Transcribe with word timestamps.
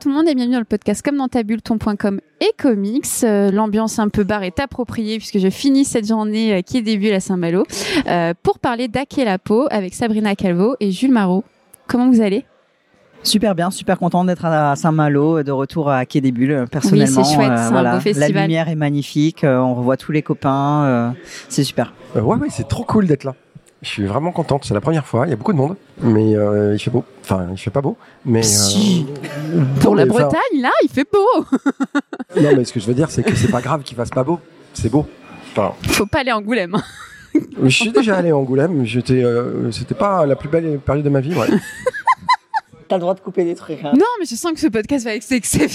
Bonjour 0.00 0.12
tout 0.14 0.18
le 0.18 0.24
monde 0.24 0.32
et 0.32 0.34
bienvenue 0.34 0.54
dans 0.54 0.60
le 0.60 0.64
podcast 0.64 1.02
comme 1.04 1.18
dans 1.18 1.28
ta 1.28 1.42
bulle, 1.42 1.60
ton.com 1.60 2.20
et 2.40 2.52
comics. 2.56 3.04
Euh, 3.22 3.50
L'ambiance 3.50 3.98
un 3.98 4.08
peu 4.08 4.24
barre 4.24 4.44
est 4.44 4.58
appropriée 4.58 5.18
puisque 5.18 5.38
je 5.38 5.50
finis 5.50 5.84
cette 5.84 6.06
journée 6.08 6.54
euh, 6.54 6.62
qui 6.62 6.78
est 6.78 6.82
début 6.82 7.10
à 7.10 7.20
Saint-Malo 7.20 7.66
euh, 8.06 8.32
pour 8.42 8.60
parler 8.60 8.88
d'Akelapo 8.88 9.66
avec 9.70 9.92
Sabrina 9.92 10.34
Calvo 10.36 10.74
et 10.80 10.90
Jules 10.90 11.12
Marot. 11.12 11.44
Comment 11.86 12.08
vous 12.08 12.22
allez? 12.22 12.46
Super 13.22 13.54
bien, 13.54 13.70
super 13.70 13.98
content 13.98 14.24
d'être 14.24 14.46
à 14.46 14.74
Saint-Malo, 14.76 15.42
de 15.42 15.52
retour 15.52 15.90
à 15.90 16.06
Quai 16.06 16.22
des 16.22 16.32
Bulles. 16.32 16.64
Personnellement, 16.70 17.20
Oui, 17.20 17.24
c'est 17.26 17.34
chouette, 17.34 17.52
c'est 17.54 17.64
un 17.64 17.70
voilà, 17.70 17.94
beau 17.96 18.00
festival. 18.00 18.32
la 18.32 18.42
lumière 18.42 18.68
est 18.68 18.76
magnifique, 18.76 19.44
euh, 19.44 19.58
on 19.58 19.74
revoit 19.74 19.98
tous 19.98 20.12
les 20.12 20.22
copains, 20.22 20.84
euh, 20.84 21.10
c'est 21.50 21.64
super. 21.64 21.92
Euh, 22.16 22.22
ouais, 22.22 22.38
ouais, 22.38 22.48
c'est 22.50 22.66
trop 22.66 22.84
cool 22.84 23.06
d'être 23.06 23.24
là. 23.24 23.34
Je 23.82 23.88
suis 23.88 24.04
vraiment 24.06 24.30
contente. 24.32 24.64
C'est 24.66 24.74
la 24.74 24.80
première 24.82 25.06
fois. 25.06 25.26
Il 25.26 25.30
y 25.30 25.32
a 25.32 25.36
beaucoup 25.36 25.52
de 25.52 25.58
monde, 25.58 25.76
mais 26.02 26.36
euh, 26.36 26.74
il 26.74 26.78
fait 26.78 26.90
beau. 26.90 27.02
Enfin, 27.22 27.46
il 27.50 27.56
fait 27.58 27.70
pas 27.70 27.80
beau, 27.80 27.96
mais. 28.26 28.42
Si. 28.42 29.06
euh, 29.54 29.62
Pour 29.80 29.92
non, 29.92 29.96
la 29.96 30.02
enfin, 30.04 30.24
Bretagne, 30.24 30.60
là, 30.60 30.70
il 30.82 30.88
fait 30.90 31.06
beau. 31.10 31.44
Non, 32.40 32.50
mais 32.56 32.64
ce 32.64 32.72
que 32.72 32.78
je 32.78 32.86
veux 32.86 32.94
dire, 32.94 33.10
c'est 33.10 33.22
que 33.24 33.34
c'est 33.34 33.50
pas 33.50 33.60
grave 33.60 33.82
qu'il 33.82 33.96
fasse 33.96 34.10
pas 34.10 34.22
beau. 34.22 34.38
C'est 34.74 34.88
beau. 34.90 35.04
Enfin, 35.52 35.72
Faut 35.88 36.06
pas 36.06 36.20
aller 36.20 36.30
à 36.30 36.36
Angoulême. 36.36 36.76
hein. 36.76 37.40
je 37.64 37.68
suis 37.68 37.90
déjà 37.90 38.16
allé 38.18 38.30
à 38.30 38.36
Angoulême. 38.36 38.84
J'étais, 38.84 39.24
euh, 39.24 39.70
c'était 39.72 39.96
pas 39.96 40.24
la 40.26 40.36
plus 40.36 40.48
belle 40.48 40.78
période 40.78 41.04
de 41.04 41.10
ma 41.10 41.20
vie. 41.20 41.34
Ouais. 41.34 41.48
T'as 42.86 42.96
le 42.96 43.00
droit 43.00 43.14
de 43.14 43.20
couper 43.20 43.44
des 43.44 43.54
trucs. 43.56 43.82
hein. 43.84 43.92
Non, 43.94 44.06
mais 44.20 44.26
je 44.26 44.34
sens 44.36 44.52
que 44.52 44.60
ce 44.60 44.66
podcast 44.68 45.04
va 45.06 45.14
être 45.14 45.30
exceptionnel. 45.32 45.70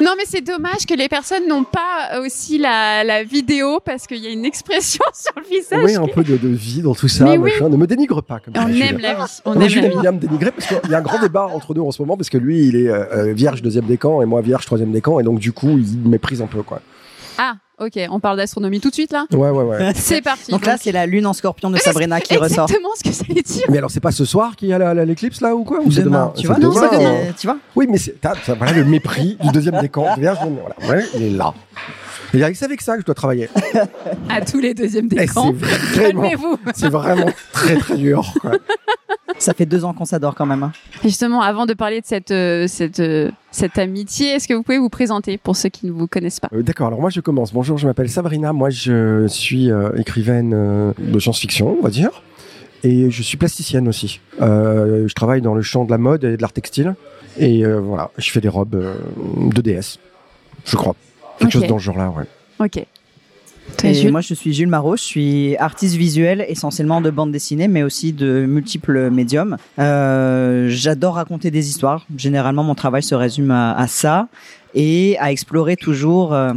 Non, 0.00 0.12
mais 0.16 0.24
c'est 0.26 0.40
dommage 0.40 0.86
que 0.88 0.94
les 0.94 1.08
personnes 1.08 1.46
n'ont 1.48 1.64
pas 1.64 2.20
aussi 2.20 2.58
la, 2.58 3.04
la 3.04 3.22
vidéo 3.24 3.78
parce 3.84 4.06
qu'il 4.06 4.18
y 4.18 4.26
a 4.26 4.30
une 4.30 4.44
expression 4.44 5.04
sur 5.14 5.32
le 5.36 5.44
visage. 5.48 5.84
Oui, 5.84 5.94
un 5.94 6.06
peu 6.08 6.24
de, 6.24 6.36
de 6.36 6.48
vie 6.48 6.82
dans 6.82 6.94
tout 6.94 7.08
ça. 7.08 7.24
Mais 7.24 7.38
oui. 7.38 7.50
Ne 7.60 7.76
me 7.76 7.86
dénigre 7.86 8.22
pas 8.22 8.40
comme. 8.40 8.54
On 8.56 8.68
aime 8.68 8.98
la 8.98 9.14
vie. 9.14 9.22
On 9.44 9.54
Non, 9.54 9.60
aime 9.60 9.82
la 9.82 9.88
vie. 9.88 10.16
me 10.16 10.18
dénigrer 10.18 10.50
parce 10.50 10.66
qu'il 10.66 10.90
y 10.90 10.94
a 10.94 10.98
un 10.98 11.02
grand 11.02 11.20
débat 11.20 11.46
entre 11.52 11.74
nous 11.74 11.86
en 11.86 11.90
ce 11.92 12.02
moment 12.02 12.16
parce 12.16 12.30
que 12.30 12.38
lui, 12.38 12.66
il 12.68 12.76
est 12.76 12.88
euh, 12.88 13.04
euh, 13.28 13.32
vierge 13.32 13.62
deuxième 13.62 13.84
décan 13.86 14.22
et 14.22 14.26
moi 14.26 14.40
vierge 14.42 14.66
troisième 14.66 14.90
décan 14.92 15.20
et 15.20 15.22
donc 15.22 15.38
du 15.38 15.52
coup, 15.52 15.78
il 15.78 16.08
méprise 16.08 16.42
un 16.42 16.46
peu 16.46 16.62
quoi. 16.62 16.80
Ah, 17.38 17.54
ok, 17.78 17.98
on 18.10 18.20
parle 18.20 18.36
d'astronomie 18.36 18.80
tout 18.80 18.90
de 18.90 18.94
suite 18.94 19.12
là? 19.12 19.26
Ouais, 19.32 19.50
ouais, 19.50 19.64
ouais. 19.64 19.92
C'est 19.96 20.22
parti. 20.22 20.50
Donc 20.50 20.64
là, 20.66 20.76
c'est 20.80 20.92
la 20.92 21.06
lune 21.06 21.26
en 21.26 21.32
scorpion 21.32 21.70
de 21.70 21.76
Sabrina 21.78 22.20
qui 22.20 22.36
ressort. 22.36 22.64
exactement 22.66 22.88
ce 22.96 23.04
que 23.04 23.10
j'allais 23.26 23.42
dire. 23.42 23.64
Mais 23.68 23.78
alors, 23.78 23.90
c'est 23.90 24.00
pas 24.00 24.12
ce 24.12 24.24
soir 24.24 24.56
qu'il 24.56 24.68
y 24.68 24.72
a 24.72 24.94
l'éclipse 25.04 25.40
là 25.40 25.54
ou 25.54 25.64
quoi? 25.64 25.80
Ou 25.82 25.90
c'est 25.90 26.02
Demain, 26.02 26.32
tu 26.36 26.46
vois, 26.46 26.58
Non, 26.58 26.72
c'est- 26.72 26.98
demain. 26.98 27.14
tu 27.38 27.46
vois? 27.46 27.58
Oui, 27.76 27.86
mais 27.88 27.98
c'est, 27.98 28.14
voilà 28.56 28.72
le 28.72 28.84
mépris 28.84 29.36
du 29.42 29.48
deuxième 29.50 29.80
décan. 29.80 30.14
Vierge, 30.18 30.38
voilà, 30.40 30.94
ouais, 30.94 31.04
il 31.14 31.22
est 31.22 31.30
là. 31.30 31.54
Et 32.34 32.54
c'est 32.54 32.64
avec 32.64 32.80
ça 32.80 32.94
que 32.94 33.00
je 33.00 33.06
dois 33.06 33.14
travailler. 33.14 33.48
À 34.28 34.40
tous 34.40 34.58
les 34.60 34.74
deuxièmes 34.74 35.06
Et 35.12 35.16
décans. 35.16 35.54
c'est 35.60 36.00
vraiment, 36.12 36.22
Calmez-vous. 36.22 36.58
c'est 36.74 36.88
vraiment 36.88 37.26
très 37.52 37.76
très 37.76 37.96
dur. 37.96 38.32
quoi. 38.40 38.52
Ça 39.38 39.54
fait 39.54 39.66
deux 39.66 39.84
ans 39.84 39.92
qu'on 39.92 40.04
s'adore 40.04 40.34
quand 40.34 40.46
même. 40.46 40.62
hein. 40.62 40.72
Justement, 41.02 41.40
avant 41.42 41.66
de 41.66 41.74
parler 41.74 42.00
de 42.00 42.06
cette, 42.06 42.30
euh, 42.30 42.66
cette, 42.68 43.00
euh, 43.00 43.30
cette 43.50 43.78
amitié, 43.78 44.28
est-ce 44.30 44.46
que 44.48 44.54
vous 44.54 44.62
pouvez 44.62 44.78
vous 44.78 44.88
présenter 44.88 45.38
pour 45.38 45.56
ceux 45.56 45.68
qui 45.70 45.86
ne 45.86 45.92
vous 45.92 46.06
connaissent 46.06 46.40
pas? 46.40 46.48
Euh, 46.54 46.62
D'accord, 46.62 46.88
alors 46.88 47.00
moi 47.00 47.10
je 47.10 47.20
commence. 47.20 47.52
Bonjour, 47.52 47.78
je 47.78 47.86
m'appelle 47.86 48.08
Sabrina. 48.10 48.52
Moi 48.52 48.70
je 48.70 49.26
suis 49.28 49.70
euh, 49.70 49.90
écrivaine 49.96 50.52
euh, 50.54 50.92
de 50.98 51.18
science-fiction, 51.18 51.76
on 51.78 51.82
va 51.82 51.90
dire. 51.90 52.22
Et 52.84 53.10
je 53.10 53.22
suis 53.22 53.36
plasticienne 53.38 53.88
aussi. 53.88 54.20
Euh, 54.42 55.08
je 55.08 55.14
travaille 55.14 55.40
dans 55.40 55.54
le 55.54 55.62
champ 55.62 55.84
de 55.84 55.90
la 55.90 55.98
mode 55.98 56.22
et 56.24 56.36
de 56.36 56.42
l'art 56.42 56.52
textile. 56.52 56.94
Et 57.38 57.64
euh, 57.64 57.80
voilà, 57.80 58.10
je 58.18 58.30
fais 58.30 58.40
des 58.42 58.48
robes 58.48 58.74
euh, 58.74 58.94
de 59.52 59.60
DS, 59.62 59.98
je 60.66 60.76
crois. 60.76 60.94
Quelque 61.38 61.52
chose 61.52 61.66
dans 61.66 61.78
ce 61.78 61.84
genre-là, 61.84 62.10
ouais. 62.10 62.24
Ok. 62.58 62.84
Et 63.82 63.94
Jules 63.94 64.12
moi, 64.12 64.20
je 64.20 64.34
suis 64.34 64.52
Jules 64.52 64.68
Marot, 64.68 64.96
je 64.96 65.02
suis 65.02 65.56
artiste 65.56 65.96
visuel 65.96 66.44
essentiellement 66.48 67.00
de 67.00 67.10
bande 67.10 67.32
dessinée, 67.32 67.66
mais 67.66 67.82
aussi 67.82 68.12
de 68.12 68.44
multiples 68.46 69.10
médiums. 69.10 69.56
Euh, 69.78 70.68
J'adore 70.68 71.14
raconter 71.14 71.50
des 71.50 71.68
histoires. 71.68 72.06
Généralement, 72.16 72.62
mon 72.62 72.74
travail 72.74 73.02
se 73.02 73.14
résume 73.14 73.50
à, 73.50 73.74
à 73.74 73.86
ça 73.86 74.28
et 74.74 75.16
à 75.18 75.32
explorer 75.32 75.76
toujours 75.76 76.34
euh, 76.34 76.52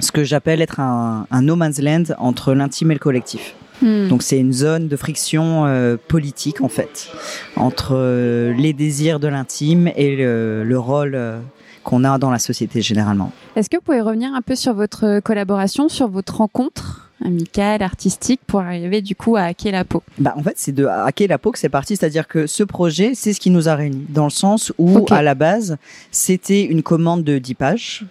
ce 0.00 0.12
que 0.12 0.24
j'appelle 0.24 0.62
être 0.62 0.80
un, 0.80 1.26
un 1.30 1.42
no 1.42 1.56
man's 1.56 1.80
land 1.80 2.04
entre 2.18 2.54
l'intime 2.54 2.90
et 2.92 2.94
le 2.94 3.00
collectif. 3.00 3.54
Hmm. 3.82 4.06
Donc 4.08 4.22
c'est 4.22 4.38
une 4.38 4.52
zone 4.52 4.86
de 4.86 4.96
friction 4.96 5.64
euh, 5.66 5.96
politique 5.96 6.60
en 6.60 6.68
fait 6.68 7.08
entre 7.56 7.94
euh, 7.96 8.54
les 8.54 8.72
désirs 8.72 9.18
de 9.18 9.26
l'intime 9.26 9.90
et 9.96 10.14
le, 10.14 10.62
le 10.62 10.78
rôle 10.78 11.14
euh, 11.16 11.40
qu'on 11.84 12.02
a 12.02 12.18
dans 12.18 12.30
la 12.30 12.38
société 12.38 12.80
généralement. 12.80 13.30
Est-ce 13.54 13.70
que 13.70 13.76
vous 13.76 13.82
pouvez 13.82 14.00
revenir 14.00 14.34
un 14.34 14.42
peu 14.42 14.56
sur 14.56 14.74
votre 14.74 15.20
collaboration, 15.20 15.88
sur 15.88 16.08
votre 16.08 16.38
rencontre 16.38 17.10
amicale, 17.24 17.82
artistique, 17.82 18.40
pour 18.46 18.60
arriver 18.60 19.00
du 19.00 19.14
coup 19.14 19.36
à 19.36 19.42
Akelapo 19.42 20.02
Bah, 20.18 20.34
en 20.36 20.42
fait, 20.42 20.54
c'est 20.56 20.72
de 20.72 20.86
hacker 20.86 21.28
la 21.28 21.38
peau 21.38 21.52
que 21.52 21.58
c'est 21.58 21.68
parti, 21.68 21.96
c'est-à-dire 21.96 22.28
que 22.28 22.46
ce 22.46 22.62
projet, 22.62 23.12
c'est 23.14 23.32
ce 23.32 23.40
qui 23.40 23.50
nous 23.50 23.68
a 23.68 23.74
réunis, 23.74 24.04
dans 24.08 24.24
le 24.24 24.30
sens 24.30 24.72
où, 24.78 25.04
à 25.10 25.22
la 25.22 25.34
base, 25.34 25.76
c'était 26.10 26.62
une 26.62 26.82
commande 26.82 27.24
de 27.24 27.38
10 27.38 27.54
pages 27.54 28.04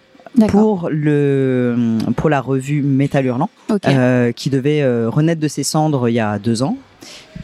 pour 0.48 0.88
le 0.90 1.98
pour 2.16 2.28
la 2.28 2.40
revue 2.40 2.82
Métal 2.82 3.26
Hurlant, 3.26 3.50
euh, 3.86 4.32
qui 4.32 4.50
devait 4.50 4.82
euh, 4.82 5.08
renaître 5.08 5.40
de 5.40 5.48
ses 5.48 5.62
cendres 5.62 6.08
il 6.08 6.14
y 6.14 6.20
a 6.20 6.38
deux 6.38 6.62
ans. 6.62 6.76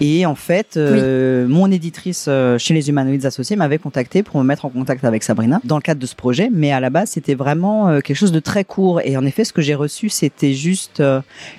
Et 0.00 0.24
en 0.24 0.34
fait, 0.34 0.76
euh, 0.76 1.46
mon 1.46 1.70
éditrice 1.70 2.24
euh, 2.28 2.56
chez 2.56 2.72
les 2.72 2.88
Humanoïdes 2.88 3.26
Associés 3.26 3.56
m'avait 3.56 3.78
contacté 3.78 4.22
pour 4.22 4.40
me 4.40 4.44
mettre 4.44 4.64
en 4.64 4.70
contact 4.70 5.04
avec 5.04 5.22
Sabrina 5.22 5.60
dans 5.64 5.76
le 5.76 5.82
cadre 5.82 6.00
de 6.00 6.06
ce 6.06 6.14
projet. 6.14 6.48
Mais 6.50 6.72
à 6.72 6.80
la 6.80 6.88
base, 6.88 7.10
c'était 7.10 7.34
vraiment 7.34 7.88
euh, 7.88 8.00
quelque 8.00 8.16
chose 8.16 8.32
de 8.32 8.40
très 8.40 8.64
court. 8.64 9.02
Et 9.02 9.16
en 9.18 9.26
effet, 9.26 9.44
ce 9.44 9.52
que 9.52 9.60
j'ai 9.60 9.74
reçu, 9.74 10.08
c'était 10.08 10.54
juste 10.54 11.02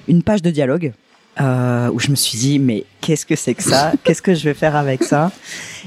une 0.08 0.24
page 0.24 0.42
de 0.42 0.50
dialogue 0.50 0.94
euh, 1.40 1.90
où 1.92 2.00
je 2.00 2.10
me 2.12 2.16
suis 2.16 2.38
dit, 2.38 2.60
mais 2.60 2.84
qu'est-ce 3.00 3.26
que 3.26 3.36
c'est 3.36 3.54
que 3.54 3.64
ça? 3.64 3.94
Qu'est-ce 4.04 4.22
que 4.22 4.34
je 4.34 4.44
vais 4.44 4.54
faire 4.54 4.76
avec 4.76 5.04
ça? 5.04 5.32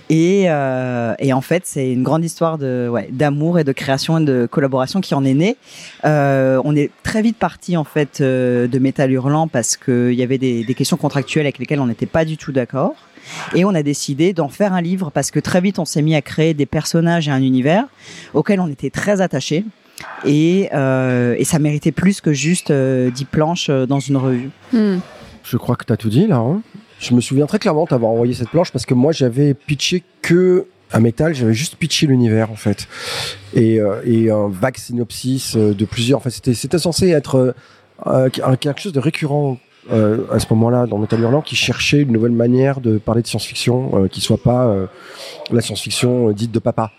Et, 0.08 0.44
euh, 0.48 1.14
et 1.18 1.32
en 1.32 1.40
fait, 1.40 1.62
c'est 1.66 1.92
une 1.92 2.02
grande 2.02 2.24
histoire 2.24 2.58
de 2.58 2.88
ouais, 2.90 3.08
d'amour 3.10 3.58
et 3.58 3.64
de 3.64 3.72
création 3.72 4.18
et 4.18 4.24
de 4.24 4.46
collaboration 4.50 5.00
qui 5.00 5.14
en 5.14 5.24
est 5.24 5.34
née. 5.34 5.56
Euh, 6.04 6.60
on 6.64 6.76
est 6.76 6.90
très 7.02 7.22
vite 7.22 7.36
parti 7.36 7.76
en 7.76 7.84
fait 7.84 8.20
euh, 8.20 8.66
de 8.66 8.78
Métal 8.78 9.12
Hurlant 9.12 9.48
parce 9.48 9.76
qu'il 9.76 10.12
y 10.12 10.22
avait 10.22 10.38
des, 10.38 10.64
des 10.64 10.74
questions 10.74 10.96
contractuelles 10.96 11.46
avec 11.46 11.58
lesquelles 11.58 11.80
on 11.80 11.86
n'était 11.86 12.06
pas 12.06 12.24
du 12.24 12.36
tout 12.36 12.52
d'accord. 12.52 12.94
Et 13.54 13.64
on 13.64 13.74
a 13.74 13.82
décidé 13.82 14.32
d'en 14.32 14.48
faire 14.48 14.72
un 14.72 14.82
livre 14.82 15.10
parce 15.10 15.30
que 15.30 15.40
très 15.40 15.60
vite 15.60 15.78
on 15.78 15.84
s'est 15.84 16.02
mis 16.02 16.14
à 16.14 16.22
créer 16.22 16.52
des 16.52 16.66
personnages 16.66 17.28
et 17.28 17.30
un 17.30 17.42
univers 17.42 17.86
auquel 18.34 18.60
on 18.60 18.68
était 18.68 18.90
très 18.90 19.20
attachés. 19.20 19.64
Et, 20.24 20.68
euh, 20.72 21.34
et 21.38 21.44
ça 21.44 21.58
méritait 21.58 21.92
plus 21.92 22.20
que 22.20 22.32
juste 22.32 22.70
euh, 22.70 23.10
10 23.10 23.24
planches 23.26 23.66
euh, 23.70 23.86
dans 23.86 24.00
une 24.00 24.16
revue. 24.16 24.50
Hmm. 24.72 24.98
Je 25.44 25.56
crois 25.56 25.76
que 25.76 25.84
tu 25.84 25.92
as 25.92 25.96
tout 25.96 26.08
dit 26.08 26.26
là. 26.26 26.42
Je 26.98 27.14
me 27.14 27.20
souviens 27.20 27.46
très 27.46 27.58
clairement 27.58 27.86
t'avoir 27.86 28.10
envoyé 28.12 28.34
cette 28.34 28.48
planche 28.48 28.72
parce 28.72 28.86
que 28.86 28.94
moi 28.94 29.12
j'avais 29.12 29.54
pitché 29.54 30.02
que 30.22 30.66
un 30.92 31.00
métal, 31.00 31.34
j'avais 31.34 31.54
juste 31.54 31.76
pitché 31.76 32.06
l'univers 32.06 32.50
en 32.50 32.56
fait 32.56 32.88
et, 33.54 33.80
euh, 33.80 34.34
un 34.34 34.48
vague 34.48 34.76
synopsis 34.76 35.56
euh, 35.56 35.74
de 35.74 35.84
plusieurs. 35.84 36.18
Enfin 36.18 36.30
c'était 36.30 36.54
c'était 36.54 36.78
censé 36.78 37.10
être 37.10 37.54
euh, 38.06 38.28
quelque 38.30 38.80
chose 38.80 38.92
de 38.92 39.00
récurrent. 39.00 39.58
euh, 39.92 40.24
à 40.32 40.38
ce 40.38 40.46
moment-là, 40.50 40.86
dans 40.86 40.96
Metal 40.98 41.20
Hurlant, 41.20 41.42
qui 41.42 41.56
cherchait 41.56 42.00
une 42.02 42.12
nouvelle 42.12 42.32
manière 42.32 42.80
de 42.80 42.96
parler 42.96 43.20
de 43.20 43.26
science-fiction, 43.26 44.04
euh, 44.04 44.08
qui 44.08 44.22
soit 44.22 44.42
pas 44.42 44.66
euh, 44.66 44.86
la 45.50 45.60
science-fiction 45.60 46.30
dite 46.32 46.52
de 46.52 46.58
papa, 46.58 46.90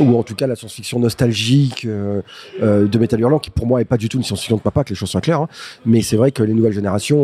ou 0.00 0.16
en 0.18 0.22
tout 0.22 0.34
cas 0.34 0.46
la 0.46 0.56
science-fiction 0.56 0.98
nostalgique 1.00 1.84
euh, 1.84 2.22
euh, 2.62 2.86
de 2.86 2.98
Metal 2.98 3.20
Hurlant, 3.20 3.38
qui 3.38 3.50
pour 3.50 3.66
moi 3.66 3.80
est 3.80 3.84
pas 3.84 3.96
du 3.96 4.08
tout 4.08 4.16
une 4.18 4.22
science-fiction 4.24 4.56
de 4.56 4.62
papa, 4.62 4.84
que 4.84 4.90
les 4.90 4.94
choses 4.94 5.10
soient 5.10 5.20
claires. 5.20 5.40
hein. 5.42 5.48
Mais 5.86 6.02
c'est 6.02 6.16
vrai 6.16 6.30
que 6.32 6.42
les 6.42 6.54
nouvelles 6.54 6.72
générations 6.72 7.18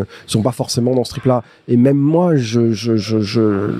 euh, 0.00 0.04
sont 0.26 0.42
pas 0.42 0.52
forcément 0.52 0.94
dans 0.94 1.04
ce 1.04 1.10
trip-là. 1.10 1.42
Et 1.68 1.76
même 1.76 1.96
moi, 1.98 2.36
je, 2.36 2.72
je, 2.72 2.96
je, 2.96 3.20
je- 3.20 3.70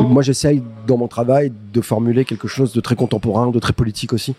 moi, 0.00 0.22
j'essaye 0.22 0.62
dans 0.86 0.96
mon 0.96 1.08
travail 1.08 1.52
de 1.72 1.80
formuler 1.80 2.24
quelque 2.24 2.48
chose 2.48 2.72
de 2.72 2.80
très 2.80 2.94
contemporain, 2.96 3.50
de 3.50 3.58
très 3.58 3.72
politique 3.72 4.12
aussi, 4.12 4.34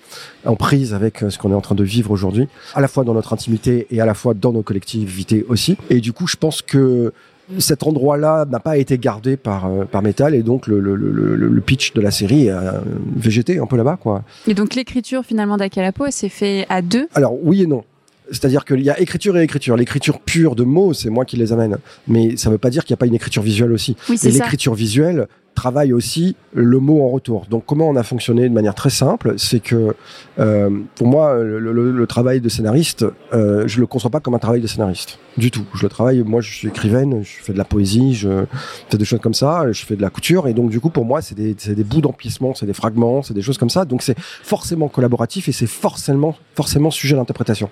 en 0.46 0.56
prise 0.56 0.94
avec 0.94 1.24
euh, 1.24 1.30
ce 1.30 1.38
qu'on 1.38 1.52
est 1.52 1.56
en 1.56 1.62
train 1.62 1.76
de 1.76 1.84
vivre 1.84 2.12
aujourd'hui, 2.12 2.48
à 2.74 2.82
la 2.82 2.88
fois 2.88 3.04
dans 3.04 3.14
notre 3.14 3.34
intimité 3.34 3.88
et 3.92 4.02
à 4.02 4.06
la 4.06 4.14
fois 4.14 4.34
dans 4.34 4.52
nos 4.54 4.64
collectivités 4.64 5.46
aussi. 5.50 5.78
Et 5.90 6.02
du 6.02 6.14
coup, 6.14 6.28
je 6.28 6.36
pense 6.36 6.62
que 6.62 7.14
cet 7.60 7.84
endroit-là 7.84 8.46
n'a 8.50 8.60
pas 8.60 8.78
été 8.78 8.98
gardé 8.98 9.38
par 9.38 9.68
euh, 9.68 9.86
par 9.86 10.02
Metal 10.02 10.36
et 10.36 10.44
donc 10.44 10.68
le, 10.68 10.80
le, 10.80 10.96
le, 10.96 11.36
le- 11.36 11.62
pitch 11.62 11.94
de 11.94 12.02
la 12.02 12.12
série 12.12 12.50
a 12.50 12.82
végété 13.16 13.60
un 13.60 13.66
peu 13.66 13.78
là-bas 13.78 13.98
quoi. 14.02 14.24
Et 14.48 14.54
donc 14.54 14.76
l'écriture 14.76 15.24
finalement 15.24 15.58
d'Akelapo, 15.58 16.06
elle 16.06 16.12
s'est 16.12 16.30
fait 16.30 16.66
à 16.70 16.82
deux? 16.82 17.08
Alors 17.16 17.34
oui 17.44 17.64
et 17.64 17.68
non. 17.68 17.84
C'est-à-dire 18.30 18.66
qu'il 18.66 18.82
y 18.82 18.90
a 18.90 19.00
écriture 19.00 19.38
et 19.38 19.44
écriture. 19.44 19.78
L'écriture 19.78 20.20
pure 20.20 20.56
de 20.56 20.64
mots, 20.66 20.92
c'est 20.94 21.10
moi 21.10 21.24
qui 21.24 21.38
les 21.38 21.54
amène. 21.54 21.78
Mais 22.10 22.36
ça 22.36 22.50
ne 22.50 22.56
veut 22.56 22.58
pas 22.58 22.70
dire 22.70 22.84
qu'il 22.84 22.94
n'y 22.94 22.98
a 22.98 23.00
pas 23.00 23.06
une 23.06 23.16
écriture 23.16 23.42
visuelle 23.42 23.72
aussi. 23.72 23.96
Oui, 24.10 24.16
Et 24.16 24.18
c'est 24.18 24.32
ça. 24.32 24.44
l'écriture 24.44 24.74
visuelle 24.74 25.28
travaille 25.56 25.94
aussi 25.94 26.36
le 26.54 26.80
mot 26.80 27.04
en 27.06 27.10
retour. 27.10 27.46
Donc 27.50 27.64
comment 27.66 27.88
on 27.90 27.96
a 27.96 28.04
fonctionné 28.04 28.50
de 28.50 28.54
manière 28.54 28.76
très 28.76 28.90
simple, 28.90 29.36
c'est 29.38 29.62
que 29.62 29.96
euh, 30.40 30.70
pour 30.96 31.08
moi, 31.08 31.42
le, 31.42 31.60
le- 31.60 31.92
le 31.92 32.08
travail 32.08 32.42
de 32.42 32.50
scénariste, 32.50 33.06
euh, 33.34 33.64
je 33.66 33.80
le 33.80 33.88
conçois 33.88 34.12
pas 34.12 34.20
comme 34.20 34.36
un 34.36 34.40
travail 34.40 34.60
de 34.62 34.68
scénariste 34.68 35.20
du 35.38 35.52
tout. 35.52 35.66
Je 35.74 35.84
le 35.84 35.90
travaille, 35.90 36.22
moi 36.22 36.42
je 36.42 36.52
suis 36.52 36.68
écrivaine, 36.68 37.24
je 37.24 37.44
fais 37.44 37.54
de 37.54 37.58
la 37.58 37.64
poésie, 37.64 38.16
je 38.16 38.46
fais 38.90 38.98
des 38.98 39.06
choses 39.06 39.20
comme 39.20 39.34
ça, 39.34 39.72
je 39.72 39.86
fais 39.86 39.96
de 39.96 40.02
la 40.02 40.10
couture, 40.10 40.48
et 40.48 40.54
donc 40.54 40.70
du 40.70 40.80
coup 40.80 40.90
pour 40.90 41.06
moi 41.06 41.22
c'est 41.22 41.36
des, 41.36 41.54
des 41.54 41.84
bouts 41.84 42.02
d'emplissement, 42.02 42.56
c'est 42.56 42.66
des 42.66 42.74
fragments, 42.74 43.22
c'est 43.22 43.34
des 43.34 43.42
choses 43.42 43.58
comme 43.58 43.70
ça. 43.70 43.86
Donc 43.86 44.02
c'est 44.02 44.18
forcément 44.18 44.88
collaboratif 44.88 45.48
et 45.48 45.52
c'est 45.52 45.68
forcément 45.68 46.36
forcément 46.56 46.92
sujet 46.92 47.16
à 47.16 47.18
l'interprétation. 47.18 47.70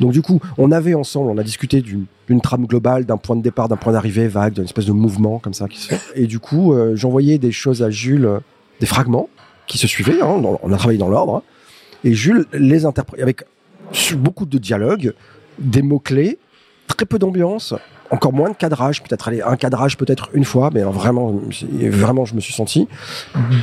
Donc 0.00 0.12
du 0.12 0.22
coup, 0.22 0.40
on 0.58 0.72
avait 0.72 0.94
ensemble, 0.94 1.30
on 1.30 1.38
a 1.38 1.42
discuté 1.42 1.82
d'une 1.82 2.40
trame 2.40 2.66
globale, 2.66 3.04
d'un 3.04 3.16
point 3.16 3.36
de 3.36 3.42
départ, 3.42 3.68
d'un 3.68 3.76
point 3.76 3.92
d'arrivée 3.92 4.28
vague, 4.28 4.54
d'une 4.54 4.64
espèce 4.64 4.86
de 4.86 4.92
mouvement 4.92 5.38
comme 5.38 5.54
ça 5.54 5.68
qui 5.68 5.78
se 5.80 5.94
fait. 5.94 6.00
Et 6.14 6.26
du 6.26 6.40
coup, 6.40 6.72
euh, 6.72 6.96
j'envoyais 6.96 7.38
des 7.38 7.52
choses 7.52 7.82
à 7.82 7.90
Jules, 7.90 8.26
euh, 8.26 8.40
des 8.80 8.86
fragments, 8.86 9.28
qui 9.66 9.78
se 9.78 9.86
suivaient. 9.86 10.20
Hein, 10.20 10.42
on 10.62 10.72
a 10.72 10.76
travaillé 10.76 10.98
dans 10.98 11.08
l'ordre. 11.08 11.42
et 12.02 12.12
Jules 12.12 12.46
les 12.52 12.84
interprète 12.84 13.22
avec 13.22 13.44
beaucoup 14.16 14.46
de 14.46 14.58
dialogues, 14.58 15.14
des 15.58 15.82
mots 15.82 16.00
clés, 16.00 16.38
très 16.86 17.06
peu 17.06 17.18
d'ambiance, 17.18 17.74
encore 18.10 18.32
moins 18.32 18.50
de 18.50 18.56
cadrage, 18.56 19.02
peut-être 19.02 19.30
un 19.44 19.56
cadrage 19.56 19.96
peut-être 19.96 20.30
une 20.34 20.44
fois, 20.44 20.70
mais 20.72 20.82
vraiment, 20.82 21.34
vraiment, 21.72 22.24
je 22.24 22.34
me 22.34 22.40
suis 22.40 22.52
senti. 22.52 22.88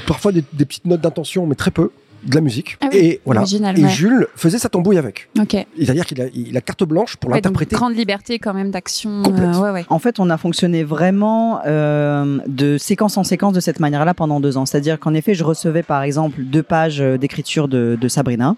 Parfois 0.07 0.31
des 0.31 0.41
petites 0.41 0.85
notes 0.85 1.01
d'intention, 1.01 1.45
mais 1.45 1.55
très 1.55 1.71
peu 1.71 1.91
de 2.23 2.35
la 2.35 2.41
musique. 2.41 2.77
Ah 2.81 2.89
et 2.91 3.21
voilà. 3.25 3.43
Et 3.75 3.87
Jules 3.89 4.27
faisait 4.35 4.57
sa 4.57 4.69
tambouille 4.69 4.97
avec. 4.97 5.29
Ok. 5.39 5.55
C'est-à-dire 5.77 6.05
qu'il 6.05 6.21
a, 6.21 6.25
il 6.33 6.55
a 6.55 6.61
carte 6.61 6.83
blanche 6.83 7.17
pour 7.17 7.29
l'interpréter. 7.31 7.75
Grande 7.75 7.95
liberté 7.95 8.39
quand 8.39 8.53
même 8.53 8.71
d'action. 8.71 9.23
Euh, 9.25 9.83
en 9.89 9.99
fait, 9.99 10.19
on 10.19 10.29
a 10.29 10.37
fonctionné 10.37 10.83
vraiment 10.83 11.61
euh, 11.65 12.39
de 12.47 12.77
séquence 12.77 13.17
en 13.17 13.23
séquence 13.23 13.53
de 13.53 13.59
cette 13.59 13.79
manière-là 13.79 14.13
pendant 14.13 14.39
deux 14.39 14.57
ans. 14.57 14.65
C'est-à-dire 14.65 14.99
qu'en 14.99 15.13
effet, 15.13 15.33
je 15.33 15.43
recevais 15.43 15.83
par 15.83 16.03
exemple 16.03 16.41
deux 16.43 16.63
pages 16.63 17.01
euh, 17.01 17.17
d'écriture 17.17 17.67
de, 17.67 17.97
de 17.99 18.07
Sabrina 18.07 18.55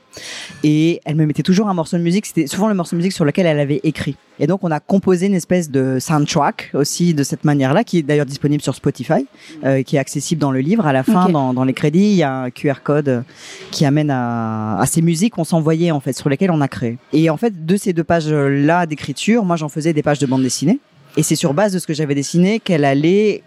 et 0.64 1.02
elle 1.06 1.16
me 1.16 1.26
mettait 1.26 1.44
toujours 1.44 1.70
un 1.70 1.74
morceau 1.74 1.98
de 1.98 2.04
musique. 2.04 2.26
C'était 2.26 2.48
souvent 2.48 2.68
le 2.68 2.76
morceau 2.76 2.96
de 2.96 2.98
musique 2.98 3.14
sur 3.14 3.26
lequel 3.26 3.46
elle 3.46 3.60
avait 3.60 3.82
écrit. 3.84 4.16
Et 4.40 4.48
donc, 4.48 4.64
on 4.64 4.72
a 4.72 4.80
composé 4.80 5.28
une 5.28 5.36
espèce 5.36 5.70
de 5.70 6.00
soundtrack 6.00 6.72
aussi 6.74 7.14
de 7.14 7.24
cette 7.24 7.44
manière-là, 7.44 7.84
qui 7.84 8.00
est 8.00 8.02
d'ailleurs 8.02 8.26
disponible 8.26 8.64
sur 8.64 8.74
Spotify, 8.74 9.28
euh, 9.64 9.84
qui 9.84 9.96
est 9.96 10.00
accessible 10.00 10.42
dans 10.42 10.52
le 10.52 10.60
livre. 10.60 10.88
À 10.88 10.94
la 10.94 11.04
fin, 11.04 11.30
dans, 11.30 11.54
dans, 11.54 11.64
les 11.64 11.74
crédits, 11.74 12.00
il 12.00 12.16
y 12.16 12.24
a 12.24 12.34
un 12.44 12.50
QR 12.50 12.82
code 12.84 13.24
qui 13.72 13.86
amène 13.86 14.10
à, 14.10 14.80
à 14.80 14.86
ces 14.86 15.02
musiques 15.02 15.34
qu'on 15.34 15.44
s'envoyait 15.44 15.92
en 15.92 16.00
fait, 16.00 16.14
sur 16.14 16.30
lesquelles 16.30 16.52
on 16.52 16.62
a 16.62 16.68
créé. 16.68 16.98
Et 17.12 17.30
en 17.30 17.38
fait, 17.38 17.66
de 17.66 17.76
ces 17.78 17.94
deux 17.94 18.04
pages-là 18.04 18.86
d'écriture, 18.86 19.46
moi, 19.46 19.56
j'en 19.56 19.70
faisais 19.70 19.94
des 19.94 20.04
pages 20.04 20.20
de 20.20 20.26
bande 20.26 20.44
dessinée. 20.44 20.80
Et 21.18 21.24
c'est 21.24 21.36
sur 21.36 21.54
base 21.54 21.74
de 21.74 21.80
ce 21.80 21.88
que 21.88 21.94
j'avais 21.94 22.16
dessiné 22.16 22.60
qu'elle 22.60 22.86
allait 22.86 23.44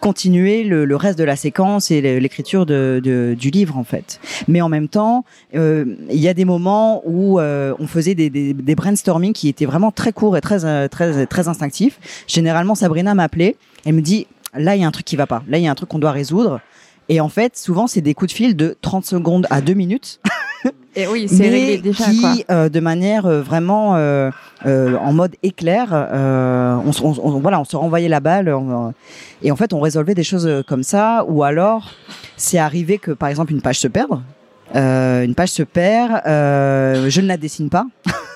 continuer 0.00 0.64
le, 0.64 0.84
le, 0.84 0.96
reste 0.96 1.18
de 1.18 1.24
la 1.24 1.36
séquence 1.36 1.90
et 1.90 2.00
l'écriture 2.20 2.66
de, 2.66 3.00
de, 3.02 3.34
du 3.38 3.50
livre 3.50 3.76
en 3.76 3.84
fait. 3.84 4.20
Mais 4.46 4.60
en 4.60 4.68
même 4.68 4.88
temps, 4.88 5.24
euh, 5.54 5.96
il 6.10 6.20
y 6.20 6.28
a 6.28 6.34
des 6.34 6.44
moments 6.44 7.02
où 7.04 7.40
euh, 7.40 7.74
on 7.78 7.86
faisait 7.86 8.14
des, 8.14 8.30
des, 8.30 8.54
des, 8.54 8.74
brainstorming 8.74 9.32
qui 9.32 9.48
étaient 9.48 9.66
vraiment 9.66 9.90
très 9.90 10.12
courts 10.12 10.36
et 10.36 10.40
très 10.40 10.64
euh, 10.64 10.88
très 10.88 11.26
très 11.26 11.48
instinctifs. 11.48 11.98
Généralement, 12.26 12.74
Sabrina 12.74 13.14
m'appelait, 13.14 13.56
elle 13.84 13.94
me 13.94 14.00
dit 14.00 14.26
là 14.54 14.76
il 14.76 14.82
y 14.82 14.84
a 14.84 14.86
un 14.86 14.92
truc 14.92 15.04
qui 15.04 15.16
va 15.16 15.26
pas, 15.26 15.42
là 15.48 15.58
il 15.58 15.64
y 15.64 15.68
a 15.68 15.70
un 15.70 15.74
truc 15.74 15.88
qu'on 15.88 15.98
doit 15.98 16.12
résoudre. 16.12 16.60
Et 17.08 17.20
en 17.20 17.28
fait, 17.28 17.56
souvent 17.56 17.86
c'est 17.86 18.00
des 18.00 18.14
coups 18.14 18.30
de 18.32 18.36
fil 18.36 18.56
de 18.56 18.76
30 18.80 19.04
secondes 19.04 19.46
à 19.50 19.60
2 19.60 19.74
minutes. 19.74 20.20
Et 20.96 21.06
oui, 21.06 21.28
c'est 21.28 21.48
réglé 21.48 21.78
déjà. 21.78 22.04
Qui, 22.04 22.44
euh, 22.50 22.68
de 22.68 22.80
manière 22.80 23.24
euh, 23.26 23.40
vraiment 23.40 23.94
euh, 23.94 24.30
euh, 24.66 24.96
en 24.96 25.12
mode 25.12 25.36
éclair, 25.44 25.90
euh, 25.92 26.76
on, 26.84 26.90
on, 27.22 27.38
voilà, 27.38 27.60
on 27.60 27.64
se 27.64 27.76
renvoyait 27.76 28.08
la 28.08 28.18
balle 28.18 28.52
et 29.42 29.50
en 29.52 29.56
fait 29.56 29.72
on 29.72 29.80
résolvait 29.80 30.14
des 30.16 30.24
choses 30.24 30.64
comme 30.66 30.82
ça. 30.82 31.24
Ou 31.28 31.44
alors 31.44 31.92
c'est 32.36 32.58
arrivé 32.58 32.98
que 32.98 33.12
par 33.12 33.28
exemple 33.28 33.52
une 33.52 33.62
page 33.62 33.78
se 33.78 33.86
perde, 33.86 34.20
une 34.74 35.34
page 35.34 35.50
se 35.50 35.62
perd, 35.62 36.20
je 36.24 37.20
ne 37.20 37.26
la 37.26 37.36
dessine 37.36 37.70
pas. 37.70 37.86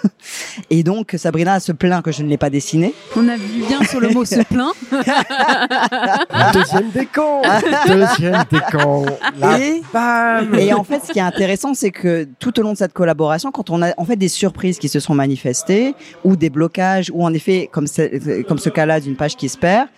Et 0.71 0.83
donc 0.83 1.15
Sabrina 1.17 1.61
se 1.61 1.73
plaint 1.73 2.03
que 2.03 2.13
je 2.13 2.23
ne 2.23 2.29
l'ai 2.29 2.37
pas 2.37 2.51
dessiné. 2.51 2.95
On 3.17 3.29
a 3.29 3.37
vu 3.37 3.65
bien 3.67 3.83
sur 3.85 4.01
le 4.01 4.09
mot 4.11 4.25
se 4.25 4.43
plaint. 4.43 4.73
Deuxième 6.55 6.91
décon. 6.91 7.43
Deuxième 7.87 8.45
décon. 8.51 9.07
Et, 9.59 9.83
et 10.59 10.73
en 10.73 10.85
fait, 10.85 11.01
ce 11.07 11.13
qui 11.13 11.19
est 11.19 11.23
intéressant, 11.23 11.75
c'est 11.75 11.91
que 11.91 12.27
tout 12.39 12.59
au 12.59 12.63
long 12.63 12.73
de 12.73 12.79
cette 12.79 12.93
collaboration, 12.93 13.51
quand 13.51 13.71
on 13.71 13.83
a 13.83 13.93
en 13.97 14.05
fait 14.05 14.17
des 14.17 14.29
surprises 14.29 14.79
qui 14.79 14.89
se 14.89 15.01
sont 15.01 15.15
manifestées 15.15 15.95
ou 16.25 16.37
des 16.37 16.51
blocages 16.51 17.11
ou 17.13 17.25
en 17.25 17.33
effet 17.33 17.69
comme 17.73 17.87
ce, 17.87 18.43
comme 18.43 18.59
ce 18.59 18.71
cas-là 18.71 19.01
d'une 19.01 19.17
page 19.17 19.37
qui 19.37 19.49
se 19.49 19.59
perd, 19.59 19.89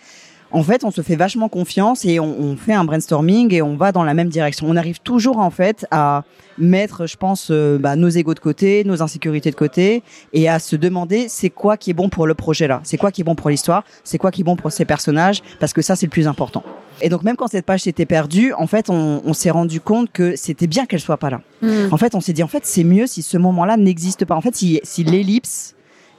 en 0.55 0.63
fait, 0.63 0.85
on 0.85 0.91
se 0.91 1.01
fait 1.01 1.17
vachement 1.17 1.49
confiance 1.49 2.05
et 2.05 2.17
on, 2.21 2.39
on, 2.39 2.55
fait 2.55 2.73
un 2.73 2.85
brainstorming 2.85 3.53
et 3.53 3.61
on 3.61 3.75
va 3.75 3.91
dans 3.91 4.05
la 4.05 4.13
même 4.13 4.29
direction. 4.29 4.67
On 4.69 4.77
arrive 4.77 5.01
toujours 5.01 5.39
en 5.39 5.49
fait 5.49 5.85
à 5.91 6.23
mettre, 6.57 7.07
je 7.07 7.17
pense, 7.17 7.49
euh, 7.51 7.77
bah, 7.77 7.97
nos 7.97 8.07
égos 8.07 8.33
de 8.33 8.39
côté, 8.39 8.85
nos 8.85 9.01
insécurités 9.01 9.51
de 9.51 9.55
côté 9.55 10.01
et 10.31 10.47
à 10.47 10.59
se 10.59 10.77
demander 10.77 11.25
c'est 11.27 11.49
quoi 11.49 11.75
qui 11.75 11.89
est 11.91 11.93
bon 11.93 12.07
pour 12.07 12.25
le 12.25 12.35
projet 12.35 12.67
là, 12.67 12.79
c'est 12.85 12.95
quoi 12.95 13.11
qui 13.11 13.19
est 13.19 13.23
bon 13.25 13.35
pour 13.35 13.49
l'histoire, 13.49 13.83
c'est 14.05 14.17
quoi 14.17 14.31
qui 14.31 14.41
est 14.41 14.43
bon 14.45 14.55
pour 14.55 14.71
ces 14.71 14.85
personnages, 14.85 15.43
parce 15.59 15.73
que 15.73 15.81
ça 15.81 15.97
c'est 15.97 16.05
le 16.05 16.11
plus 16.11 16.25
important. 16.25 16.63
Et 17.01 17.09
donc 17.09 17.23
même 17.23 17.35
quand 17.35 17.47
cette 17.47 17.65
page 17.65 17.81
s'était 17.81 18.05
perdue, 18.05 18.53
en 18.53 18.67
fait, 18.67 18.89
on, 18.89 19.21
on 19.25 19.33
s'est 19.33 19.51
rendu 19.51 19.81
compte 19.81 20.09
que 20.13 20.37
c'était 20.37 20.67
bien 20.67 20.85
qu'elle 20.85 21.01
soit 21.01 21.17
pas 21.17 21.29
là. 21.29 21.41
Mmh. 21.61 21.91
En 21.91 21.97
fait, 21.97 22.15
on 22.15 22.21
s'est 22.21 22.31
dit 22.31 22.43
en 22.43 22.47
fait 22.47 22.65
c'est 22.65 22.85
mieux 22.85 23.07
si 23.07 23.23
ce 23.23 23.37
moment-là 23.37 23.75
n'existe 23.75 24.23
pas. 24.23 24.35
En 24.35 24.41
fait, 24.41 24.55
si, 24.55 24.79
si 24.83 25.03
l'ellipse 25.03 25.74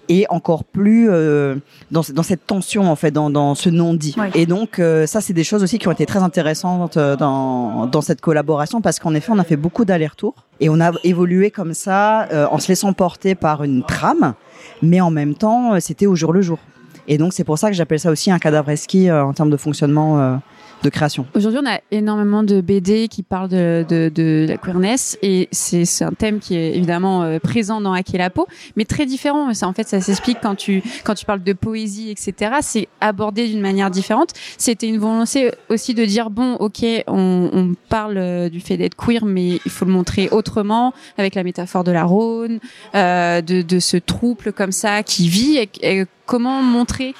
et 0.09 0.27
encore 0.29 0.65
plus 0.65 1.09
euh, 1.11 1.57
dans, 1.91 2.03
dans, 2.13 2.23
cette 2.23 2.47
tension 2.47 2.91
en 2.91 2.97
fait, 2.97 3.11
dans, 3.11 3.31
dans 3.31 3.55
ce 3.55 3.71
non-dit. 3.71 4.15
Ouais. 4.19 4.31
Et 4.35 4.47
donc 4.47 4.79
euh, 4.79 5.07
ça, 5.07 5.21
c'est 5.21 5.33
des 5.33 5.45
choses 5.45 5.63
aussi 5.63 5.79
qui 5.79 5.89
ont 5.89 5.93
été 5.93 6.07
très 6.07 6.21
intéressantes 6.21 6.97
euh, 6.97 7.17
dans, 7.17 7.87
dans 7.87 8.01
cette 8.01 8.21
collaboration 8.21 8.81
parce 8.81 8.99
qu'en 8.99 9.15
effet, 9.15 9.33
on 9.33 9.39
a 9.39 9.45
fait 9.45 9.57
beaucoup 9.57 9.85
d'allers-retours 9.85 10.35
et 10.61 10.69
on 10.69 10.81
a 10.81 10.93
évolué 11.05 11.51
comme 11.51 11.75
ça 11.75 12.25
euh, 12.33 12.47
en 12.51 12.59
se 12.59 12.69
laissant 12.69 12.93
porter 12.93 13.35
par 13.35 13.63
une 13.63 13.83
trame, 13.83 14.35
mais 14.83 15.01
en 15.01 15.11
même 15.11 15.35
temps, 15.35 15.75
euh, 15.75 15.81
c'était 15.81 16.07
au 16.07 16.15
jour 16.15 16.33
le 16.33 16.43
jour. 16.43 16.59
Et 17.09 17.19
donc 17.19 17.33
c'est 17.33 17.45
pour 17.45 17.59
ça 17.59 17.69
que 17.71 17.77
j'appelle 17.77 18.01
ça 18.01 18.11
aussi 18.11 18.31
un 18.31 18.39
cadavre 18.39 18.75
ski 18.75 19.13
en 19.13 19.33
termes 19.33 19.51
de 19.51 19.57
fonctionnement 19.57 20.41
Aujourd'hui, 21.35 21.61
on 21.63 21.69
a 21.69 21.81
énormément 21.91 22.43
de 22.43 22.61
BD 22.61 23.09
qui 23.09 23.23
parlent 23.23 23.49
de, 23.49 23.85
de, 23.89 24.11
de 24.15 24.47
la 24.49 24.57
queerness 24.57 25.19
et 25.23 25.49
c'est 25.53 26.03
un 26.03 26.13
thème 26.13 26.39
qui 26.39 26.57
est 26.57 26.77
évidemment 26.77 27.23
euh, 27.23 27.39
présent 27.39 27.81
dans 27.81 27.93
Hacker 27.93 28.19
la 28.19 28.31
peau, 28.31 28.47
mais 28.77 28.85
très 28.85 29.07
différent. 29.07 29.53
Ça, 29.55 29.69
en 29.69 29.73
fait, 29.73 29.89
ça 29.89 30.01
s'explique 30.01 30.39
quand 30.43 30.55
tu 30.55 30.83
quand 31.05 31.15
tu 31.15 31.25
parles 31.25 31.43
de 31.43 31.53
poésie, 31.53 32.11
etc. 32.11 32.57
C'est 32.61 32.89
abordé 33.01 33.49
d'une 33.49 33.61
manière 33.61 33.91
différente. 33.91 34.31
C'était 34.59 34.89
une 34.89 34.99
volonté 34.99 35.51
aussi 35.69 35.95
de 35.95 36.05
dire 36.05 36.31
bon, 36.31 36.55
ok, 36.55 36.85
on, 37.07 37.51
on 37.53 37.75
parle 37.89 38.19
euh, 38.19 38.49
du 38.49 38.61
fait 38.61 38.77
d'être 38.77 38.97
queer, 38.97 39.25
mais 39.25 39.61
il 39.65 39.71
faut 39.71 39.85
le 39.85 39.93
montrer 39.93 40.29
autrement, 40.31 40.93
avec 41.19 41.35
la 41.35 41.43
métaphore 41.43 41.85
de 41.85 41.93
la 41.93 42.05
Rhône, 42.05 42.59
euh, 42.95 43.41
de, 43.41 43.63
de 43.63 43.79
ce 43.79 43.97
trouble 43.97 44.53
comme 44.53 44.73
ça 44.73 45.03
qui 45.03 45.29
vit 45.29 45.59
et 45.83 46.05
comment 46.27 46.63
montrer 46.63 47.15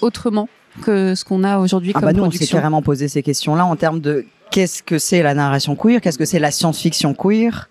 autrement 0.00 0.48
que 0.82 1.14
ce 1.14 1.24
qu'on 1.24 1.44
a 1.44 1.58
aujourd'hui 1.58 1.92
ah 1.94 2.00
comme 2.00 2.08
bah 2.08 2.12
nous, 2.12 2.20
production. 2.20 2.44
on 2.44 2.46
s'est 2.46 2.52
carrément 2.52 2.82
posé 2.82 3.08
ces 3.08 3.22
questions-là 3.22 3.64
en 3.64 3.76
termes 3.76 4.00
de 4.00 4.24
qu'est-ce 4.50 4.82
que 4.82 4.98
c'est 4.98 5.22
la 5.22 5.34
narration 5.34 5.76
queer, 5.76 6.00
qu'est-ce 6.00 6.18
que 6.18 6.24
c'est 6.24 6.38
la 6.38 6.50
science-fiction 6.50 7.14
queer, 7.14 7.68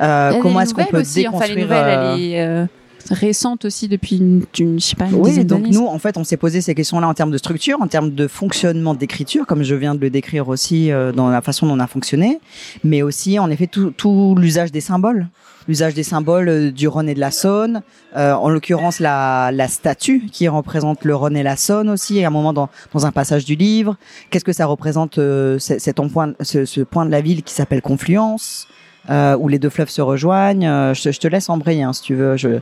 euh, 0.00 0.40
comment 0.40 0.60
est-ce 0.60 0.74
qu'on 0.74 0.84
peut 0.84 1.00
aussi, 1.00 1.22
déconstruire. 1.22 1.34
Enfin, 1.34 1.54
les 1.54 1.62
nouvelles, 1.62 1.88
elle 1.88 2.20
est 2.20 2.40
euh, 2.40 2.66
récente 3.10 3.64
aussi 3.64 3.88
depuis 3.88 4.16
une, 4.16 4.44
une 4.58 4.80
je 4.80 4.86
sais 4.86 4.96
pas 4.96 5.06
une 5.06 5.14
oui, 5.14 5.44
donc 5.44 5.66
nous, 5.68 5.86
en 5.86 5.98
fait, 5.98 6.16
on 6.16 6.24
s'est 6.24 6.36
posé 6.36 6.60
ces 6.60 6.74
questions-là 6.74 7.08
en 7.08 7.14
termes 7.14 7.30
de 7.30 7.38
structure, 7.38 7.80
en 7.80 7.88
termes 7.88 8.10
de 8.10 8.28
fonctionnement 8.28 8.94
d'écriture, 8.94 9.46
comme 9.46 9.62
je 9.62 9.74
viens 9.74 9.94
de 9.94 10.00
le 10.00 10.10
décrire 10.10 10.48
aussi 10.48 10.90
euh, 10.90 11.12
dans 11.12 11.28
la 11.28 11.42
façon 11.42 11.66
dont 11.66 11.74
on 11.74 11.80
a 11.80 11.86
fonctionné, 11.86 12.40
mais 12.84 13.02
aussi, 13.02 13.38
en 13.38 13.50
effet, 13.50 13.66
tout, 13.66 13.90
tout 13.90 14.34
l'usage 14.38 14.72
des 14.72 14.80
symboles. 14.80 15.28
L'usage 15.68 15.94
des 15.94 16.04
symboles 16.04 16.48
euh, 16.48 16.70
du 16.70 16.86
Rhône 16.86 17.08
et 17.08 17.14
de 17.14 17.20
la 17.20 17.32
Saône, 17.32 17.82
euh, 18.16 18.32
en 18.34 18.48
l'occurrence 18.48 19.00
la, 19.00 19.50
la 19.52 19.66
statue 19.66 20.26
qui 20.30 20.46
représente 20.46 21.04
le 21.04 21.16
Rhône 21.16 21.36
et 21.36 21.42
la 21.42 21.56
Saône 21.56 21.90
aussi, 21.90 22.22
à 22.22 22.28
un 22.28 22.30
moment 22.30 22.52
dans, 22.52 22.68
dans 22.92 23.04
un 23.04 23.10
passage 23.12 23.44
du 23.44 23.56
livre. 23.56 23.96
Qu'est-ce 24.30 24.44
que 24.44 24.52
ça 24.52 24.66
représente 24.66 25.18
euh, 25.18 25.58
cet 25.58 25.96
point, 26.12 26.34
ce, 26.40 26.64
ce 26.64 26.82
point 26.82 27.04
de 27.04 27.10
la 27.10 27.20
ville 27.20 27.42
qui 27.42 27.52
s'appelle 27.52 27.82
Confluence? 27.82 28.68
Euh, 29.10 29.36
où 29.36 29.48
les 29.48 29.58
deux 29.58 29.70
fleuves 29.70 29.88
se 29.88 30.02
rejoignent. 30.02 30.66
Euh, 30.66 30.94
je, 30.94 31.10
je, 31.10 31.20
te 31.20 31.28
laisse 31.28 31.48
embrayer 31.48 31.82
hein, 31.82 31.92
si 31.92 32.02
tu 32.02 32.14
veux. 32.14 32.36
Je, 32.36 32.58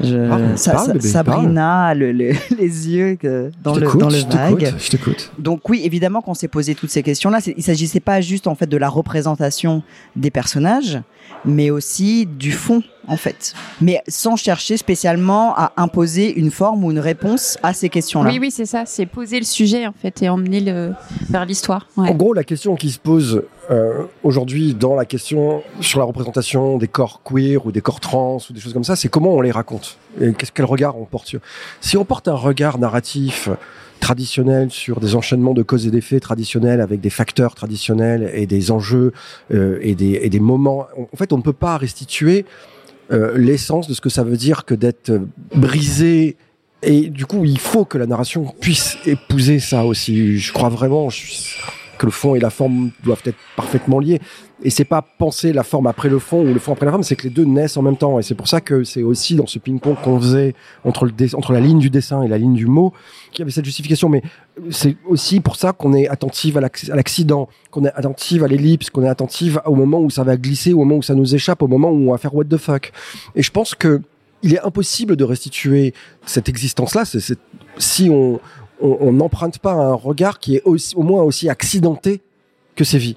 je, 0.00 0.16
ah, 0.30 0.72
parle, 0.72 1.00
Sabrina, 1.00 1.94
le, 1.94 2.12
le, 2.12 2.32
les 2.58 2.88
yeux 2.88 3.16
que, 3.16 3.50
dans, 3.62 3.74
le, 3.74 3.86
dans 3.98 4.08
le 4.08 4.18
vague. 4.30 4.74
Je 4.78 4.90
t'écoute. 4.90 5.32
Donc 5.38 5.68
oui, 5.68 5.82
évidemment 5.84 6.20
qu'on 6.20 6.34
s'est 6.34 6.48
posé 6.48 6.74
toutes 6.74 6.90
ces 6.90 7.02
questions-là. 7.02 7.40
Il 7.56 7.62
s'agissait 7.62 8.00
pas 8.00 8.20
juste 8.20 8.46
en 8.46 8.54
fait 8.54 8.66
de 8.66 8.76
la 8.76 8.88
représentation 8.88 9.82
des 10.16 10.30
personnages, 10.30 11.00
mais 11.44 11.70
aussi 11.70 12.26
du 12.26 12.52
fond 12.52 12.82
en 13.08 13.16
fait, 13.16 13.54
mais 13.80 14.02
sans 14.08 14.36
chercher 14.36 14.76
spécialement 14.76 15.56
à 15.56 15.72
imposer 15.76 16.38
une 16.38 16.50
forme 16.50 16.84
ou 16.84 16.90
une 16.90 16.98
réponse 16.98 17.58
à 17.62 17.72
ces 17.72 17.88
questions-là. 17.88 18.30
Oui, 18.30 18.38
oui, 18.38 18.50
c'est 18.50 18.66
ça, 18.66 18.84
c'est 18.86 19.06
poser 19.06 19.38
le 19.38 19.44
sujet 19.44 19.86
en 19.86 19.92
fait 19.92 20.22
et 20.22 20.28
emmener 20.28 20.60
le 20.60 20.92
vers 21.30 21.44
l'histoire. 21.44 21.86
Ouais. 21.96 22.08
En 22.08 22.14
gros, 22.14 22.34
la 22.34 22.44
question 22.44 22.76
qui 22.76 22.90
se 22.90 22.98
pose 22.98 23.42
euh, 23.70 24.04
aujourd'hui 24.22 24.74
dans 24.74 24.94
la 24.94 25.04
question 25.04 25.62
sur 25.80 25.98
la 25.98 26.04
représentation 26.04 26.78
des 26.78 26.88
corps 26.88 27.22
queer 27.24 27.64
ou 27.66 27.72
des 27.72 27.80
corps 27.80 28.00
trans 28.00 28.38
ou 28.48 28.52
des 28.52 28.60
choses 28.60 28.72
comme 28.72 28.84
ça, 28.84 28.96
c'est 28.96 29.08
comment 29.08 29.34
on 29.34 29.40
les 29.40 29.50
raconte 29.50 29.98
et 30.20 30.32
qu'est-ce 30.32 30.52
quel 30.52 30.66
regard 30.66 30.98
on 30.98 31.04
porte 31.04 31.26
sur. 31.26 31.40
Si 31.80 31.96
on 31.96 32.04
porte 32.04 32.28
un 32.28 32.34
regard 32.34 32.78
narratif 32.78 33.48
traditionnel 33.98 34.70
sur 34.70 35.00
des 35.00 35.14
enchaînements 35.14 35.54
de 35.54 35.62
causes 35.62 35.86
et 35.86 35.90
d'effets 35.90 36.20
traditionnels 36.20 36.80
avec 36.80 37.00
des 37.00 37.10
facteurs 37.10 37.54
traditionnels 37.54 38.30
et 38.32 38.46
des 38.46 38.70
enjeux 38.70 39.12
euh, 39.52 39.78
et, 39.82 39.94
des, 39.94 40.20
et 40.22 40.30
des 40.30 40.40
moments. 40.40 40.86
En 41.12 41.16
fait, 41.16 41.32
on 41.32 41.36
ne 41.36 41.42
peut 41.42 41.52
pas 41.52 41.76
restituer 41.76 42.46
euh, 43.10 43.36
l'essence 43.38 43.88
de 43.88 43.94
ce 43.94 44.00
que 44.00 44.10
ça 44.10 44.22
veut 44.22 44.36
dire 44.36 44.64
que 44.64 44.74
d'être 44.74 45.12
brisé. 45.54 46.36
Et 46.82 47.08
du 47.08 47.26
coup, 47.26 47.44
il 47.44 47.58
faut 47.58 47.84
que 47.84 47.98
la 47.98 48.06
narration 48.06 48.54
puisse 48.60 48.98
épouser 49.06 49.58
ça 49.58 49.84
aussi. 49.84 50.38
Je 50.38 50.52
crois 50.52 50.68
vraiment. 50.68 51.10
Je, 51.10 51.24
que 51.98 52.06
le 52.06 52.12
fond 52.12 52.34
et 52.34 52.40
la 52.40 52.50
forme 52.50 52.90
doivent 53.04 53.22
être 53.24 53.38
parfaitement 53.56 53.98
liés. 53.98 54.20
Et 54.64 54.70
c'est 54.70 54.84
pas 54.84 55.02
penser 55.02 55.52
la 55.52 55.62
forme 55.62 55.86
après 55.86 56.08
le 56.08 56.18
fond 56.18 56.42
ou 56.42 56.52
le 56.52 56.58
fond 56.58 56.72
après 56.72 56.86
la 56.86 56.92
forme, 56.92 57.04
c'est 57.04 57.14
que 57.14 57.24
les 57.24 57.30
deux 57.30 57.44
naissent 57.44 57.76
en 57.76 57.82
même 57.82 57.96
temps. 57.96 58.18
Et 58.18 58.22
c'est 58.22 58.34
pour 58.34 58.48
ça 58.48 58.60
que 58.60 58.82
c'est 58.82 59.02
aussi 59.02 59.36
dans 59.36 59.46
ce 59.46 59.58
ping-pong 59.58 59.96
qu'on 60.02 60.18
faisait 60.18 60.54
entre, 60.84 61.04
le 61.04 61.12
entre 61.36 61.52
la 61.52 61.60
ligne 61.60 61.78
du 61.78 61.90
dessin 61.90 62.22
et 62.22 62.28
la 62.28 62.38
ligne 62.38 62.54
du 62.54 62.66
mot 62.66 62.92
qu'il 63.30 63.40
y 63.40 63.42
avait 63.42 63.52
cette 63.52 63.64
justification. 63.64 64.08
Mais 64.08 64.22
c'est 64.70 64.96
aussi 65.06 65.40
pour 65.40 65.56
ça 65.56 65.72
qu'on 65.72 65.92
est 65.92 66.08
attentive 66.08 66.56
à 66.56 66.60
l'accident, 66.60 67.48
qu'on 67.70 67.84
est 67.84 67.92
attentive 67.94 68.42
à 68.42 68.48
l'ellipse, 68.48 68.90
qu'on 68.90 69.04
est 69.04 69.08
attentive 69.08 69.60
au 69.64 69.74
moment 69.74 70.00
où 70.00 70.10
ça 70.10 70.24
va 70.24 70.36
glisser, 70.36 70.72
au 70.72 70.78
moment 70.78 70.96
où 70.96 71.02
ça 71.02 71.14
nous 71.14 71.34
échappe, 71.34 71.62
au 71.62 71.68
moment 71.68 71.90
où 71.90 72.08
on 72.08 72.12
va 72.12 72.18
faire 72.18 72.34
what 72.34 72.44
the 72.44 72.56
fuck. 72.56 72.92
Et 73.36 73.42
je 73.42 73.50
pense 73.50 73.74
que 73.74 74.00
il 74.42 74.54
est 74.54 74.60
impossible 74.60 75.16
de 75.16 75.24
restituer 75.24 75.94
cette 76.24 76.48
existence-là. 76.48 77.02
Si 77.78 78.10
on 78.10 78.40
n'emprunte 78.80 79.58
pas 79.58 79.72
un 79.72 79.94
regard 79.94 80.38
qui 80.38 80.56
est 80.56 80.62
au 80.64 81.02
moins 81.02 81.22
aussi 81.22 81.48
accidenté 81.48 82.20
que 82.76 82.84
ses 82.84 82.98
vies 82.98 83.16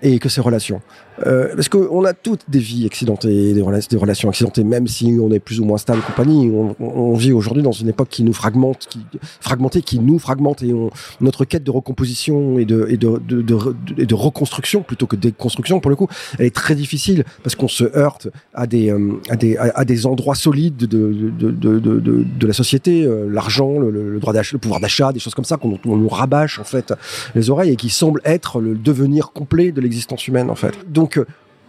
et 0.00 0.18
que 0.18 0.28
ses 0.28 0.40
relations. 0.40 0.80
Euh, 1.26 1.54
parce 1.54 1.68
qu'on 1.68 2.04
a 2.04 2.12
toutes 2.14 2.42
des 2.48 2.58
vies 2.58 2.86
accidentées, 2.86 3.52
des, 3.52 3.62
relations, 3.62 4.28
accidentées, 4.28 4.64
même 4.64 4.86
si 4.86 5.18
on 5.20 5.30
est 5.30 5.38
plus 5.38 5.60
ou 5.60 5.64
moins 5.64 5.78
stable 5.78 6.02
compagnie. 6.02 6.50
On, 6.80 7.14
vit 7.14 7.32
aujourd'hui 7.32 7.62
dans 7.62 7.72
une 7.72 7.88
époque 7.88 8.08
qui 8.08 8.22
nous 8.22 8.32
fragmente, 8.32 8.86
qui 8.88 9.00
fragmentée, 9.40 9.82
qui 9.82 9.98
nous 9.98 10.18
fragmente, 10.18 10.62
et 10.62 10.72
on, 10.72 10.90
notre 11.20 11.44
quête 11.44 11.62
de 11.62 11.70
recomposition 11.70 12.58
et 12.58 12.64
de, 12.64 12.86
et 12.88 12.96
de, 12.96 13.20
de, 13.26 13.42
de, 13.42 14.04
de, 14.04 14.14
reconstruction 14.14 14.82
plutôt 14.82 15.06
que 15.06 15.16
de 15.16 15.20
déconstruction, 15.20 15.80
pour 15.80 15.90
le 15.90 15.96
coup, 15.96 16.08
elle 16.38 16.46
est 16.46 16.54
très 16.54 16.74
difficile 16.74 17.24
parce 17.42 17.54
qu'on 17.54 17.68
se 17.68 17.84
heurte 17.96 18.28
à 18.54 18.66
des, 18.66 18.90
euh, 18.90 19.20
à 19.28 19.36
des, 19.36 19.56
à, 19.56 19.84
des 19.84 20.06
endroits 20.06 20.34
solides 20.34 20.76
de, 20.76 22.46
la 22.46 22.52
société, 22.52 23.04
euh, 23.04 23.28
l'argent, 23.30 23.78
le, 23.78 23.90
le, 23.90 24.18
droit 24.18 24.32
le 24.32 24.58
pouvoir 24.58 24.80
d'achat, 24.80 25.12
des 25.12 25.20
choses 25.20 25.34
comme 25.34 25.44
ça 25.44 25.56
qu'on 25.56 25.78
on 25.84 25.96
nous 25.96 26.08
rabâche 26.08 26.58
en 26.58 26.64
fait 26.64 26.94
les 27.34 27.50
oreilles 27.50 27.70
et 27.70 27.76
qui 27.76 27.90
semblent 27.90 28.22
être 28.24 28.60
le 28.60 28.74
devenir 28.74 29.32
complet 29.32 29.72
de 29.72 29.80
l'existence 29.80 30.26
humaine 30.26 30.50
en 30.50 30.54
fait. 30.54 30.74
Donc, 31.02 31.18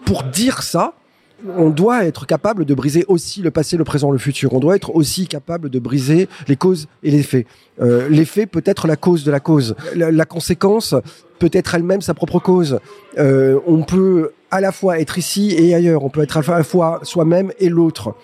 pour 0.05 0.21
dire 0.21 0.61
ça, 0.61 0.93
on 1.57 1.71
doit 1.71 2.05
être 2.05 2.27
capable 2.27 2.65
de 2.65 2.75
briser 2.75 3.03
aussi 3.07 3.41
le 3.41 3.49
passé, 3.49 3.77
le 3.77 3.83
présent, 3.83 4.11
le 4.11 4.19
futur. 4.19 4.53
On 4.53 4.59
doit 4.59 4.75
être 4.75 4.95
aussi 4.95 5.25
capable 5.25 5.71
de 5.71 5.79
briser 5.79 6.29
les 6.47 6.55
causes 6.55 6.87
et 7.01 7.09
les 7.09 7.23
faits. 7.23 7.47
Euh, 7.81 8.07
L'effet 8.09 8.45
peut 8.45 8.61
être 8.63 8.85
la 8.85 8.95
cause 8.95 9.23
de 9.23 9.31
la 9.31 9.39
cause. 9.39 9.75
La, 9.95 10.25
conséquence 10.25 10.93
peut 11.39 11.49
être 11.51 11.73
elle-même 11.73 12.01
sa 12.01 12.13
propre 12.13 12.37
cause. 12.37 12.79
Euh, 13.17 13.59
on 13.65 13.81
peut 13.81 14.33
à 14.53 14.61
la 14.61 14.71
fois 14.71 14.99
être 14.99 15.17
ici 15.17 15.51
et 15.57 15.73
ailleurs. 15.73 16.03
On 16.03 16.09
peut 16.09 16.21
être 16.21 16.37
à 16.37 16.57
la 16.57 16.63
fois 16.63 16.99
soi-même 17.01 17.51
et 17.59 17.69
l'autre. 17.69 18.15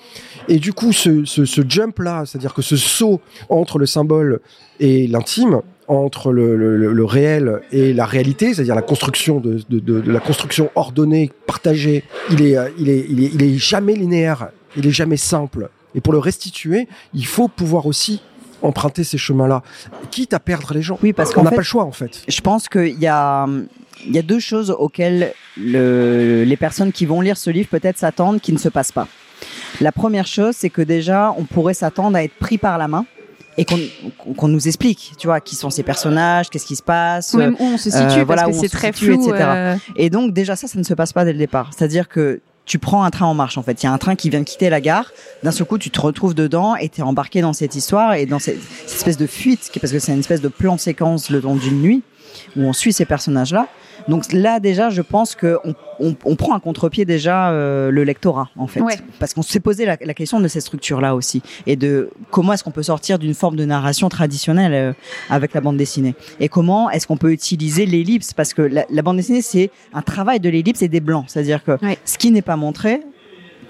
Et 0.47 0.59
du 0.59 0.73
coup, 0.73 0.93
ce, 0.93 1.25
ce, 1.25 1.43
ce 1.43 1.61
jump-là, 1.67 2.23
c'est-à-dire 2.25 2.53
que 2.53 2.61
ce 2.61 2.77
saut 2.77 3.19
entre 3.49 3.79
le 3.79 3.87
symbole 3.87 4.39
et 4.79 5.07
l'intime, 5.07 5.61
entre 5.87 6.31
le, 6.31 6.55
le, 6.55 6.93
le, 6.93 7.05
réel 7.05 7.61
et 7.71 7.93
la 7.93 8.05
réalité, 8.05 8.53
c'est-à-dire 8.53 8.75
la 8.75 8.83
construction 8.83 9.39
de, 9.39 9.59
de, 9.69 9.79
de, 9.79 10.11
la 10.11 10.19
construction 10.19 10.69
ordonnée, 10.75 11.31
partagée, 11.47 12.03
il 12.29 12.43
est, 12.43 12.55
il 12.77 12.89
est, 12.89 13.05
il 13.09 13.23
est, 13.23 13.31
il 13.33 13.41
est 13.41 13.57
jamais 13.57 13.95
linéaire, 13.95 14.49
il 14.77 14.85
est 14.85 14.91
jamais 14.91 15.17
simple. 15.17 15.69
Et 15.95 16.01
pour 16.01 16.13
le 16.13 16.19
restituer, 16.19 16.87
il 17.15 17.25
faut 17.25 17.47
pouvoir 17.47 17.87
aussi 17.87 18.21
emprunter 18.61 19.03
ces 19.03 19.17
chemins-là, 19.17 19.63
quitte 20.11 20.35
à 20.35 20.39
perdre 20.39 20.75
les 20.75 20.83
gens. 20.83 20.99
Oui, 21.01 21.11
parce 21.11 21.33
qu'on 21.33 21.43
n'a 21.43 21.49
pas 21.49 21.57
le 21.57 21.63
choix 21.63 21.85
en 21.85 21.91
fait. 21.91 22.21
Je 22.27 22.41
pense 22.41 22.69
qu'il 22.69 22.99
y 22.99 23.07
a, 23.07 23.47
il 24.05 24.15
y 24.15 24.19
a 24.19 24.21
deux 24.21 24.39
choses 24.39 24.71
auxquelles 24.71 25.33
le, 25.57 26.43
les 26.43 26.57
personnes 26.57 26.91
qui 26.91 27.05
vont 27.05 27.21
lire 27.21 27.37
ce 27.37 27.49
livre 27.49 27.69
peut-être 27.69 27.97
s'attendent 27.97 28.41
qui 28.41 28.53
ne 28.53 28.57
se 28.57 28.69
passent 28.69 28.91
pas. 28.91 29.07
La 29.81 29.91
première 29.91 30.27
chose, 30.27 30.55
c'est 30.55 30.69
que 30.69 30.81
déjà, 30.81 31.33
on 31.37 31.45
pourrait 31.45 31.73
s'attendre 31.73 32.17
à 32.17 32.23
être 32.23 32.35
pris 32.35 32.57
par 32.57 32.77
la 32.77 32.87
main 32.87 33.05
et 33.57 33.65
qu'on 33.65 34.47
nous 34.47 34.67
explique, 34.67 35.13
tu 35.17 35.27
vois, 35.27 35.41
qui 35.41 35.55
sont 35.55 35.69
ces 35.69 35.83
personnages, 35.83 36.49
qu'est-ce 36.49 36.65
qui 36.65 36.77
se 36.77 36.83
passe, 36.83 37.33
même 37.33 37.55
où 37.59 37.63
on 37.63 37.77
se 37.77 37.89
situe, 37.89 38.19
euh, 38.19 38.25
parce 38.25 38.43
que 38.43 38.53
c'est 38.53 38.69
très 38.69 38.93
flou, 38.93 39.13
etc. 39.13 39.33
Euh. 39.37 39.75
Et 39.97 40.09
donc 40.09 40.33
déjà 40.33 40.55
ça, 40.55 40.67
ça 40.67 40.79
ne 40.79 40.83
se 40.83 40.93
passe 40.93 41.11
pas 41.11 41.25
dès 41.25 41.33
le 41.33 41.39
départ. 41.39 41.71
C'est-à-dire 41.75 42.07
que 42.07 42.39
tu 42.63 42.79
prends 42.79 43.03
un 43.03 43.09
train 43.09 43.25
en 43.25 43.33
marche 43.33 43.57
en 43.57 43.63
fait. 43.63 43.83
Il 43.83 43.85
y 43.85 43.89
a 43.89 43.91
un 43.91 43.97
train 43.97 44.15
qui 44.15 44.29
vient 44.29 44.39
de 44.39 44.45
quitter 44.45 44.69
la 44.69 44.79
gare. 44.79 45.11
D'un 45.43 45.51
seul 45.51 45.67
coup, 45.67 45.77
tu 45.77 45.89
te 45.89 45.99
retrouves 45.99 46.35
dedans 46.35 46.75
et 46.77 46.87
tu 46.87 47.01
es 47.01 47.03
embarqué 47.03 47.41
dans 47.41 47.51
cette 47.51 47.75
histoire 47.75 48.13
et 48.13 48.25
dans 48.25 48.39
cette, 48.39 48.61
cette 48.85 48.97
espèce 48.97 49.17
de 49.17 49.27
fuite, 49.27 49.71
parce 49.81 49.91
que 49.91 49.99
c'est 49.99 50.13
une 50.13 50.19
espèce 50.19 50.41
de 50.41 50.47
plan 50.47 50.77
séquence 50.77 51.29
le 51.29 51.41
long 51.41 51.55
d'une 51.55 51.81
nuit 51.81 52.03
où 52.55 52.61
on 52.61 52.73
suit 52.73 52.93
ces 52.93 53.05
personnages-là. 53.05 53.67
Donc 54.09 54.33
là 54.33 54.59
déjà, 54.59 54.89
je 54.89 55.01
pense 55.01 55.35
que 55.35 55.59
on, 55.99 56.35
prend 56.35 56.55
un 56.55 56.59
contre-pied 56.59 57.05
déjà 57.05 57.51
euh, 57.51 57.91
le 57.91 58.03
lectorat 58.03 58.49
en 58.57 58.67
fait, 58.67 58.81
parce 59.19 59.33
qu'on 59.33 59.41
s'est 59.41 59.59
posé 59.59 59.85
la, 59.85 59.97
la, 60.01 60.13
question 60.13 60.39
de 60.39 60.47
ces 60.47 60.61
structures-là 60.61 61.15
aussi. 61.15 61.41
Et 61.67 61.75
de 61.75 62.09
comment 62.31 62.53
est-ce 62.53 62.63
qu'on 62.63 62.71
peut 62.71 62.83
sortir 62.83 63.19
d'une 63.19 63.33
forme 63.33 63.55
de 63.55 63.65
narration 63.65 64.09
traditionnelle 64.09 64.73
euh, 64.73 64.93
avec 65.29 65.53
la 65.53 65.61
bande 65.61 65.77
dessinée. 65.77 66.15
Et 66.39 66.49
comment 66.49 66.89
est-ce 66.89 67.05
qu'on 67.05 67.17
peut 67.17 67.31
utiliser 67.31 67.85
l'ellipse? 67.85 68.33
Parce 68.33 68.53
que 68.53 68.61
la, 68.61 68.85
la 68.89 69.01
bande 69.01 69.17
dessinée 69.17 69.41
c'est 69.41 69.71
un 69.93 70.01
travail 70.01 70.39
de 70.39 70.49
l'ellipse 70.49 70.81
et 70.81 70.87
des 70.87 71.01
blancs, 71.01 71.25
c'est-à-dire 71.27 71.63
que 71.63 71.77
ce 72.05 72.17
qui 72.17 72.31
n'est 72.31 72.41
pas 72.41 72.55
montré 72.55 73.01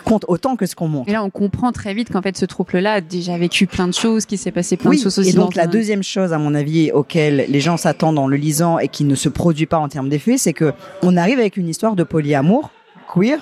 compte 0.03 0.25
autant 0.27 0.55
que 0.55 0.65
ce 0.65 0.75
qu'on 0.75 0.87
montre. 0.87 1.09
Et 1.09 1.13
là, 1.13 1.23
on 1.23 1.29
comprend 1.29 1.71
très 1.71 1.93
vite 1.93 2.11
qu'en 2.11 2.21
fait, 2.21 2.37
ce 2.37 2.45
trouble-là 2.45 2.93
a 2.93 3.01
déjà 3.01 3.37
vécu 3.37 3.67
plein 3.67 3.87
de 3.87 3.93
choses, 3.93 4.25
qu'il 4.25 4.37
s'est 4.37 4.51
passé 4.51 4.77
plein 4.77 4.91
de 4.91 4.97
choses 4.97 5.19
aussi. 5.19 5.29
Et 5.29 5.33
donc, 5.33 5.55
la 5.55 5.67
deuxième 5.67 6.03
chose, 6.03 6.33
à 6.33 6.37
mon 6.37 6.55
avis, 6.55 6.91
auquel 6.91 7.45
les 7.47 7.59
gens 7.59 7.77
s'attendent 7.77 8.19
en 8.19 8.27
le 8.27 8.37
lisant 8.37 8.79
et 8.79 8.87
qui 8.87 9.03
ne 9.03 9.15
se 9.15 9.29
produit 9.29 9.65
pas 9.65 9.77
en 9.77 9.87
termes 9.87 10.09
d'effet, 10.09 10.37
c'est 10.37 10.53
que 10.53 10.73
on 11.01 11.17
arrive 11.17 11.39
avec 11.39 11.57
une 11.57 11.67
histoire 11.67 11.95
de 11.95 12.03
polyamour 12.03 12.71
queer 13.13 13.39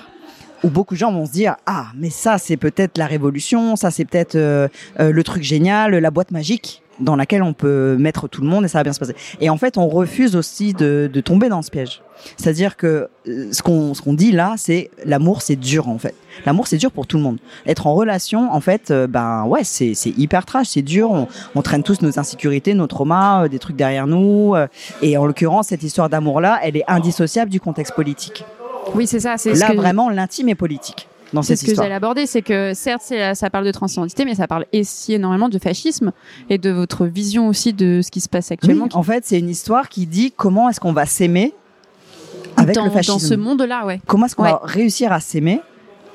où 0.64 0.70
beaucoup 0.70 0.94
de 0.94 0.98
gens 0.98 1.12
vont 1.12 1.26
se 1.26 1.32
dire 1.32 1.56
ah 1.66 1.86
mais 1.94 2.10
ça 2.10 2.38
c'est 2.38 2.56
peut-être 2.56 2.98
la 2.98 3.06
révolution, 3.06 3.76
ça 3.76 3.90
c'est 3.90 4.04
peut-être 4.04 4.34
euh, 4.34 4.68
euh, 4.98 5.12
le 5.12 5.22
truc 5.22 5.42
génial, 5.42 5.94
la 5.94 6.10
boîte 6.10 6.30
magique 6.30 6.82
dans 7.00 7.16
laquelle 7.16 7.42
on 7.42 7.52
peut 7.52 7.96
mettre 7.98 8.28
tout 8.28 8.42
le 8.42 8.48
monde 8.48 8.64
et 8.64 8.68
ça 8.68 8.78
va 8.78 8.84
bien 8.84 8.92
se 8.92 8.98
passer. 8.98 9.14
Et 9.40 9.50
en 9.50 9.56
fait, 9.56 9.78
on 9.78 9.88
refuse 9.88 10.36
aussi 10.36 10.72
de, 10.72 11.10
de 11.12 11.20
tomber 11.20 11.48
dans 11.48 11.62
ce 11.62 11.70
piège. 11.70 12.02
C'est-à-dire 12.36 12.76
que 12.76 13.08
euh, 13.28 13.48
ce 13.52 13.62
qu'on 13.62 13.94
ce 13.94 14.02
qu'on 14.02 14.14
dit 14.14 14.32
là, 14.32 14.54
c'est 14.56 14.90
l'amour, 15.04 15.42
c'est 15.42 15.56
dur 15.56 15.88
en 15.88 15.98
fait. 15.98 16.14
L'amour, 16.46 16.66
c'est 16.66 16.76
dur 16.76 16.90
pour 16.90 17.06
tout 17.06 17.16
le 17.16 17.22
monde. 17.22 17.38
Être 17.66 17.86
en 17.86 17.94
relation, 17.94 18.52
en 18.52 18.60
fait, 18.60 18.90
euh, 18.90 19.06
ben 19.06 19.44
ouais, 19.44 19.64
c'est 19.64 19.94
c'est 19.94 20.10
hyper 20.10 20.44
trash, 20.44 20.68
c'est 20.68 20.82
dur. 20.82 21.10
On, 21.10 21.28
on, 21.54 21.62
traîne 21.62 21.82
tous 21.82 22.02
nos 22.02 22.18
insécurités, 22.18 22.74
nos 22.74 22.86
traumas, 22.86 23.44
euh, 23.44 23.48
des 23.48 23.58
trucs 23.58 23.76
derrière 23.76 24.06
nous. 24.06 24.54
et 25.02 25.16
en 25.16 25.26
l'occurrence, 25.26 25.68
cette 25.68 25.82
histoire 25.82 26.08
d'amour 26.08 26.40
là, 26.40 26.58
elle 26.62 26.76
est 26.76 26.84
indissociable 26.88 27.50
du 27.50 27.60
contexte 27.60 27.94
politique. 27.94 28.44
Oui, 28.94 29.06
c'est 29.06 29.20
ça. 29.20 29.36
C'est 29.36 29.54
là 29.54 29.72
vraiment 29.74 30.10
l'intime 30.10 30.48
est 30.48 30.54
politique 30.54 31.08
dans 31.32 31.42
cette 31.42 31.56
histoire. 31.56 31.70
ce 31.70 31.76
que 31.76 31.82
j'allais 31.82 31.94
aborder, 31.94 32.26
c'est 32.26 32.42
que 32.42 32.72
certes, 32.74 33.02
ça 33.34 33.50
parle 33.50 33.64
de 33.64 33.72
transidentité, 33.72 34.24
mais 34.24 34.34
ça 34.34 34.46
parle 34.46 34.66
aussi 34.74 35.14
énormément 35.14 35.48
de 35.48 35.58
fascisme 35.58 36.12
et 36.48 36.58
de 36.58 36.70
votre 36.70 37.06
vision 37.06 37.48
aussi 37.48 37.72
de 37.72 38.00
ce 38.02 38.10
qui 38.10 38.20
se 38.20 38.28
passe 38.28 38.50
actuellement. 38.50 38.84
Oui, 38.84 38.90
en 38.94 39.02
fait, 39.02 39.24
c'est 39.24 39.38
une 39.38 39.48
histoire 39.50 39.88
qui 39.88 40.06
dit 40.06 40.32
comment 40.32 40.68
est-ce 40.68 40.80
qu'on 40.80 40.92
va 40.92 41.06
s'aimer 41.06 41.54
avec 42.56 42.74
dans, 42.74 42.84
le 42.84 42.90
fascisme. 42.90 43.12
Dans 43.12 43.18
ce 43.18 43.34
monde-là, 43.34 43.86
ouais. 43.86 44.00
Comment 44.06 44.26
est-ce 44.26 44.36
qu'on 44.36 44.44
ouais. 44.44 44.50
va 44.50 44.60
réussir 44.64 45.12
à 45.12 45.20
s'aimer 45.20 45.60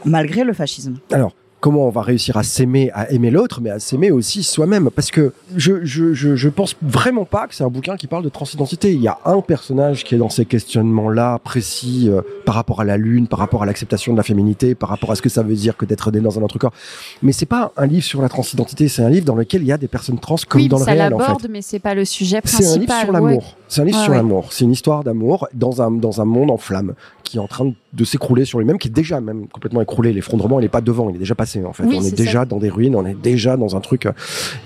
malgré 0.06 0.44
le 0.44 0.54
fascisme? 0.54 0.98
Alors, 1.12 1.34
comment 1.64 1.88
on 1.88 1.92
va 1.92 2.02
réussir 2.02 2.36
à 2.36 2.44
s'aimer, 2.44 2.92
à 2.94 3.10
aimer 3.10 3.32
l'autre, 3.32 3.62
mais 3.62 3.70
à 3.70 3.80
s'aimer 3.80 4.12
aussi 4.12 4.44
soi-même. 4.44 4.90
Parce 4.94 5.12
que 5.12 5.32
je, 5.56 5.86
je, 5.86 6.14
je, 6.14 6.36
je, 6.36 6.50
pense 6.50 6.76
vraiment 6.82 7.24
pas 7.24 7.48
que 7.48 7.56
c'est 7.56 7.64
un 7.64 7.70
bouquin 7.70 7.96
qui 7.96 8.06
parle 8.06 8.22
de 8.26 8.28
transidentité. 8.28 8.92
Il 8.92 9.02
y 9.02 9.08
a 9.08 9.18
un 9.24 9.40
personnage 9.40 10.04
qui 10.04 10.14
est 10.14 10.18
dans 10.18 10.30
ces 10.30 10.44
questionnements-là 10.44 11.40
précis 11.40 12.10
euh, 12.10 12.22
par 12.46 12.56
rapport 12.56 12.82
à 12.82 12.84
la 12.84 12.98
lune, 12.98 13.28
par 13.28 13.40
rapport 13.40 13.64
à 13.64 13.66
l'acceptation 13.66 14.12
de 14.12 14.18
la 14.18 14.24
féminité, 14.24 14.76
par 14.76 14.90
rapport 14.90 15.10
à 15.12 15.16
ce 15.16 15.22
que 15.22 15.30
ça 15.30 15.42
veut 15.42 15.56
dire 15.56 15.78
que 15.78 15.86
d'être 15.86 16.12
né 16.12 16.20
dans 16.20 16.38
un 16.38 16.42
autre 16.42 16.60
corps. 16.60 16.74
Mais 17.22 17.32
c'est 17.32 17.46
pas 17.46 17.72
un 17.78 17.86
livre 17.86 18.04
sur 18.04 18.22
la 18.22 18.28
transidentité, 18.28 18.90
c'est 18.90 19.02
un 19.02 19.10
livre 19.10 19.26
dans 19.26 19.36
lequel 19.36 19.62
il 19.62 19.68
y 19.68 19.72
a 19.72 19.78
des 19.78 19.88
personnes 19.88 20.20
trans 20.20 20.36
comme 20.50 20.60
oui, 20.60 20.68
dans 20.68 20.80
le 20.80 20.84
réel. 20.84 20.98
Ça 20.98 21.04
l'aborde, 21.12 21.32
en 21.32 21.40
fait. 21.40 21.48
mais 21.48 21.62
c'est 21.62 21.80
pas 21.80 21.94
le 21.94 22.04
sujet 22.04 22.42
principal. 22.42 22.66
C'est 22.66 22.76
un 22.76 22.80
livre 22.82 23.00
sur 23.00 23.12
l'amour. 23.14 23.30
Ouais. 23.30 23.63
C'est 23.74 23.82
un 23.82 23.86
livre 23.86 24.00
sur 24.00 24.12
ouais. 24.12 24.18
l'amour. 24.18 24.54
C'est 24.54 24.66
une 24.66 24.72
histoire 24.72 25.04
d'amour 25.04 25.48
dans 25.56 25.82
un, 25.82 25.90
dans 25.90 26.22
un 26.22 26.26
monde 26.26 26.52
en 26.52 26.58
flammes 26.58 26.94
qui 27.24 27.38
est 27.38 27.40
en 27.40 27.48
train 27.48 27.74
de 27.92 28.04
s'écrouler 28.06 28.46
sur 28.46 28.60
lui-même, 28.60 28.78
qui 28.78 28.88
est 28.88 28.92
déjà 28.92 29.20
même 29.20 29.48
complètement 29.48 29.82
écroulé. 29.82 30.14
L'effondrement, 30.14 30.60
il 30.60 30.66
est 30.66 30.70
pas 30.70 30.82
devant, 30.82 31.10
il 31.10 31.16
est 31.16 31.20
déjà 31.20 31.34
passé 31.34 31.66
en 31.66 31.74
fait. 31.74 31.82
Oui, 31.84 31.98
on 32.00 32.04
est, 32.04 32.16
déjà 32.16 32.42
ça. 32.42 32.46
dans 32.46 32.60
des 32.60 32.70
ruines, 32.70 32.96
on 32.96 33.04
est 33.04 33.20
déjà 33.20 33.58
dans 33.58 33.76
un 33.76 33.80
truc. 33.80 34.08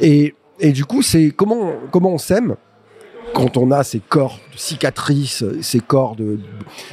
Et, 0.02 0.36
et 0.60 0.74
du 0.74 0.84
coup, 0.84 1.02
c'est 1.02 1.32
comment, 1.32 1.72
comment 1.90 2.12
on 2.12 2.18
s'aime 2.18 2.58
quand 3.34 3.58
on 3.58 3.72
a 3.72 3.84
ces 3.84 4.00
corps 4.00 4.40
de 4.54 4.58
cicatrices, 4.58 5.44
ces 5.62 5.80
corps 5.80 6.16
de 6.16 6.40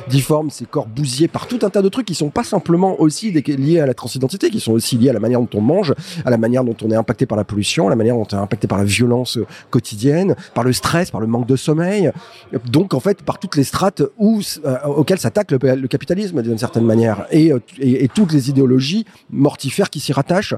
difformes, 0.08 0.50
ces 0.50 0.66
corps 0.66 0.86
bousillés 0.86 1.28
par 1.28 1.46
tout 1.46 1.58
un 1.62 1.70
tas 1.70 1.82
de 1.82 1.88
trucs 1.88 2.06
qui 2.06 2.14
sont 2.14 2.30
pas 2.30 2.44
simplement 2.44 3.00
aussi 3.00 3.30
liés 3.30 3.80
à 3.80 3.86
la 3.86 3.94
transidentité, 3.94 4.50
qui 4.50 4.60
sont 4.60 4.72
aussi 4.72 4.96
liés 4.96 5.10
à 5.10 5.12
la 5.12 5.20
manière 5.20 5.40
dont 5.40 5.48
on 5.54 5.60
mange, 5.60 5.94
à 6.24 6.30
la 6.30 6.36
manière 6.36 6.64
dont 6.64 6.76
on 6.82 6.90
est 6.90 6.96
impacté 6.96 7.26
par 7.26 7.36
la 7.36 7.44
pollution, 7.44 7.86
à 7.86 7.90
la 7.90 7.96
manière 7.96 8.16
dont 8.16 8.26
on 8.32 8.36
est 8.36 8.40
impacté 8.40 8.66
par 8.66 8.78
la 8.78 8.84
violence 8.84 9.38
quotidienne, 9.70 10.36
par 10.54 10.64
le 10.64 10.72
stress, 10.72 11.10
par 11.10 11.20
le 11.20 11.26
manque 11.26 11.46
de 11.46 11.56
sommeil. 11.56 12.10
Donc 12.66 12.94
en 12.94 13.00
fait, 13.00 13.22
par 13.22 13.38
toutes 13.38 13.56
les 13.56 13.64
strates 13.64 14.02
où, 14.18 14.40
euh, 14.64 14.76
auxquelles 14.84 15.18
s'attaque 15.18 15.50
le, 15.50 15.58
le, 15.74 15.88
capitalisme 15.88 16.42
d'une 16.42 16.58
certaine 16.58 16.84
manière 16.84 17.26
et, 17.30 17.52
et, 17.78 18.04
et, 18.04 18.08
toutes 18.08 18.32
les 18.32 18.50
idéologies 18.50 19.04
mortifères 19.30 19.90
qui 19.90 20.00
s'y 20.00 20.12
rattachent 20.12 20.54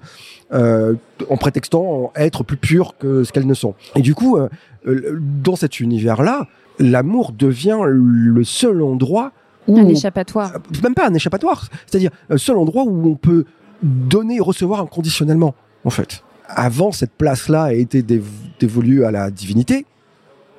euh, 0.52 0.94
en 1.28 1.36
prétextant 1.36 2.12
être 2.14 2.44
plus 2.44 2.56
pures 2.56 2.94
que 2.98 3.24
ce 3.24 3.32
qu'elles 3.32 3.46
ne 3.46 3.54
sont. 3.54 3.74
Et 3.96 4.00
du 4.00 4.14
coup, 4.14 4.36
euh, 4.36 4.48
dans 4.86 5.56
cet 5.56 5.80
univers-là, 5.80 6.46
l'amour 6.78 7.32
devient 7.32 7.78
le 7.84 8.44
seul 8.44 8.82
endroit 8.82 9.32
où 9.66 9.78
un 9.78 9.84
on- 9.84 9.88
échappatoire. 9.88 10.52
même 10.82 10.94
pas 10.94 11.08
un 11.08 11.14
échappatoire, 11.14 11.68
c'est-à-dire 11.86 12.10
le 12.28 12.38
seul 12.38 12.56
endroit 12.56 12.84
où 12.84 13.08
on 13.10 13.14
peut 13.16 13.44
donner 13.82 14.36
et 14.36 14.40
recevoir 14.40 14.80
inconditionnellement, 14.80 15.54
en 15.84 15.90
fait. 15.90 16.22
Avant, 16.48 16.92
cette 16.92 17.10
place-là 17.12 17.64
a 17.64 17.72
été 17.72 18.02
dév- 18.02 18.22
dévolue 18.60 19.04
à 19.04 19.10
la 19.10 19.30
divinité, 19.30 19.84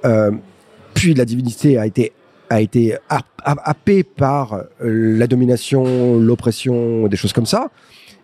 euh, 0.06 0.32
puis 0.94 1.14
la 1.14 1.26
divinité 1.26 1.78
a 1.78 1.86
été 1.86 2.12
a 2.50 2.62
été 2.62 2.96
happé 3.44 4.04
par 4.04 4.54
euh, 4.54 4.64
la 4.80 5.28
domination, 5.28 6.18
l'oppression, 6.18 7.08
des 7.10 7.18
choses 7.18 7.34
comme 7.34 7.46
ça. 7.46 7.68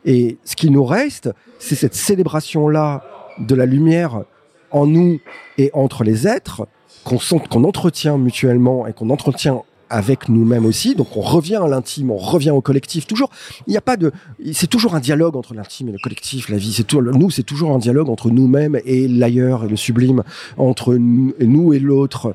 Et 0.06 0.38
ce 0.46 0.56
qui 0.56 0.70
nous 0.72 0.86
reste, 0.86 1.30
c'est 1.60 1.76
cette 1.76 1.94
célébration-là 1.96 3.04
de 3.40 3.54
la 3.54 3.66
lumière 3.66 4.24
en 4.74 4.86
nous 4.86 5.20
et 5.58 5.72
entre 5.74 6.04
les 6.04 6.28
êtres 6.28 6.68
qu'on 7.06 7.18
qu'on 7.18 7.64
entretient 7.64 8.18
mutuellement 8.18 8.88
et 8.88 8.94
qu'on 8.94 9.10
entretient 9.10 9.64
avec 9.94 10.28
nous-mêmes 10.28 10.66
aussi. 10.66 10.96
Donc 10.96 11.16
on 11.16 11.22
revient 11.22 11.58
à 11.64 11.68
l'intime, 11.68 12.10
on 12.10 12.18
revient 12.18 12.50
au 12.50 12.62
collectif. 12.62 13.06
Toujours, 13.06 13.30
il 13.68 13.72
n'y 13.72 13.78
a 13.78 13.82
pas 13.82 13.96
de, 13.96 14.12
c'est 14.52 14.68
toujours 14.68 14.96
un 14.96 15.00
dialogue 15.00 15.36
entre 15.36 15.54
l'intime 15.54 15.90
et 15.90 15.92
le 15.92 16.00
collectif. 16.00 16.50
La 16.50 16.58
vie, 16.58 16.74
c'est 16.74 16.84
tout, 16.84 17.00
nous, 17.00 17.30
c'est 17.30 17.44
toujours 17.44 17.72
un 17.72 17.78
dialogue 17.78 18.10
entre 18.10 18.32
nous-mêmes 18.32 18.80
et 18.86 19.08
l'ailleurs 19.08 19.66
et 19.66 19.68
le 19.68 19.76
sublime, 19.76 20.24
entre 20.58 20.96
nous 20.96 21.74
et 21.74 21.80
l'autre. 21.80 22.34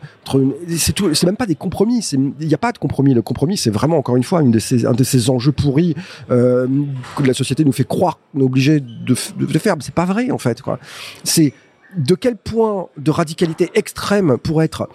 C'est 0.69 0.93
tout, 0.93 1.13
c'est 1.15 1.27
même 1.27 1.37
pas 1.37 1.47
des 1.47 1.57
compromis. 1.57 2.07
Il 2.13 2.47
n'y 2.47 2.55
a 2.55 2.59
pas 2.59 2.71
de 2.71 2.79
compromis. 2.79 3.13
Le 3.13 3.23
compromis, 3.23 3.57
c'est 3.57 3.71
vraiment 3.71 3.99
encore 3.99 4.17
une 4.17 4.25
fois 4.25 4.41
une 4.41 4.53
de 4.53 4.61
ces, 4.61 4.87
un 4.87 4.93
de 4.93 5.05
ces 5.05 5.29
enjeux 5.29 5.53
pourris 5.53 5.97
euh, 6.31 6.69
que 7.17 7.25
la 7.25 7.35
société 7.35 7.65
nous 7.65 7.73
fait 7.73 7.85
croire 7.85 8.21
est 8.39 8.43
obligé 8.43 8.79
de, 8.79 9.17
de, 9.37 9.47
de 9.47 9.59
faire. 9.59 9.75
C'est 9.81 9.95
pas 9.95 10.05
vrai 10.05 10.31
en 10.31 10.39
fait. 10.39 10.63
Quoi. 10.63 10.79
C'est 11.25 11.53
de 11.97 12.15
quel 12.15 12.37
point 12.37 12.89
de 12.97 13.11
radicalité 13.11 13.71
extrême 13.75 14.39
pour 14.39 14.63
être 14.63 14.89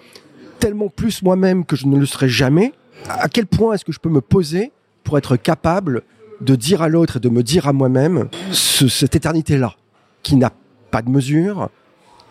tellement 0.58 0.88
plus 0.88 1.22
moi-même 1.22 1.64
que 1.64 1.76
je 1.76 1.86
ne 1.86 1.98
le 1.98 2.06
serai 2.06 2.28
jamais, 2.28 2.72
à 3.08 3.28
quel 3.28 3.46
point 3.46 3.74
est-ce 3.74 3.84
que 3.84 3.92
je 3.92 4.00
peux 4.00 4.08
me 4.08 4.20
poser 4.20 4.72
pour 5.02 5.18
être 5.18 5.36
capable 5.36 6.02
de 6.40 6.54
dire 6.54 6.82
à 6.82 6.88
l'autre 6.88 7.16
et 7.16 7.20
de 7.20 7.28
me 7.28 7.42
dire 7.42 7.68
à 7.68 7.72
moi-même 7.72 8.28
cette 8.52 9.16
éternité-là, 9.16 9.74
qui 10.22 10.36
n'a 10.36 10.52
pas 10.90 11.02
de 11.02 11.10
mesure, 11.10 11.68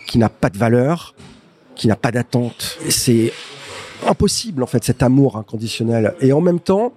qui 0.07 0.17
n'a 0.17 0.29
pas 0.29 0.49
de 0.49 0.57
valeur, 0.57 1.13
qui 1.75 1.87
n'a 1.87 1.95
pas 1.95 2.11
d'attente? 2.11 2.77
C'est 2.89 3.31
impossible 4.07 4.63
en 4.63 4.67
fait 4.67 4.83
cet 4.83 5.03
amour 5.03 5.37
inconditionnel. 5.37 6.15
Et 6.19 6.33
en 6.33 6.41
même 6.41 6.59
temps, 6.59 6.93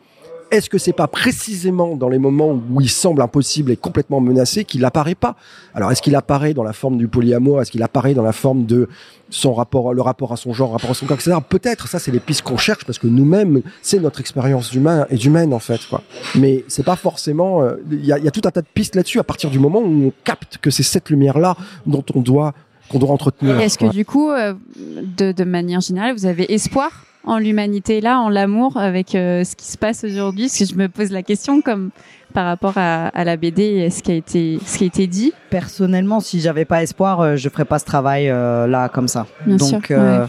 est-ce 0.50 0.70
que 0.70 0.78
c'est 0.78 0.92
pas 0.92 1.06
précisément 1.06 1.96
dans 1.96 2.08
les 2.08 2.18
moments 2.18 2.60
où 2.70 2.80
il 2.80 2.88
semble 2.88 3.22
impossible 3.22 3.70
et 3.70 3.76
complètement 3.76 4.20
menacé 4.20 4.64
qu'il 4.64 4.84
apparaît 4.84 5.14
pas 5.14 5.36
Alors 5.74 5.90
est-ce 5.92 6.02
qu'il 6.02 6.14
apparaît 6.14 6.54
dans 6.54 6.62
la 6.62 6.72
forme 6.72 6.96
du 6.96 7.08
polyamour 7.08 7.60
Est-ce 7.60 7.70
qu'il 7.70 7.82
apparaît 7.82 8.14
dans 8.14 8.22
la 8.22 8.32
forme 8.32 8.66
de 8.66 8.88
son 9.28 9.54
rapport, 9.54 9.92
le 9.92 10.02
rapport 10.02 10.32
à 10.32 10.36
son 10.36 10.52
genre, 10.52 10.72
rapport 10.72 10.90
à 10.90 10.94
son 10.94 11.06
corps, 11.06 11.16
etc. 11.16 11.36
Peut-être, 11.48 11.88
ça 11.88 11.98
c'est 11.98 12.12
les 12.12 12.20
pistes 12.20 12.42
qu'on 12.42 12.56
cherche 12.56 12.84
parce 12.84 12.98
que 12.98 13.06
nous-mêmes, 13.06 13.62
c'est 13.82 13.98
notre 13.98 14.20
expérience 14.20 14.70
d'humain 14.70 15.06
et 15.10 15.16
d'humaine 15.16 15.52
en 15.52 15.58
fait. 15.58 15.80
Quoi. 15.88 16.02
Mais 16.36 16.64
c'est 16.68 16.84
pas 16.84 16.96
forcément. 16.96 17.62
Euh, 17.62 17.76
il 17.90 18.04
y, 18.04 18.12
a, 18.12 18.18
y 18.18 18.28
a 18.28 18.30
tout 18.30 18.42
un 18.44 18.50
tas 18.50 18.62
de 18.62 18.68
pistes 18.72 18.94
là-dessus 18.94 19.18
à 19.18 19.24
partir 19.24 19.50
du 19.50 19.58
moment 19.58 19.80
où 19.80 20.06
on 20.06 20.12
capte 20.24 20.58
que 20.58 20.70
c'est 20.70 20.82
cette 20.82 21.10
lumière-là 21.10 21.56
dont 21.86 22.04
on 22.14 22.20
doit 22.20 22.52
qu'on 22.88 22.98
doit 23.00 23.10
entretenir. 23.10 23.58
Est-ce 23.60 23.78
que 23.78 23.86
du 23.86 24.04
coup, 24.04 24.30
euh, 24.30 24.54
de, 24.76 25.32
de 25.32 25.44
manière 25.44 25.80
générale, 25.80 26.14
vous 26.14 26.26
avez 26.26 26.52
espoir 26.54 27.04
en 27.26 27.38
l'humanité 27.38 28.00
là, 28.00 28.20
en 28.20 28.28
l'amour 28.28 28.76
avec 28.76 29.14
euh, 29.14 29.44
ce 29.44 29.56
qui 29.56 29.66
se 29.66 29.76
passe 29.76 30.04
aujourd'hui 30.04 30.48
Si 30.48 30.64
je 30.64 30.74
me 30.76 30.88
pose 30.88 31.10
la 31.10 31.22
question 31.22 31.60
comme 31.60 31.90
par 32.32 32.46
rapport 32.46 32.74
à, 32.76 33.08
à, 33.08 33.24
la 33.24 33.36
BD 33.36 33.62
et 33.62 33.90
ce 33.90 34.02
qui 34.02 34.12
a 34.12 34.14
été 34.14 34.58
ce 34.64 34.78
qui 34.78 34.84
a 34.84 34.86
été 34.86 35.06
dit. 35.06 35.32
Personnellement, 35.50 36.20
si 36.20 36.40
j'avais 36.40 36.64
pas 36.64 36.82
espoir, 36.82 37.20
euh, 37.20 37.36
je 37.36 37.48
ferais 37.48 37.64
pas 37.64 37.78
ce 37.78 37.84
travail 37.84 38.28
euh, 38.28 38.66
là 38.66 38.88
comme 38.88 39.08
ça. 39.08 39.26
Bien 39.46 39.56
Donc 39.56 39.86
sûr, 39.86 40.28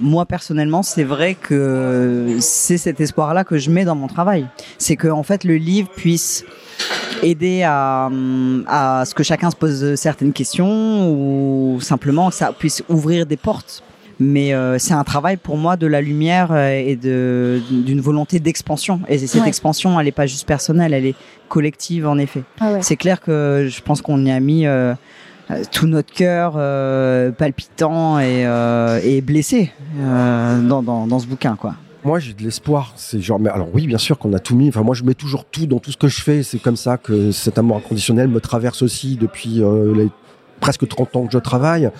moi 0.00 0.26
personnellement, 0.26 0.82
c'est 0.82 1.04
vrai 1.04 1.34
que 1.34 2.36
c'est 2.40 2.78
cet 2.78 3.00
espoir-là 3.00 3.44
que 3.44 3.58
je 3.58 3.70
mets 3.70 3.84
dans 3.84 3.94
mon 3.94 4.08
travail. 4.08 4.46
C'est 4.78 4.96
que 4.96 5.08
en 5.08 5.22
fait 5.22 5.44
le 5.44 5.56
livre 5.56 5.88
puisse 5.94 6.44
aider 7.22 7.62
à, 7.64 8.10
à 8.66 9.04
ce 9.04 9.14
que 9.14 9.22
chacun 9.22 9.50
se 9.50 9.56
pose 9.56 9.94
certaines 9.96 10.32
questions 10.32 11.10
ou 11.10 11.80
simplement 11.80 12.28
que 12.28 12.34
ça 12.34 12.52
puisse 12.52 12.82
ouvrir 12.88 13.26
des 13.26 13.36
portes 13.36 13.82
mais 14.20 14.52
euh, 14.52 14.78
c'est 14.78 14.94
un 14.94 15.04
travail 15.04 15.36
pour 15.36 15.56
moi 15.56 15.76
de 15.76 15.86
la 15.86 16.00
lumière 16.00 16.48
euh, 16.50 16.70
et 16.70 16.96
de 16.96 17.60
d'une 17.70 18.00
volonté 18.00 18.40
d'expansion 18.40 19.00
et 19.08 19.18
cette 19.18 19.42
Ouais. 19.42 19.48
expansion 19.48 19.98
elle 20.00 20.08
est 20.08 20.12
pas 20.12 20.26
juste 20.26 20.46
personnelle 20.46 20.92
elle 20.94 21.06
est 21.06 21.14
collective 21.48 22.06
en 22.06 22.18
effet 22.18 22.42
Ah 22.60 22.72
ouais. 22.72 22.78
c'est 22.82 22.96
clair 22.96 23.20
que 23.20 23.66
je 23.70 23.80
pense 23.80 24.02
qu'on 24.02 24.24
y 24.24 24.30
a 24.30 24.40
mis 24.40 24.66
euh, 24.66 24.94
euh, 25.50 25.62
tout 25.70 25.86
notre 25.86 26.12
cœur 26.12 26.54
euh, 26.56 27.30
palpitant 27.30 28.18
et, 28.18 28.44
euh, 28.46 29.00
et 29.02 29.20
blessé 29.20 29.70
euh, 30.00 30.60
dans, 30.62 30.82
dans, 30.82 31.06
dans 31.06 31.18
ce 31.20 31.26
bouquin 31.26 31.56
quoi 31.56 31.74
Moi, 32.04 32.18
j'ai 32.20 32.32
de 32.34 32.42
l'espoir. 32.42 32.92
C'est 32.96 33.20
genre, 33.20 33.38
mais 33.40 33.48
alors 33.50 33.68
oui, 33.72 33.86
bien 33.86 33.98
sûr 33.98 34.18
qu'on 34.18 34.32
a 34.34 34.38
tout 34.38 34.54
mis. 34.56 34.68
Enfin, 34.68 34.82
moi, 34.82 34.94
je 34.94 35.04
mets 35.04 35.14
toujours 35.14 35.44
tout 35.46 35.66
dans 35.66 35.78
tout 35.80 35.90
ce 35.90 35.96
que 35.96 36.06
je 36.08 36.20
fais. 36.22 36.42
C'est 36.42 36.58
comme 36.58 36.76
ça 36.76 36.96
que 36.96 37.32
cet 37.32 37.58
amour 37.58 37.78
inconditionnel 37.78 38.28
me 38.28 38.40
traverse 38.40 38.82
aussi 38.82 39.16
depuis 39.16 39.62
euh, 39.62 39.94
les 39.96 40.08
presque 40.60 40.86
30 40.86 41.16
ans 41.16 41.26
que 41.26 41.32
je 41.32 41.38
travaille. 41.38 41.90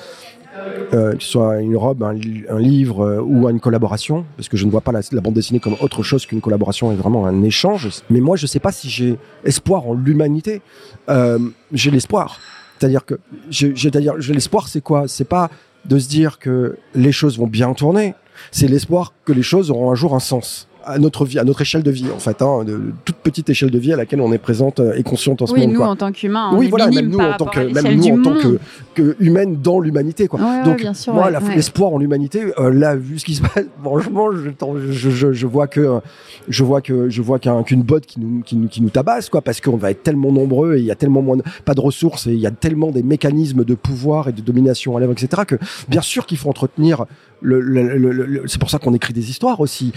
Euh, 0.94 1.14
que 1.14 1.22
ce 1.22 1.28
soit 1.28 1.60
une 1.60 1.76
robe, 1.76 2.02
un, 2.02 2.14
li- 2.14 2.44
un 2.48 2.58
livre 2.58 3.04
euh, 3.04 3.20
ou 3.20 3.48
une 3.48 3.60
collaboration, 3.60 4.24
parce 4.36 4.48
que 4.48 4.56
je 4.56 4.64
ne 4.64 4.70
vois 4.70 4.80
pas 4.80 4.92
la, 4.92 5.00
bande 5.20 5.34
dessinée 5.34 5.60
comme 5.60 5.76
autre 5.80 6.02
chose 6.02 6.24
qu'une 6.24 6.40
collaboration 6.40 6.90
et 6.92 6.94
vraiment 6.96 7.26
un 7.26 7.42
échange. 7.42 7.90
Mais 8.08 8.20
moi, 8.20 8.36
je 8.36 8.46
sais 8.46 8.58
pas 8.60 8.72
si 8.72 8.88
j'ai 8.88 9.18
espoir 9.44 9.86
en 9.86 9.92
l'humanité. 9.94 10.62
Euh, 11.10 11.38
j'ai 11.72 11.90
l'espoir. 11.90 12.38
C'est-à-dire 12.78 13.04
que, 13.04 13.18
c'est-à-dire, 13.50 14.14
l'espoir, 14.14 14.68
c'est 14.68 14.80
quoi? 14.80 15.08
C'est 15.08 15.28
pas 15.28 15.50
de 15.84 15.98
se 15.98 16.08
dire 16.08 16.38
que 16.38 16.78
les 16.94 17.12
choses 17.12 17.38
vont 17.38 17.46
bien 17.46 17.72
tourner. 17.74 18.14
C'est 18.50 18.68
l'espoir 18.68 19.12
que 19.24 19.32
les 19.32 19.42
choses 19.42 19.70
auront 19.70 19.90
un 19.90 19.94
jour 19.94 20.14
un 20.14 20.20
sens 20.20 20.67
à 20.84 20.98
notre 20.98 21.24
vie, 21.24 21.38
à 21.38 21.44
notre 21.44 21.60
échelle 21.60 21.82
de 21.82 21.90
vie, 21.90 22.06
en 22.14 22.18
fait, 22.18 22.40
hein, 22.42 22.64
de, 22.64 22.72
de 22.72 22.92
toute 23.04 23.16
petite 23.16 23.50
échelle 23.50 23.70
de 23.70 23.78
vie 23.78 23.92
à 23.92 23.96
laquelle 23.96 24.20
on 24.20 24.32
est 24.32 24.38
présente 24.38 24.80
euh, 24.80 24.94
et 24.96 25.02
consciente 25.02 25.42
en 25.42 25.46
ce 25.46 25.52
Oui, 25.52 25.60
moment. 25.60 25.72
nous 25.72 25.78
quoi. 25.80 25.88
en 25.88 25.96
tant 25.96 26.12
qu'humains, 26.12 26.50
Oui, 26.54 26.68
voilà, 26.68 26.88
même 26.88 27.08
nous 27.08 27.18
en 27.18 27.34
tant 27.36 27.46
que 27.46 27.60
même 27.60 27.94
nous 27.96 28.18
en 28.18 28.22
tant 28.22 28.34
que, 28.34 28.58
que 28.94 29.16
humaine 29.20 29.56
dans 29.62 29.80
l'humanité, 29.80 30.28
quoi. 30.28 30.40
Ouais, 30.40 30.62
Donc 30.64 30.78
bien 30.78 30.94
sûr, 30.94 31.12
moi, 31.12 31.30
ouais, 31.30 31.54
l'espoir 31.54 31.92
en 31.92 31.98
l'humanité, 31.98 32.46
euh, 32.58 32.70
là, 32.72 32.96
vu 32.96 33.18
ce 33.18 33.24
qui 33.24 33.34
se 33.34 33.42
passe, 33.54 33.64
franchement, 33.82 34.28
je, 34.32 34.50
je, 34.92 35.10
je, 35.10 35.32
je 35.32 35.46
vois 35.46 35.66
que 35.66 36.00
je 36.48 36.64
vois 36.64 36.80
que 36.80 37.10
je 37.10 37.20
vois 37.22 37.38
qu'un- 37.38 37.62
qu'une 37.62 37.82
botte 37.82 38.06
qui 38.06 38.20
nous, 38.20 38.40
qui 38.42 38.56
nous 38.56 38.68
qui 38.68 38.80
nous 38.80 38.90
tabasse, 38.90 39.28
quoi, 39.28 39.42
parce 39.42 39.60
qu'on 39.60 39.76
va 39.76 39.90
être 39.90 40.02
tellement 40.02 40.32
nombreux 40.32 40.76
et 40.76 40.78
il 40.80 40.84
y 40.86 40.90
a 40.90 40.94
tellement 40.96 41.20
moins 41.22 41.36
de, 41.36 41.42
pas 41.64 41.74
de 41.74 41.80
ressources 41.80 42.26
et 42.26 42.32
il 42.32 42.40
y 42.40 42.46
a 42.46 42.50
tellement 42.50 42.90
des 42.90 43.02
mécanismes 43.02 43.64
de 43.64 43.74
pouvoir 43.74 44.28
et 44.28 44.32
de 44.32 44.40
domination 44.40 44.96
à 44.96 45.00
l'œuvre, 45.00 45.12
etc. 45.12 45.42
Que 45.46 45.56
bien 45.88 46.00
sûr 46.00 46.24
qu'il 46.26 46.38
faut 46.38 46.48
entretenir 46.48 47.04
le, 47.40 47.60
le- 47.60 47.96
le- 47.96 48.42
c'est 48.46 48.58
pour 48.60 48.68
ça 48.70 48.78
qu'on 48.78 48.94
écrit 48.94 49.12
des 49.12 49.30
histoires 49.30 49.60
aussi, 49.60 49.92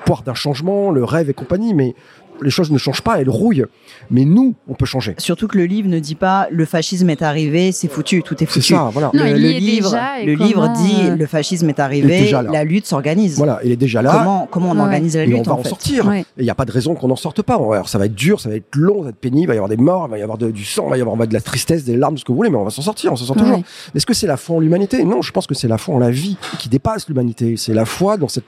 l'espoir 0.00 0.22
d'un 0.22 0.34
changement, 0.34 0.90
le 0.90 1.04
rêve 1.04 1.28
et 1.28 1.34
compagnie, 1.34 1.74
mais 1.74 1.94
les 2.42 2.50
choses 2.50 2.70
ne 2.70 2.78
changent 2.78 3.02
pas, 3.02 3.20
elles 3.20 3.28
rouillent. 3.30 3.64
Mais 4.10 4.24
nous, 4.24 4.54
on 4.68 4.74
peut 4.74 4.86
changer. 4.86 5.14
surtout 5.18 5.46
que 5.48 5.58
le 5.58 5.64
livre 5.66 5.88
ne 5.88 5.98
dit 5.98 6.14
pas 6.14 6.48
le 6.50 6.64
fascisme 6.64 7.08
est 7.10 7.22
arrivé 7.22 7.72
c'est 7.72 7.88
foutu 7.88 8.22
tout 8.22 8.34
est 8.34 8.38
C'est 8.40 8.46
foutu 8.60 8.74
ça, 8.74 8.90
voilà. 8.92 9.10
Non, 9.14 9.24
le, 9.24 9.30
est 9.30 9.60
livre, 9.60 9.96
le 10.24 10.36
dit 10.36 10.94
euh, 11.10 11.16
le 11.16 11.26
fascisme 11.26 11.68
est 11.68 11.72
Il 11.72 11.76
est 11.78 11.80
arrivé, 11.80 12.20
déjà 12.22 12.42
là. 12.42 12.50
la 12.50 12.64
lutte 12.64 12.86
s'organise. 12.86 13.36
Voilà, 13.36 13.60
il 13.64 13.70
est 13.72 13.76
déjà 13.76 14.02
là. 14.02 14.12
Comment, 14.12 14.48
comment 14.50 14.70
on 14.70 14.74
Ouais. 14.74 14.80
organise 14.80 15.16
la 15.16 15.24
et 15.24 15.32
on 15.34 15.36
lutte 15.38 15.46
va 15.46 15.52
en 15.52 15.58
en 15.58 15.62
fait 15.62 15.68
sortir. 15.68 16.06
Ouais. 16.06 16.24
Il 16.38 16.44
n'y 16.44 16.50
a 16.50 16.54
pas 16.54 16.64
de 16.64 16.72
raison 16.72 16.94
qu'on 16.94 17.08
n'en 17.08 17.16
sorte 17.16 17.42
pas. 17.42 17.54
Alors 17.54 17.88
ça 17.88 17.98
va 17.98 18.06
être 18.06 18.14
dur, 18.14 18.40
ça 18.40 18.48
va 18.48 18.56
être 18.56 18.74
long, 18.76 18.98
ça 18.98 19.02
va 19.04 19.08
être 19.10 19.16
pénible, 19.16 19.44
il 19.44 19.46
va 19.48 19.54
y 19.54 19.56
avoir 19.56 19.68
des 19.68 19.76
morts, 19.76 20.06
il 20.08 20.10
va 20.10 20.18
y 20.18 20.22
avoir 20.22 20.38
de- 20.38 20.50
du 20.50 20.64
sang, 20.64 20.86
il 20.86 20.90
va 20.90 20.98
y 20.98 21.00
avoir 21.00 21.16
de 21.26 21.32
la 21.34 21.40
tristesse, 21.40 21.84
des 21.84 21.96
larmes, 21.96 22.16
ce 22.18 22.24
que 22.24 22.32
vous 22.32 22.36
voulez, 22.36 22.50
mais 22.50 22.56
on 22.56 22.64
va 22.64 22.70
s'en 22.70 22.82
sortir, 22.82 23.12
on 23.12 23.16
s'en 23.16 23.26
sort 23.26 23.36
toujours. 23.36 23.62
Est-ce 23.94 24.06
que 24.06 24.14
c'est 24.14 24.26
la 24.26 24.36
foi 24.36 24.56
en 24.56 24.60
l'humanité? 24.60 25.04
Non, 25.04 25.22
je 25.22 25.30
pense 25.32 25.46
que 25.46 25.54
c'est 25.54 25.68
la 25.68 25.78
foi 25.78 25.94
en 25.94 25.98
la 25.98 26.10
vie 26.10 26.36
qui 26.58 26.68
dépasse 26.68 27.08
l'humanité. 27.08 27.56
C'est 27.56 27.74
la 27.74 27.84
foi 27.84 28.16
dans, 28.16 28.28
cette, 28.28 28.44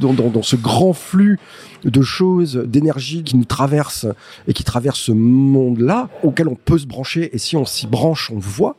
dans, 0.00 0.12
dans 0.12 0.42
ce 0.42 0.56
grand 0.56 0.92
flux 0.92 1.38
de 1.84 2.02
choses, 2.02 2.56
d'énergie 2.66 3.22
qui 3.24 3.33
nous 3.36 3.44
traverse 3.44 4.06
et 4.48 4.52
qui 4.52 4.64
traverse 4.64 4.98
ce 4.98 5.12
monde-là, 5.12 6.08
auquel 6.22 6.48
on 6.48 6.54
peut 6.54 6.78
se 6.78 6.86
brancher. 6.86 7.30
Et 7.34 7.38
si 7.38 7.56
on 7.56 7.64
s'y 7.64 7.86
branche, 7.86 8.30
on 8.30 8.38
voit 8.38 8.76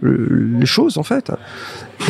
le- 0.00 0.58
les 0.58 0.66
choses 0.66 0.98
en 0.98 1.02
fait. 1.02 1.30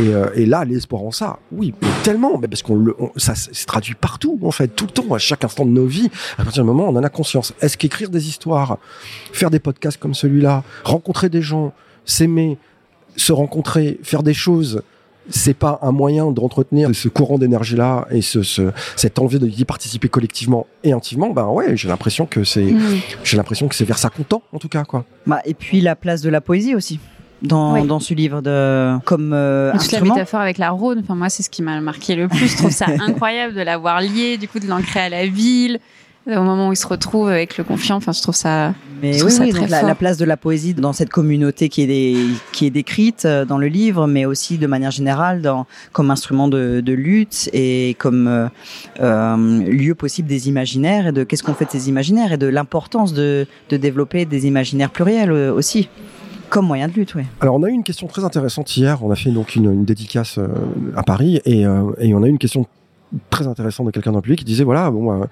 Et, 0.00 0.08
euh, 0.08 0.28
et 0.34 0.44
là, 0.46 0.64
ça, 1.12 1.38
oui, 1.52 1.72
tellement, 2.02 2.36
mais 2.38 2.48
parce 2.48 2.62
qu'on 2.62 2.76
le, 2.76 2.96
ça 3.16 3.34
se 3.36 3.64
traduit 3.64 3.94
partout 3.94 4.38
en 4.42 4.50
fait, 4.50 4.68
tout 4.68 4.86
le 4.86 4.90
temps, 4.90 5.14
à 5.14 5.18
chaque 5.18 5.44
instant 5.44 5.64
de 5.64 5.70
nos 5.70 5.86
vies. 5.86 6.10
À 6.38 6.44
partir 6.44 6.64
du 6.64 6.66
moment 6.66 6.88
où 6.88 6.92
on 6.92 6.96
en 6.96 7.04
a 7.04 7.08
conscience. 7.08 7.54
Est-ce 7.60 7.76
qu'écrire 7.76 8.10
des 8.10 8.28
histoires, 8.28 8.78
faire 9.32 9.50
des 9.50 9.60
podcasts 9.60 9.98
comme 9.98 10.14
celui-là, 10.14 10.64
rencontrer 10.84 11.28
des 11.28 11.42
gens, 11.42 11.72
s'aimer, 12.04 12.58
se 13.16 13.32
rencontrer, 13.32 13.98
faire 14.02 14.22
des 14.24 14.34
choses, 14.34 14.82
c'est 15.28 15.54
pas 15.54 15.78
un 15.82 15.92
moyen 15.92 16.30
d'entretenir 16.30 16.90
ce 16.94 17.08
courant 17.08 17.38
d'énergie-là 17.38 18.06
et 18.10 18.22
ce, 18.22 18.42
ce, 18.42 18.70
cette 18.96 19.18
envie 19.18 19.38
d'y 19.38 19.64
participer 19.64 20.08
collectivement 20.08 20.66
et 20.84 20.92
intimement, 20.92 21.30
ben 21.30 21.46
ouais, 21.46 21.76
j'ai 21.76 21.88
l'impression 21.88 22.26
que 22.26 22.44
c'est, 22.44 22.62
Mm. 22.62 22.80
j'ai 23.24 23.36
l'impression 23.36 23.68
que 23.68 23.74
c'est 23.74 23.84
vers 23.84 23.98
ça 23.98 24.08
qu'on 24.10 24.22
tend, 24.22 24.42
en 24.52 24.58
tout 24.58 24.68
cas, 24.68 24.84
quoi. 24.84 25.04
Bah, 25.26 25.40
et 25.44 25.54
puis 25.54 25.80
la 25.80 25.96
place 25.96 26.20
de 26.22 26.30
la 26.30 26.40
poésie 26.40 26.74
aussi 26.74 27.00
dans, 27.42 27.74
Oui. 27.74 27.86
dans 27.86 28.00
ce 28.00 28.14
livre 28.14 28.40
de 28.40 28.96
comme 29.04 29.32
euh, 29.34 29.72
Toute 29.72 29.80
la 29.92 29.98
instrument. 29.98 30.14
métaphore 30.14 30.40
avec 30.40 30.58
la 30.58 30.70
Rhône, 30.70 31.00
enfin 31.02 31.14
moi 31.14 31.28
c'est 31.28 31.42
ce 31.42 31.50
qui 31.50 31.62
m'a 31.62 31.80
marqué 31.80 32.14
le 32.14 32.28
plus. 32.28 32.48
Je 32.48 32.56
trouve 32.56 32.70
ça 32.70 32.86
incroyable 33.00 33.54
de 33.54 33.60
l'avoir 33.60 34.00
lié, 34.00 34.38
du 34.38 34.48
coup 34.48 34.58
de 34.58 34.66
l'ancrer 34.66 35.00
à 35.00 35.08
la 35.08 35.26
ville, 35.26 35.78
au 36.26 36.42
moment 36.42 36.68
où 36.68 36.72
il 36.72 36.76
se 36.76 36.86
retrouve 36.86 37.28
avec 37.28 37.56
le 37.58 37.64
confiant. 37.64 37.96
Enfin 37.96 38.12
je 38.12 38.22
trouve 38.22 38.34
ça. 38.34 38.74
Mais 39.02 39.12
Je 39.12 39.24
oui, 39.24 39.30
trouve 39.30 39.30
ça 39.30 39.44
oui, 39.44 39.50
très 39.50 39.68
la, 39.68 39.82
la 39.82 39.94
place 39.94 40.16
de 40.16 40.24
la 40.24 40.36
poésie 40.36 40.72
dans 40.72 40.94
cette 40.94 41.10
communauté 41.10 41.68
qui 41.68 41.82
est, 41.82 41.86
des, 41.86 42.16
qui 42.52 42.66
est 42.66 42.70
décrite 42.70 43.26
euh, 43.26 43.44
dans 43.44 43.58
le 43.58 43.66
livre, 43.66 44.06
mais 44.06 44.24
aussi 44.24 44.56
de 44.56 44.66
manière 44.66 44.90
générale 44.90 45.42
dans, 45.42 45.66
comme 45.92 46.10
instrument 46.10 46.48
de, 46.48 46.80
de 46.80 46.92
lutte 46.94 47.50
et 47.52 47.94
comme 47.98 48.26
euh, 48.26 48.48
euh, 49.00 49.36
lieu 49.64 49.94
possible 49.94 50.28
des 50.28 50.48
imaginaires 50.48 51.08
et 51.08 51.12
de 51.12 51.24
qu'est-ce 51.24 51.42
qu'on 51.42 51.52
fait 51.54 51.66
de 51.66 51.70
ces 51.70 51.88
imaginaires 51.90 52.32
et 52.32 52.38
de 52.38 52.46
l'importance 52.46 53.12
de, 53.12 53.46
de 53.68 53.76
développer 53.76 54.24
des 54.24 54.46
imaginaires 54.46 54.90
pluriels 54.90 55.30
aussi. 55.30 55.88
Comme 56.48 56.66
moyen 56.66 56.86
de 56.88 56.92
lutte, 56.92 57.14
oui. 57.16 57.22
Alors, 57.40 57.56
on 57.56 57.62
a 57.64 57.68
eu 57.68 57.72
une 57.72 57.82
question 57.82 58.06
très 58.06 58.24
intéressante 58.24 58.76
hier. 58.76 59.04
On 59.04 59.10
a 59.10 59.16
fait 59.16 59.30
donc 59.30 59.56
une, 59.56 59.64
une 59.64 59.84
dédicace 59.84 60.38
euh, 60.38 60.46
à 60.96 61.02
Paris 61.02 61.40
et, 61.44 61.66
euh, 61.66 61.90
et 61.98 62.14
on 62.14 62.22
a 62.22 62.26
eu 62.28 62.30
une 62.30 62.38
question 62.38 62.66
très 63.30 63.46
intéressant 63.46 63.84
de 63.84 63.90
quelqu'un 63.90 64.10
dans 64.10 64.18
le 64.18 64.22
public 64.22 64.40
qui 64.40 64.44
disait 64.44 64.64
voilà 64.64 64.90
bon 64.90 65.12
euh, 65.12 65.24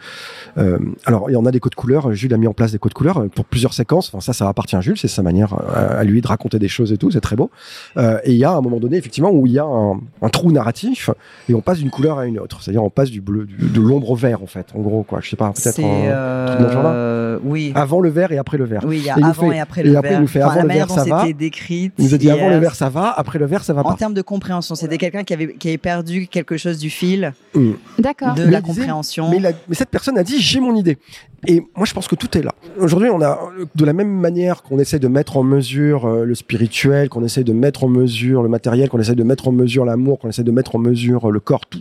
euh, 0.59 0.79
alors 1.07 1.29
il 1.29 1.33
y 1.33 1.37
en 1.37 1.45
a 1.45 1.51
des 1.51 1.59
codes 1.61 1.75
couleurs 1.75 2.13
Jules 2.13 2.33
a 2.33 2.37
mis 2.37 2.47
en 2.47 2.53
place 2.53 2.71
des 2.73 2.79
codes 2.79 2.93
couleurs 2.95 3.25
pour 3.35 3.45
plusieurs 3.45 3.75
séquences 3.75 4.09
enfin 4.09 4.21
ça 4.21 4.33
ça 4.33 4.49
appartient 4.49 4.77
à 4.77 4.81
Jules 4.81 4.97
c'est 4.97 5.09
sa 5.09 5.23
manière 5.23 5.55
euh, 5.55 6.01
à 6.01 6.05
lui 6.05 6.21
de 6.21 6.27
raconter 6.27 6.59
des 6.59 6.69
choses 6.69 6.93
et 6.93 6.97
tout 6.99 7.11
c'est 7.11 7.21
très 7.21 7.35
beau 7.37 7.51
euh, 7.97 8.19
et 8.25 8.31
il 8.33 8.39
y 8.39 8.45
a 8.45 8.53
un 8.53 8.61
moment 8.61 8.79
donné 8.79 8.97
effectivement 8.97 9.31
où 9.33 9.47
il 9.47 9.53
y 9.55 9.59
a 9.59 9.65
un, 9.65 10.01
un 10.23 10.29
trou 10.29 10.53
narratif 10.53 11.11
et 11.49 11.55
on 11.55 11.61
passe 11.61 11.79
d'une 11.79 11.91
couleur 11.91 12.19
à 12.19 12.27
une 12.27 12.39
autre 12.39 12.63
c'est-à-dire 12.63 12.83
on 12.85 12.91
passe 12.91 13.11
du 13.11 13.21
bleu 13.21 13.45
du, 13.45 13.57
de 13.57 13.81
l'ombre 13.81 14.11
au 14.13 14.17
vert 14.17 14.43
en 14.43 14.47
fait 14.47 14.67
en 14.75 14.81
gros 14.81 15.03
quoi 15.03 15.19
je 15.21 15.31
sais 15.31 15.37
pas 15.37 15.51
peut-être 15.53 15.81
euh, 15.85 17.39
oui. 17.45 17.73
avant 17.75 18.01
le 18.01 18.09
vert 18.11 18.33
et 18.33 18.39
après 18.39 18.59
le 18.59 18.65
vert 18.65 18.83
Oui, 18.87 18.99
il 18.99 19.05
y 19.05 19.11
a 19.11 19.19
Et 19.19 19.23
avant 19.23 19.51
fait- 19.51 19.57
et 19.57 19.61
après 19.61 19.81
et 19.81 19.85
le 19.85 19.97
après, 19.97 20.09
il 20.09 20.13
verre. 20.13 20.21
nous 20.21 20.27
fait 20.29 20.43
Enfin, 20.43 20.59
avant 20.61 20.67
la 20.69 20.75
le 20.75 20.87
dont 20.87 20.95
ça 20.95 21.05
va. 21.05 21.33
décrite. 21.33 21.93
il 21.99 22.05
nous 22.05 22.15
a 22.15 22.19
dit 22.19 22.31
avant 22.31 22.49
le 22.51 22.59
vert 22.59 22.75
ça 22.75 22.89
va 22.89 23.11
après 23.11 23.39
le 23.39 23.47
vert 23.47 23.65
ça 23.65 23.73
va 23.73 23.85
En 23.87 23.95
termes 23.95 24.15
de 24.15 24.23
compréhension, 24.23 24.75
c'était 24.75 24.99
quelqu'un 24.99 25.25
qui 25.25 25.33
avait, 25.35 25.55
qui 25.55 25.69
avait 25.69 25.79
perdu 25.79 26.27
quelque 26.29 26.57
chose 26.57 26.79
du 26.79 26.91
fil 26.91 27.33
Mm. 27.55 27.64
D'accord. 27.99 28.35
de 28.35 28.45
Mais 28.45 28.51
la 28.51 28.61
compréhension. 28.61 29.31
Mais, 29.31 29.39
la- 29.41 29.53
mais 29.69 29.75
cette 29.75 29.89
personne 29.91 30.17
a 30.19 30.23
dit 30.25 30.41
j'ai 30.41 30.61
mon 30.61 30.75
idée. 30.75 30.99
Et 31.47 31.61
moi 31.77 31.85
je 31.87 31.93
pense 31.93 32.09
que 32.09 32.15
tout 32.15 32.37
est 32.39 32.43
là. 32.43 32.53
Aujourd'hui 32.79 33.09
on 33.11 33.21
a 33.23 33.39
de 33.75 33.85
la 33.85 33.93
même 33.93 34.11
manière 34.11 34.63
qu'on 34.63 34.79
essaie 34.79 34.99
de 34.99 35.09
mettre 35.09 35.37
en 35.37 35.43
mesure 35.43 36.07
euh, 36.07 36.25
le 36.25 36.35
spirituel, 36.35 37.09
qu'on 37.09 37.25
essaie 37.25 37.45
de 37.45 37.53
mettre 37.53 37.85
en 37.85 37.89
mesure 37.89 38.43
le 38.43 38.49
matériel, 38.49 38.89
qu'on 38.89 38.99
essaie 39.01 39.15
de 39.15 39.23
mettre 39.25 39.49
en 39.49 39.53
mesure 39.53 39.85
l'amour, 39.85 40.19
qu'on 40.19 40.29
essaie 40.29 40.45
de 40.45 40.51
mettre 40.53 40.77
en 40.77 40.79
mesure 40.79 41.29
euh, 41.29 41.33
le 41.33 41.41
corps, 41.41 41.67
tout, 41.67 41.81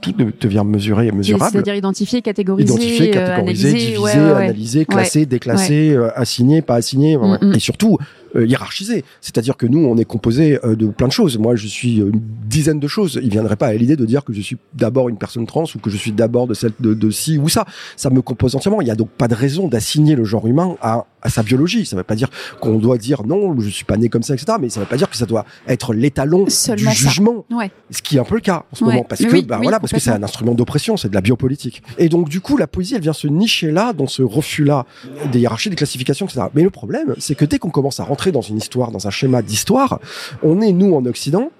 tout 0.00 0.12
de- 0.12 0.32
devient 0.40 0.62
mesuré 0.64 1.08
et 1.08 1.12
mesurable. 1.12 1.50
C'est-à-dire 1.52 1.74
identifier, 1.74 2.22
catégoriser, 2.22 2.68
Identifier, 2.72 3.10
euh, 3.10 3.12
catégoriser, 3.12 3.68
analyser, 3.68 3.72
diviser, 3.72 3.98
ouais, 3.98 4.14
ouais, 4.16 4.20
ouais. 4.32 4.44
analyser, 4.44 4.84
classer, 4.84 5.26
déclasser, 5.26 5.90
euh, 5.94 6.10
assigner, 6.18 6.62
pas 6.62 6.74
assigner, 6.76 7.16
ouais, 7.16 7.38
Mm, 7.40 7.50
mm. 7.50 7.54
et 7.54 7.58
surtout 7.60 7.98
euh, 8.36 8.46
hiérarchiser. 8.46 9.04
C'est-à-dire 9.20 9.56
que 9.56 9.66
nous, 9.66 9.78
on 9.84 9.96
est 9.96 10.04
composé 10.04 10.58
euh, 10.64 10.74
de 10.76 10.86
plein 10.86 11.08
de 11.08 11.12
choses. 11.12 11.38
Moi, 11.38 11.56
je 11.56 11.66
suis 11.66 12.00
euh, 12.00 12.10
une 12.12 12.20
dizaine 12.46 12.80
de 12.80 12.88
choses. 12.88 13.20
Il 13.22 13.30
viendrait 13.30 13.56
pas 13.56 13.66
à 13.68 13.74
l'idée 13.74 13.96
de 13.96 14.04
dire 14.04 14.24
que 14.24 14.32
je 14.32 14.40
suis 14.40 14.56
d'abord 14.74 15.08
une 15.08 15.16
personne 15.18 15.46
trans 15.46 15.64
ou 15.74 15.78
que 15.78 15.90
je 15.90 15.96
suis 15.96 16.12
d'abord 16.12 16.46
de 16.46 16.54
celle 16.54 16.72
de, 16.80 16.94
de 16.94 17.10
ci 17.10 17.38
ou 17.38 17.48
ça. 17.48 17.64
Ça 17.96 18.10
me 18.10 18.22
compose 18.22 18.54
entièrement. 18.56 18.80
Il 18.80 18.88
y 18.88 18.90
a 18.90 18.94
donc 18.94 19.10
pas 19.10 19.28
de 19.28 19.34
raison 19.34 19.68
d'assigner 19.68 20.14
le 20.14 20.24
genre 20.24 20.46
humain 20.46 20.76
à, 20.80 21.06
à 21.22 21.28
sa 21.30 21.42
biologie. 21.42 21.84
Ça 21.86 21.96
veut 21.96 22.02
pas 22.02 22.14
dire 22.14 22.28
qu'on 22.60 22.78
doit 22.78 22.98
dire 22.98 23.24
non, 23.26 23.58
je 23.60 23.68
suis 23.68 23.84
pas 23.84 23.96
né 23.96 24.08
comme 24.08 24.22
ça, 24.22 24.34
etc. 24.34 24.54
Mais 24.60 24.68
ça 24.68 24.80
veut 24.80 24.86
pas 24.86 24.96
dire 24.96 25.10
que 25.10 25.16
ça 25.16 25.26
doit 25.26 25.44
être 25.68 25.92
l'étalon 25.94 26.44
du 26.44 26.50
Seulement 26.50 26.90
jugement. 26.90 27.44
Ouais. 27.50 27.70
Ce 27.90 28.02
qui 28.02 28.16
est 28.16 28.20
un 28.20 28.24
peu 28.24 28.34
le 28.36 28.40
cas 28.40 28.64
en 28.72 28.76
ce 28.76 28.84
Ouais. 28.84 28.92
moment, 28.94 29.04
parce 29.04 29.20
Mais 29.20 29.28
que 29.28 29.32
oui, 29.34 29.42
bah 29.42 29.56
oui, 29.58 29.64
voilà, 29.64 29.78
parce 29.80 29.92
que 29.92 30.00
c'est 30.00 30.10
un 30.10 30.22
instrument 30.22 30.54
d'oppression, 30.54 30.96
c'est 30.96 31.08
de 31.08 31.14
la 31.14 31.20
biopolitique. 31.20 31.82
Et 31.98 32.08
donc 32.08 32.28
du 32.28 32.40
coup, 32.40 32.56
la 32.56 32.66
poésie, 32.66 32.94
elle 32.94 33.02
vient 33.02 33.12
se 33.12 33.26
nicher 33.28 33.70
là, 33.70 33.92
dans 33.92 34.06
ce 34.06 34.22
refus-là 34.22 34.86
des 35.32 35.40
hiérarchies, 35.40 35.70
des 35.70 35.76
classifications, 35.76 36.26
etc. 36.26 36.42
Mais 36.54 36.62
le 36.62 36.70
problème, 36.70 37.14
c'est 37.18 37.34
que 37.34 37.44
dès 37.44 37.58
qu'on 37.58 37.70
commence 37.70 38.00
à 38.00 38.04
rentrer 38.04 38.21
dans 38.30 38.42
une 38.42 38.58
histoire, 38.58 38.92
dans 38.92 39.06
un 39.08 39.10
schéma 39.10 39.42
d'histoire, 39.42 39.98
on 40.42 40.60
est 40.60 40.72
nous 40.72 40.94
en 40.94 41.04
Occident. 41.06 41.50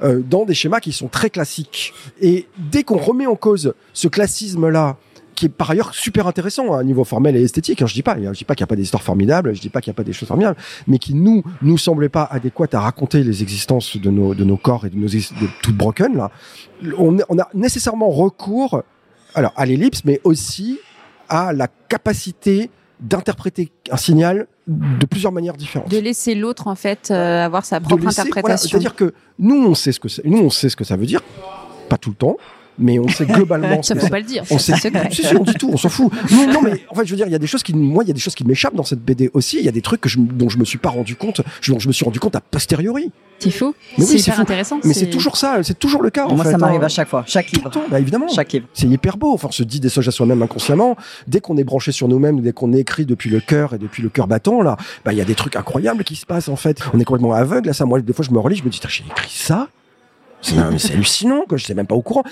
euh, 0.00 0.22
dans 0.22 0.44
des 0.44 0.54
schémas 0.54 0.78
qui 0.78 0.92
sont 0.92 1.08
très 1.08 1.28
classiques. 1.28 1.92
Et 2.20 2.46
dès 2.56 2.84
qu'on 2.84 2.98
remet 2.98 3.26
en 3.26 3.34
cause 3.34 3.74
ce 3.92 4.06
classisme-là, 4.06 4.96
qui 5.34 5.46
est 5.46 5.48
par 5.48 5.70
ailleurs 5.70 5.92
super 5.94 6.26
intéressant 6.26 6.72
à 6.72 6.78
un 6.78 6.84
niveau 6.84 7.02
formel 7.04 7.34
et 7.36 7.42
esthétique. 7.42 7.82
hein, 7.82 7.86
Je 7.86 7.94
dis 7.94 8.02
pas, 8.02 8.16
je 8.16 8.30
dis 8.30 8.44
pas 8.44 8.54
qu'il 8.54 8.62
n'y 8.62 8.68
a 8.68 8.72
pas 8.74 8.76
des 8.76 8.82
histoires 8.82 9.02
formidables, 9.02 9.54
je 9.54 9.60
dis 9.60 9.68
pas 9.68 9.80
qu'il 9.80 9.90
n'y 9.90 9.94
a 9.96 9.98
pas 9.98 10.04
des 10.04 10.12
choses 10.12 10.28
formidables, 10.28 10.56
mais 10.86 10.98
qui 10.98 11.14
nous 11.14 11.42
nous 11.62 11.78
semblaient 11.78 12.08
pas 12.08 12.24
adéquates 12.30 12.74
à 12.74 12.80
raconter 12.80 13.24
les 13.24 13.42
existences 13.42 13.96
de 13.96 14.10
nos 14.10 14.34
de 14.34 14.44
nos 14.44 14.56
corps 14.56 14.86
et 14.86 14.90
de 14.90 14.96
nos 14.96 15.08
de 15.08 15.48
toutes 15.62 15.76
broken 15.76 16.16
là. 16.16 16.30
On, 16.96 17.16
on 17.28 17.38
a 17.38 17.48
nécessairement 17.54 18.10
recours, 18.10 18.82
alors 19.34 19.52
à 19.56 19.66
l'ellipse, 19.66 20.02
mais 20.04 20.20
aussi 20.24 20.78
à 21.28 21.52
la 21.52 21.66
capacité 21.88 22.70
d'interpréter 23.00 23.70
un 23.90 23.96
signal 23.96 24.46
de 24.68 25.06
plusieurs 25.06 25.32
manières 25.32 25.54
différentes. 25.56 25.90
De 25.90 25.98
laisser 25.98 26.34
l'autre 26.34 26.66
en 26.68 26.74
fait 26.74 27.10
euh, 27.10 27.44
avoir 27.44 27.64
sa 27.64 27.80
propre 27.80 28.04
laisser- 28.04 28.16
voilà, 28.22 28.30
interprétation. 28.30 28.68
C'est-à-dire 28.68 28.94
que 28.94 29.14
nous 29.38 29.56
on 29.66 29.74
sait 29.74 29.92
ce 29.92 29.98
que 30.00 30.08
nous 30.26 30.38
on 30.38 30.50
sait 30.50 30.68
ce 30.68 30.76
que 30.76 30.84
ça 30.84 30.96
veut 30.96 31.06
dire, 31.06 31.22
pas 31.88 31.96
tout 31.96 32.10
le 32.10 32.16
temps, 32.16 32.36
mais 32.78 32.98
on 32.98 33.08
sait 33.08 33.26
globalement 33.26 33.82
ce 33.82 33.88
ça 33.88 33.94
que 33.94 34.00
faut 34.00 34.08
pas 34.08 34.18
le 34.20 34.24
dire. 34.26 34.44
On 34.50 34.58
sait, 34.58 34.76
secret. 34.76 35.08
si, 35.12 35.22
si, 35.24 35.36
on 35.36 35.42
dit 35.42 35.54
tout, 35.54 35.70
on 35.72 35.76
s'en 35.76 35.88
fout. 35.88 36.12
Non, 36.32 36.52
non, 36.52 36.62
mais 36.62 36.84
en 36.90 36.94
fait, 36.94 37.04
je 37.04 37.10
veux 37.10 37.16
dire, 37.16 37.26
il 37.26 37.32
y 37.32 37.34
a 37.34 37.38
des 37.38 37.46
choses 37.46 37.62
qui, 37.62 37.74
moi, 37.74 38.04
il 38.04 38.08
y 38.08 38.10
a 38.10 38.14
des 38.14 38.20
choses 38.20 38.34
qui 38.34 38.44
m'échappent 38.44 38.74
dans 38.74 38.84
cette 38.84 39.00
BD 39.04 39.30
aussi. 39.34 39.58
Il 39.58 39.64
y 39.64 39.68
a 39.68 39.72
des 39.72 39.82
trucs 39.82 40.00
que 40.00 40.08
je, 40.08 40.18
dont 40.18 40.48
je 40.48 40.58
me 40.58 40.64
suis 40.64 40.78
pas 40.78 40.88
rendu 40.90 41.16
compte, 41.16 41.40
je- 41.60 41.72
dont 41.72 41.78
je 41.78 41.88
me 41.88 41.92
suis 41.92 42.04
rendu 42.04 42.20
compte 42.20 42.36
a 42.36 42.40
posteriori. 42.40 43.10
C'est 43.40 43.50
faux. 43.52 43.74
Mais 43.96 44.04
C'est 44.04 44.12
oui, 44.14 44.18
c'est 44.18 44.22
hyper 44.26 44.34
fou. 44.36 44.40
intéressant. 44.42 44.80
Mais 44.84 44.94
c'est 44.94 45.06
toujours 45.10 45.36
ça, 45.36 45.58
c'est 45.62 45.78
toujours 45.78 46.02
le 46.02 46.10
cas. 46.10 46.26
en 46.26 46.34
Moi, 46.34 46.44
fait, 46.44 46.50
ça 46.52 46.58
m'arrive 46.58 46.82
hein. 46.82 46.86
à 46.86 46.88
chaque 46.88 47.08
fois, 47.08 47.22
chaque 47.26 47.50
livre. 47.52 47.70
Tout 47.70 47.78
le 47.78 47.84
temps, 47.84 47.90
bah, 47.90 48.00
évidemment. 48.00 48.26
Chaque 48.28 48.52
livre. 48.52 48.66
C'est 48.74 48.88
hyper 48.88 49.16
beau. 49.16 49.32
Enfin, 49.32 49.48
on 49.48 49.52
se 49.52 49.62
dit 49.62 49.78
des 49.78 49.88
choses 49.88 50.08
à 50.08 50.10
soi-même 50.10 50.42
inconsciemment. 50.42 50.96
Dès 51.28 51.38
qu'on 51.40 51.56
est 51.56 51.62
branché 51.64 51.92
sur 51.92 52.08
nous-mêmes, 52.08 52.40
dès 52.40 52.52
qu'on 52.52 52.72
écrit 52.72 53.06
depuis 53.06 53.30
le 53.30 53.38
cœur 53.40 53.74
et 53.74 53.78
depuis 53.78 54.02
le 54.02 54.08
cœur 54.08 54.26
battant, 54.26 54.60
là, 54.62 54.76
bah, 55.04 55.12
il 55.12 55.18
y 55.18 55.20
a 55.20 55.24
des 55.24 55.36
trucs 55.36 55.54
incroyables 55.54 56.02
qui 56.02 56.16
se 56.16 56.26
passent, 56.26 56.48
en 56.48 56.56
fait. 56.56 56.80
On 56.92 56.98
est 56.98 57.04
complètement 57.04 57.32
aveugle 57.32 57.68
à 57.70 57.72
ça. 57.74 57.84
Moi, 57.84 58.00
des 58.00 58.12
fois, 58.12 58.24
je 58.24 58.32
me 58.32 58.40
relis, 58.40 58.56
je 58.56 58.64
me 58.64 58.70
dis, 58.70 58.80
j'ai 58.88 59.04
écrit 59.08 59.30
ça? 59.32 59.68
C'est 60.40 60.92
hallucinant, 60.92 61.42
que 61.48 61.56
je 61.56 61.64
sais 61.64 61.74
même 61.74 61.86
pas 61.86 61.94
au 61.94 62.02
courant. 62.02 62.22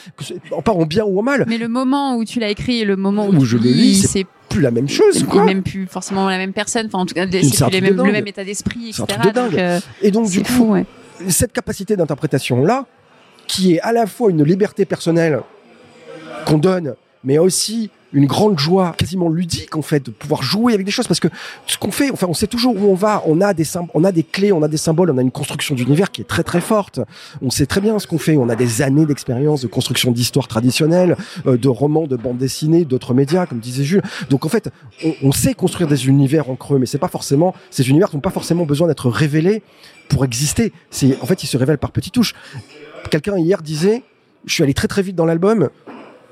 En 0.53 0.85
bien 0.85 1.05
ou 1.05 1.19
en 1.19 1.23
mal. 1.23 1.45
Mais 1.49 1.59
le 1.59 1.69
moment 1.69 2.17
où 2.17 2.25
tu 2.25 2.39
l'as 2.41 2.51
écrit 2.51 2.81
et 2.81 2.85
le 2.85 2.97
moment 2.97 3.27
où, 3.27 3.35
Où 3.35 3.41
tu 3.41 3.47
je 3.47 3.57
le 3.57 3.65
lis, 3.65 3.73
lis, 3.73 4.07
c'est 4.07 4.27
Plus 4.49 4.61
la 4.61 4.71
même 4.71 4.89
chose, 4.89 5.15
c'est 5.29 5.45
même 5.45 5.63
plus 5.63 5.87
forcément 5.87 6.29
la 6.29 6.39
même 6.39 6.53
personne. 6.53 6.87
Enfin, 6.87 6.99
en 6.99 7.07
tout 7.07 7.15
cas, 7.15 7.27
c'est 7.31 7.81
le 7.81 8.13
même 8.13 8.27
état 8.27 8.45
d'esprit, 8.45 8.93
C'est 8.93 9.03
un 9.03 9.07
etc. 9.07 9.21
truc 9.21 9.35
de 9.35 9.41
Donc, 9.41 9.55
euh, 9.59 9.81
Et 10.03 10.11
donc, 10.11 10.31
du 10.31 10.41
coup, 10.43 10.53
fou, 10.53 10.65
ouais. 10.73 10.87
cette 11.29 11.53
capacité 11.53 11.97
d'interprétation-là, 11.97 12.87
qui 13.49 13.75
est 13.75 13.81
à 13.81 13.93
la 13.93 14.07
fois 14.07 14.31
une 14.31 14.45
liberté 14.45 14.85
personnelle 14.85 15.41
qu'on 16.47 16.59
donne, 16.59 16.95
mais 17.25 17.39
aussi 17.39 17.91
une 18.17 18.25
grande 18.27 18.59
joie 18.59 18.95
quasiment 18.97 19.29
ludique 19.29 19.77
en 19.77 19.83
fait 19.83 20.07
de 20.07 20.11
pouvoir 20.11 20.43
jouer 20.43 20.73
avec 20.73 20.87
des 20.87 20.91
choses. 20.91 21.07
Parce 21.07 21.21
que 21.21 21.29
ce 21.67 21.77
qu'on 21.77 21.91
fait 21.91 22.11
enfin 22.11 22.27
on 22.29 22.35
sait 22.35 22.47
toujours 22.47 22.75
où 22.75 22.91
on 22.91 22.95
va. 22.95 23.23
On 23.27 23.43
a 23.43 23.53
des 23.53 23.65
on 23.93 24.05
a 24.05 24.11
des 24.11 24.23
clés 24.23 24.53
on 24.53 24.63
a 24.63 24.69
des 24.69 24.79
symboles 24.79 25.11
on 25.11 25.19
a 25.19 25.23
une 25.23 25.31
construction 25.31 25.75
d'univers 25.75 26.11
qui 26.11 26.23
est 26.23 26.25
très 26.25 26.43
très 26.43 26.63
forte. 26.63 26.99
On 27.43 27.51
sait 27.51 27.67
très 27.67 27.83
bien 27.83 27.99
ce 27.99 28.07
qu'on 28.07 28.19
fait. 28.19 28.37
On 28.39 28.49
a 28.49 28.57
des 28.57 28.81
années 28.81 29.05
d'expérience 29.05 29.61
de 29.61 29.67
construction 29.67 30.13
d'histoire 30.13 30.49
traditionnelle 30.49 31.17
euh, 31.47 31.59
de 31.59 31.69
romans 31.69 32.07
de 32.07 32.17
bandes 32.17 32.39
dessinées 32.39 32.87
d'autres 32.87 33.13
médias 33.13 33.45
comme 33.45 33.59
disait 33.59 33.85
Jules. 33.85 34.03
Donc 34.31 34.47
en 34.47 34.49
fait 34.49 34.71
on, 35.05 35.13
on 35.23 35.33
sait 35.33 35.53
construire 35.53 35.89
des 35.89 36.09
univers 36.09 36.49
en 36.49 36.57
creux 36.57 36.79
mais 36.79 36.87
c'est 36.87 36.99
pas 36.99 37.09
forcément 37.09 37.55
ces 37.71 37.91
univers 37.91 38.09
n'ont 38.15 38.21
pas 38.21 38.31
forcément 38.31 38.65
besoin 38.65 38.89
d'être 38.89 39.11
révélés 39.11 39.63
pour 40.09 40.25
exister. 40.25 40.73
C'est 40.91 41.21
en 41.21 41.27
fait 41.27 41.43
ils 41.43 41.49
se 41.49 41.59
révèlent 41.59 41.77
par 41.77 41.93
petites 41.93 42.15
touches. 42.15 42.35
Quelqu'un 43.11 43.37
hier 43.37 43.61
disait 43.61 44.03
je 44.47 44.55
suis 44.55 44.63
allé 44.63 44.73
très 44.73 44.89
très 44.89 45.03
vite 45.03 45.17
dans 45.17 45.27
l'album 45.27 45.69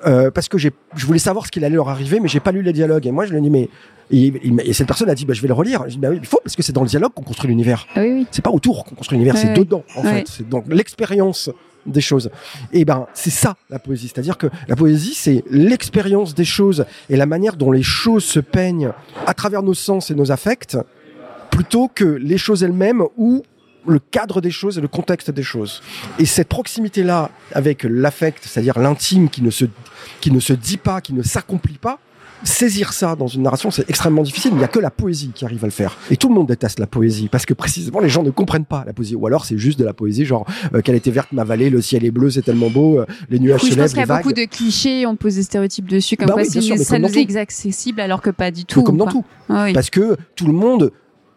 euh, 0.06 0.30
parce 0.30 0.48
que 0.48 0.58
je 0.58 0.70
voulais 1.06 1.18
savoir 1.18 1.46
ce 1.46 1.50
qu'il 1.50 1.64
allait 1.64 1.74
leur 1.76 1.88
arriver, 1.88 2.20
mais 2.20 2.28
j'ai 2.28 2.40
pas 2.40 2.52
lu 2.52 2.62
les 2.62 2.72
dialogues. 2.72 3.06
Et 3.06 3.10
moi, 3.12 3.24
je 3.26 3.30
lui 3.32 3.38
ai 3.38 3.40
dit, 3.40 3.50
mais 3.50 3.68
et, 4.10 4.50
m'a- 4.50 4.62
et 4.62 4.72
cette 4.72 4.86
personne 4.86 5.08
a 5.08 5.14
dit, 5.14 5.24
bah, 5.24 5.32
je 5.34 5.40
vais 5.42 5.48
le 5.48 5.54
relire. 5.54 5.84
Je 5.86 5.92
dis, 5.92 5.98
bah 5.98 6.08
oui, 6.10 6.18
il 6.20 6.26
faut 6.26 6.40
parce 6.44 6.54
que 6.56 6.62
c'est 6.62 6.72
dans 6.72 6.82
le 6.82 6.88
dialogue 6.88 7.12
qu'on 7.14 7.22
construit 7.22 7.48
l'univers. 7.48 7.86
Ah 7.94 8.00
oui, 8.02 8.12
oui. 8.12 8.26
C'est 8.30 8.42
pas 8.42 8.50
autour 8.50 8.84
qu'on 8.84 8.94
construit 8.94 9.16
l'univers, 9.18 9.36
c'est 9.36 9.54
dedans 9.54 9.82
en 9.96 10.02
fait. 10.02 10.28
C'est 10.28 10.48
donc 10.48 10.64
l'expérience 10.68 11.50
des 11.86 12.00
choses. 12.00 12.30
Et 12.72 12.84
ben, 12.86 13.06
c'est 13.14 13.30
ça 13.30 13.56
la 13.68 13.78
poésie. 13.78 14.08
C'est-à-dire 14.12 14.38
que 14.38 14.46
la 14.68 14.76
poésie, 14.76 15.14
c'est 15.14 15.44
l'expérience 15.50 16.34
des 16.34 16.44
choses 16.44 16.86
et 17.10 17.16
la 17.16 17.26
manière 17.26 17.56
dont 17.56 17.70
les 17.72 17.82
choses 17.82 18.24
se 18.24 18.40
peignent 18.40 18.90
à 19.26 19.34
travers 19.34 19.62
nos 19.62 19.74
sens 19.74 20.10
et 20.10 20.14
nos 20.14 20.32
affects, 20.32 20.76
plutôt 21.50 21.88
que 21.94 22.04
les 22.04 22.38
choses 22.38 22.62
elles-mêmes 22.64 23.02
ou 23.16 23.42
le 23.86 23.98
cadre 23.98 24.40
des 24.40 24.50
choses 24.50 24.78
et 24.78 24.80
le 24.80 24.88
contexte 24.88 25.30
des 25.30 25.42
choses. 25.42 25.82
Et 26.18 26.24
cette 26.26 26.48
proximité-là 26.48 27.30
avec 27.52 27.84
l'affect, 27.84 28.42
c'est-à-dire 28.46 28.78
l'intime 28.78 29.28
qui 29.28 29.42
ne 29.42 29.50
se 29.50 29.64
qui 30.20 30.30
ne 30.30 30.40
se 30.40 30.52
dit 30.52 30.76
pas, 30.76 31.00
qui 31.00 31.12
ne 31.14 31.22
s'accomplit 31.22 31.78
pas, 31.78 31.98
saisir 32.42 32.92
ça 32.92 33.16
dans 33.16 33.26
une 33.26 33.42
narration, 33.42 33.70
c'est 33.70 33.88
extrêmement 33.88 34.22
difficile. 34.22 34.50
Il 34.52 34.58
n'y 34.58 34.64
a 34.64 34.68
que 34.68 34.78
la 34.78 34.90
poésie 34.90 35.30
qui 35.34 35.44
arrive 35.46 35.64
à 35.64 35.66
le 35.66 35.70
faire. 35.72 35.96
Et 36.10 36.16
tout 36.18 36.28
le 36.28 36.34
monde 36.34 36.46
déteste 36.48 36.78
la 36.78 36.86
poésie 36.86 37.28
parce 37.28 37.46
que 37.46 37.54
précisément 37.54 38.00
les 38.00 38.08
gens 38.10 38.22
ne 38.22 38.30
comprennent 38.30 38.66
pas 38.66 38.84
la 38.86 38.92
poésie. 38.92 39.14
Ou 39.14 39.26
alors 39.26 39.44
c'est 39.46 39.56
juste 39.56 39.78
de 39.78 39.84
la 39.84 39.94
poésie, 39.94 40.26
genre 40.26 40.46
euh, 40.74 40.82
qu'elle 40.82 40.94
était 40.96 41.10
verte 41.10 41.32
ma 41.32 41.44
vallée, 41.44 41.70
le 41.70 41.80
ciel 41.80 42.04
est 42.04 42.10
bleu, 42.10 42.28
c'est 42.30 42.42
tellement 42.42 42.68
beau, 42.70 42.98
euh, 43.00 43.06
les 43.30 43.38
nuages 43.38 43.62
Oui, 43.62 43.70
je 43.70 43.74
se 43.74 43.78
pense 43.78 43.82
lèvent, 43.82 43.90
qu'il 43.92 44.00
y 44.00 44.02
a 44.02 44.06
vagues. 44.06 44.22
beaucoup 44.24 44.34
de 44.34 44.44
clichés, 44.44 45.06
on 45.06 45.16
pose 45.16 45.36
des 45.36 45.42
stéréotypes 45.42 45.88
dessus, 45.88 46.16
comme 46.18 46.26
Bah 46.26 46.34
quoi 46.34 46.42
oui, 46.42 46.48
c'est- 46.50 46.76
ça 46.84 46.98
nous 46.98 47.08
est 47.18 47.36
accessible 47.36 48.00
alors 48.00 48.20
que 48.20 48.30
pas 48.30 48.50
du 48.50 48.64
tout. 48.66 48.80
Mais 48.80 48.84
comme 48.84 48.96
dans 48.98 49.04
quoi. 49.04 49.12
tout. 49.12 49.24
Ah 49.48 49.64
oui. 49.64 49.72
Parce 49.72 49.88
que 49.88 50.16
tout 50.36 50.46
le 50.46 50.52
monde 50.52 50.92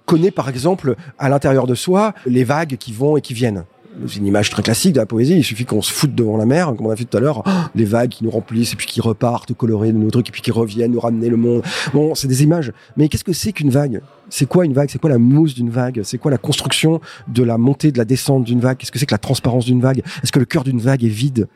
connaît 0.08 0.32
par 0.32 0.50
exemple 0.50 0.96
à 1.20 1.30
l'intérieur 1.30 1.68
de 1.68 1.76
soi 1.76 2.16
les 2.26 2.44
vagues 2.44 2.78
qui 2.78 2.94
vont 2.94 3.18
et 3.18 3.22
qui 3.22 3.36
viennent. 3.36 3.66
C'est 4.08 4.18
une 4.18 4.28
image 4.28 4.52
très 4.52 4.62
classique 4.62 4.94
de 4.94 5.00
la 5.00 5.08
poésie. 5.08 5.38
Il 5.38 5.44
suffit 5.44 5.66
qu'on 5.66 5.82
se 5.82 5.92
foute 5.92 6.14
devant 6.14 6.38
la 6.38 6.46
mer, 6.46 6.72
comme 6.78 6.86
on 6.86 6.92
a 6.92 6.96
fait 6.96 7.06
tout 7.06 7.18
à 7.18 7.20
l'heure, 7.20 7.44
les 7.74 7.84
vagues 7.84 8.12
qui 8.12 8.24
nous 8.24 8.30
remplissent 8.30 8.74
et 8.74 8.76
puis 8.76 8.86
qui 8.86 9.02
repartent 9.02 9.54
colorées 9.54 9.92
de 9.92 9.98
nos 9.98 10.12
trucs 10.12 10.30
et 10.30 10.32
puis 10.32 10.42
qui 10.42 10.52
reviennent 10.52 10.92
nous 10.92 11.00
ramener 11.00 11.30
le 11.30 11.38
monde. 11.38 11.64
Bon, 11.94 12.14
c'est 12.14 12.28
des 12.28 12.44
images. 12.44 12.72
Mais 12.96 13.10
qu'est-ce 13.10 13.24
que 13.24 13.34
c'est 13.34 13.54
qu'une 13.54 13.72
vague? 13.72 14.02
C'est 14.30 14.46
quoi 14.46 14.66
une 14.66 14.74
vague? 14.74 14.90
C'est 14.92 15.00
quoi 15.00 15.10
la 15.10 15.18
mousse 15.18 15.56
d'une 15.56 15.72
vague? 15.72 16.02
C'est 16.04 16.20
quoi 16.20 16.30
la 16.30 16.38
construction 16.38 17.02
de 17.28 17.42
la 17.42 17.58
montée, 17.58 17.92
de 17.92 17.98
la 17.98 18.06
descente 18.06 18.44
d'une 18.44 18.60
vague? 18.60 18.78
Qu'est-ce 18.78 18.92
que 18.92 19.00
c'est 19.00 19.08
que 19.08 19.16
la 19.16 19.18
transparence 19.18 19.66
d'une 19.66 19.82
vague? 19.82 20.04
Est-ce 20.22 20.32
que 20.32 20.40
le 20.40 20.46
cœur 20.46 20.64
d'une 20.64 20.80
vague 20.80 21.04
est 21.04 21.10
vide? 21.10 21.48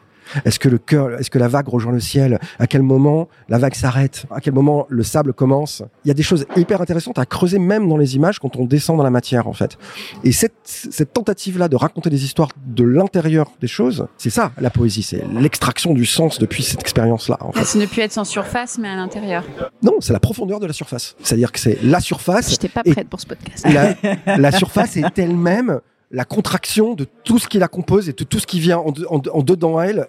Est-ce 0.45 0.59
que 0.59 0.69
le 0.69 0.77
cœur, 0.77 1.19
est-ce 1.19 1.29
que 1.29 1.39
la 1.39 1.47
vague 1.47 1.67
rejoint 1.67 1.91
le 1.91 1.99
ciel? 1.99 2.39
À 2.59 2.67
quel 2.67 2.81
moment 2.81 3.27
la 3.49 3.57
vague 3.57 3.75
s'arrête? 3.75 4.25
À 4.31 4.41
quel 4.41 4.53
moment 4.53 4.85
le 4.89 5.03
sable 5.03 5.33
commence? 5.33 5.83
Il 6.05 6.07
y 6.07 6.11
a 6.11 6.13
des 6.13 6.23
choses 6.23 6.45
hyper 6.55 6.81
intéressantes 6.81 7.19
à 7.19 7.25
creuser 7.25 7.59
même 7.59 7.87
dans 7.87 7.97
les 7.97 8.15
images 8.15 8.39
quand 8.39 8.55
on 8.55 8.65
descend 8.65 8.97
dans 8.97 9.03
la 9.03 9.09
matière 9.09 9.47
en 9.47 9.53
fait. 9.53 9.77
Et 10.23 10.31
cette, 10.31 10.53
cette 10.63 11.13
tentative-là 11.13 11.67
de 11.67 11.75
raconter 11.75 12.09
des 12.09 12.23
histoires 12.23 12.49
de 12.65 12.83
l'intérieur 12.83 13.51
des 13.59 13.67
choses, 13.67 14.07
c'est 14.17 14.29
ça 14.29 14.51
la 14.59 14.69
poésie, 14.69 15.03
c'est 15.03 15.23
l'extraction 15.33 15.93
du 15.93 16.05
sens 16.05 16.39
depuis 16.39 16.63
cette 16.63 16.81
expérience-là. 16.81 17.37
En 17.41 17.51
fait. 17.51 17.63
C'est 17.65 17.79
ne 17.79 17.85
plus 17.85 18.01
être 18.01 18.11
sans 18.13 18.25
surface 18.25 18.77
mais 18.77 18.89
à 18.89 18.95
l'intérieur. 18.95 19.43
Non, 19.83 19.95
c'est 19.99 20.13
la 20.13 20.19
profondeur 20.19 20.59
de 20.59 20.65
la 20.67 20.73
surface. 20.73 21.15
C'est-à-dire 21.21 21.51
que 21.51 21.59
c'est 21.59 21.77
la 21.83 21.99
surface. 21.99 22.49
J'étais 22.51 22.69
pas 22.69 22.83
prête 22.83 23.09
pour 23.09 23.19
ce 23.19 23.25
podcast. 23.25 23.65
La, 23.71 23.95
la 24.37 24.51
surface 24.51 24.97
est 24.97 25.17
elle-même 25.17 25.79
la 26.11 26.25
contraction 26.25 26.93
de 26.93 27.05
tout 27.23 27.39
ce 27.39 27.47
qui 27.47 27.57
la 27.57 27.67
compose 27.67 28.09
et 28.09 28.13
de 28.13 28.23
tout 28.23 28.39
ce 28.39 28.47
qui 28.47 28.59
vient 28.59 28.79
en, 28.79 28.93
en, 29.09 29.21
en 29.31 29.43
dedans 29.43 29.81
elle 29.81 30.07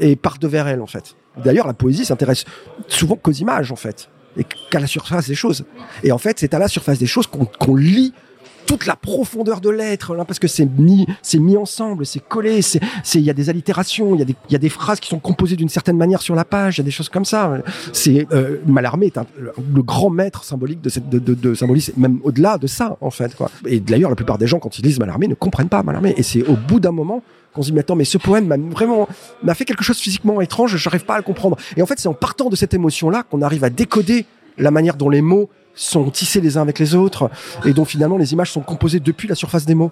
et 0.00 0.16
par 0.16 0.38
devers 0.38 0.68
elle 0.68 0.82
en 0.82 0.86
fait. 0.86 1.16
D'ailleurs, 1.42 1.66
la 1.66 1.74
poésie 1.74 2.04
s'intéresse 2.04 2.44
souvent 2.88 3.16
qu'aux 3.16 3.32
images 3.32 3.72
en 3.72 3.76
fait 3.76 4.08
et 4.36 4.44
qu'à 4.44 4.80
la 4.80 4.86
surface 4.86 5.28
des 5.28 5.34
choses. 5.34 5.64
Et 6.02 6.12
en 6.12 6.18
fait, 6.18 6.38
c'est 6.38 6.54
à 6.54 6.58
la 6.58 6.68
surface 6.68 6.98
des 6.98 7.06
choses 7.06 7.26
qu'on 7.26 7.74
lit 7.74 8.12
toute 8.66 8.86
la 8.86 8.96
profondeur 8.96 9.60
de 9.60 9.70
l'être, 9.70 10.14
là, 10.14 10.24
parce 10.24 10.38
que 10.38 10.48
c'est 10.48 10.66
mis, 10.66 11.06
c'est 11.22 11.38
mis 11.38 11.56
ensemble, 11.56 12.06
c'est 12.06 12.20
collé, 12.20 12.62
c'est, 12.62 12.80
il 13.14 13.22
y 13.22 13.30
a 13.30 13.34
des 13.34 13.50
allitérations, 13.50 14.14
il 14.14 14.18
y 14.18 14.22
a 14.22 14.24
des, 14.24 14.36
il 14.48 14.52
y 14.52 14.56
a 14.56 14.58
des 14.58 14.68
phrases 14.68 15.00
qui 15.00 15.08
sont 15.08 15.18
composées 15.18 15.56
d'une 15.56 15.68
certaine 15.68 15.96
manière 15.96 16.22
sur 16.22 16.34
la 16.34 16.44
page, 16.44 16.78
il 16.78 16.80
y 16.80 16.82
a 16.82 16.84
des 16.84 16.90
choses 16.90 17.08
comme 17.08 17.24
ça. 17.24 17.52
C'est 17.92 18.26
euh, 18.32 18.58
est 19.02 19.18
un, 19.18 19.26
le 19.74 19.82
grand 19.82 20.10
maître 20.10 20.44
symbolique 20.44 20.80
de 20.80 20.88
cette, 20.88 21.08
de, 21.08 21.18
de, 21.18 21.34
de 21.34 21.54
symbolisme, 21.54 21.92
même 21.96 22.20
au-delà 22.24 22.58
de 22.58 22.66
ça, 22.66 22.96
en 23.00 23.10
fait. 23.10 23.34
Quoi. 23.34 23.50
Et 23.66 23.80
d'ailleurs, 23.80 24.10
la 24.10 24.16
plupart 24.16 24.38
des 24.38 24.46
gens, 24.46 24.58
quand 24.58 24.78
ils 24.78 24.84
lisent 24.84 24.98
Mallarmé, 24.98 25.28
ne 25.28 25.34
comprennent 25.34 25.68
pas 25.68 25.82
Mallarmé. 25.82 26.14
Et 26.16 26.22
c'est 26.22 26.42
au 26.46 26.56
bout 26.56 26.80
d'un 26.80 26.92
moment 26.92 27.22
qu'on 27.52 27.62
se 27.62 27.68
dit 27.68 27.72
mais 27.72 27.80
attends 27.80 27.94
mais 27.94 28.04
ce 28.04 28.18
poème 28.18 28.46
m'a 28.46 28.56
vraiment 28.56 29.08
m'a 29.44 29.54
fait 29.54 29.64
quelque 29.64 29.84
chose 29.84 29.98
physiquement 29.98 30.40
étrange 30.40 30.76
j'arrive 30.76 31.04
pas 31.04 31.14
à 31.14 31.18
le 31.18 31.22
comprendre 31.22 31.56
et 31.76 31.82
en 31.82 31.86
fait 31.86 32.00
c'est 32.00 32.08
en 32.08 32.14
partant 32.14 32.48
de 32.48 32.56
cette 32.56 32.74
émotion 32.74 33.10
là 33.10 33.22
qu'on 33.22 33.42
arrive 33.42 33.62
à 33.62 33.70
décoder 33.70 34.26
la 34.58 34.72
manière 34.72 34.96
dont 34.96 35.08
les 35.08 35.22
mots 35.22 35.48
sont 35.74 36.08
tissés 36.10 36.40
les 36.40 36.56
uns 36.56 36.62
avec 36.62 36.78
les 36.78 36.94
autres 36.94 37.30
et 37.64 37.72
dont 37.72 37.84
finalement 37.84 38.16
les 38.16 38.32
images 38.32 38.52
sont 38.52 38.60
composées 38.60 39.00
depuis 39.00 39.28
la 39.28 39.34
surface 39.34 39.64
des 39.66 39.74
mots 39.74 39.90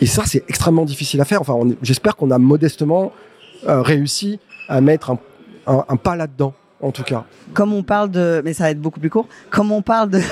et 0.00 0.06
ça 0.06 0.22
c'est 0.26 0.44
extrêmement 0.48 0.84
difficile 0.84 1.20
à 1.20 1.24
faire 1.24 1.40
enfin 1.40 1.52
on- 1.54 1.76
j'espère 1.82 2.16
qu'on 2.16 2.30
a 2.30 2.38
modestement 2.38 3.12
euh, 3.68 3.82
réussi 3.82 4.40
à 4.68 4.80
mettre 4.80 5.10
un, 5.10 5.18
un, 5.66 5.84
un 5.88 5.96
pas 5.96 6.16
là-dedans 6.16 6.52
en 6.80 6.90
tout 6.92 7.02
cas 7.02 7.24
Comme 7.54 7.72
on 7.72 7.82
parle 7.82 8.10
de, 8.10 8.40
mais 8.44 8.52
ça 8.54 8.64
va 8.64 8.70
être 8.70 8.80
beaucoup 8.80 9.00
plus 9.00 9.10
court. 9.10 9.26
Comme 9.50 9.72
on 9.72 9.82
parle 9.82 10.10
de, 10.10 10.18
non 10.18 10.24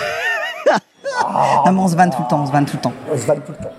mais 1.72 1.78
on 1.80 1.88
se 1.88 1.96
vanne 1.96 2.10
tout 2.10 2.22
le 2.22 2.28
temps, 2.28 2.42
on 2.42 2.46
se 2.46 2.52
vanne 2.52 2.66
tout 2.66 2.76
le 2.76 2.82
temps. 2.82 3.72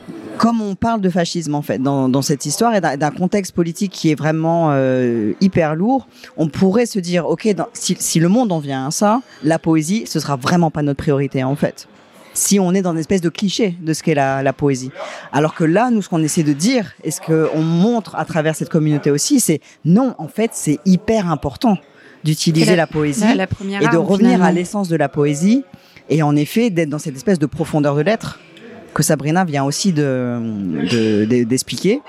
Comme 0.48 0.62
on 0.62 0.76
parle 0.76 1.02
de 1.02 1.10
fascisme 1.10 1.56
en 1.56 1.62
fait 1.62 1.78
dans, 1.78 2.08
dans 2.08 2.22
cette 2.22 2.46
histoire 2.46 2.74
et 2.74 2.80
d'un 2.80 3.12
contexte 3.12 3.54
politique 3.54 3.92
qui 3.92 4.12
est 4.12 4.16
vraiment 4.16 4.70
euh, 4.72 5.34
hyper 5.42 5.76
lourd, 5.76 6.08
on 6.38 6.48
pourrait 6.48 6.86
se 6.86 7.00
dire 7.00 7.28
ok 7.28 7.54
dans- 7.54 7.68
si, 7.74 7.98
si 8.00 8.22
le 8.22 8.30
monde 8.30 8.54
en 8.54 8.60
vient 8.60 8.88
à 8.88 8.92
ça, 8.92 9.22
la 9.44 9.60
poésie 9.60 10.06
ce 10.08 10.22
sera 10.22 10.38
vraiment 10.38 10.72
pas 10.72 10.84
notre 10.84 11.00
priorité 11.00 11.44
en 11.44 11.58
fait. 11.58 11.90
Si 12.34 12.62
on 12.62 12.74
est 12.74 12.82
dans 12.82 12.94
une 12.94 13.00
espèce 13.00 13.20
de 13.20 13.28
cliché 13.28 13.76
de 13.82 13.92
ce 13.92 14.04
qu'est 14.04 14.14
la, 14.14 14.42
la 14.42 14.54
poésie, 14.54 14.92
alors 15.34 15.54
que 15.54 15.66
là 15.66 15.90
nous 15.92 16.02
ce 16.02 16.08
qu'on 16.08 16.24
essaie 16.24 16.44
de 16.44 16.54
dire 16.54 16.94
et 17.04 17.12
ce 17.12 17.20
qu'on 17.20 17.62
montre 17.62 18.16
à 18.16 18.24
travers 18.24 18.56
cette 18.56 18.70
communauté 18.70 19.12
aussi, 19.12 19.42
c'est 19.42 19.60
non 19.84 20.16
en 20.18 20.30
fait 20.30 20.52
c'est 20.54 20.80
hyper 20.86 21.30
important 21.30 21.78
d'utiliser 22.24 22.78
la, 22.78 22.88
poésie 22.88 23.22
La, 23.36 23.48
et 23.82 23.88
de 23.92 23.98
revenir 23.98 24.42
à 24.44 24.52
l'essence 24.54 24.88
de 24.88 24.96
la 24.96 25.10
poésie 25.10 25.64
et 26.10 26.24
en 26.24 26.38
effet 26.38 26.70
d'être 26.70 26.90
dans 26.90 27.00
cette 27.00 27.18
espèce 27.18 27.38
de 27.40 27.48
profondeur 27.48 27.96
de 27.96 28.02
l'être 28.02 28.40
que 28.98 29.04
Sabrina 29.04 29.46
vient 29.46 29.64
aussi 29.64 29.94
de 29.94 30.40
de- 30.94 31.26
de- 31.26 31.44
d'expliquer 31.44 32.02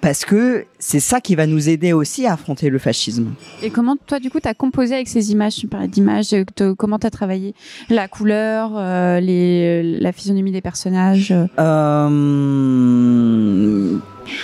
parce 0.00 0.24
que 0.24 0.64
c'est 0.78 1.00
ça 1.00 1.20
qui 1.20 1.34
va 1.34 1.46
nous 1.48 1.68
aider 1.68 1.92
aussi 1.92 2.24
à 2.26 2.34
affronter 2.34 2.70
le 2.70 2.78
fascisme. 2.78 3.32
Et 3.64 3.70
comment 3.70 3.96
toi 3.96 4.20
du 4.20 4.30
coup 4.30 4.38
t'as 4.40 4.54
composé 4.54 4.94
avec 4.94 5.08
ces 5.08 5.32
images 5.32 5.56
Tu 5.56 5.66
parlais 5.66 5.88
d'images. 5.88 6.32
euh, 6.34 6.44
Comment 6.76 7.00
t'as 7.00 7.10
travaillé 7.10 7.52
la 7.90 8.06
couleur, 8.06 8.70
euh, 8.76 9.18
les, 9.18 9.82
la 9.98 10.12
physionomie 10.12 10.52
des 10.52 10.60
personnages 10.60 11.34
Euh, 11.58 12.08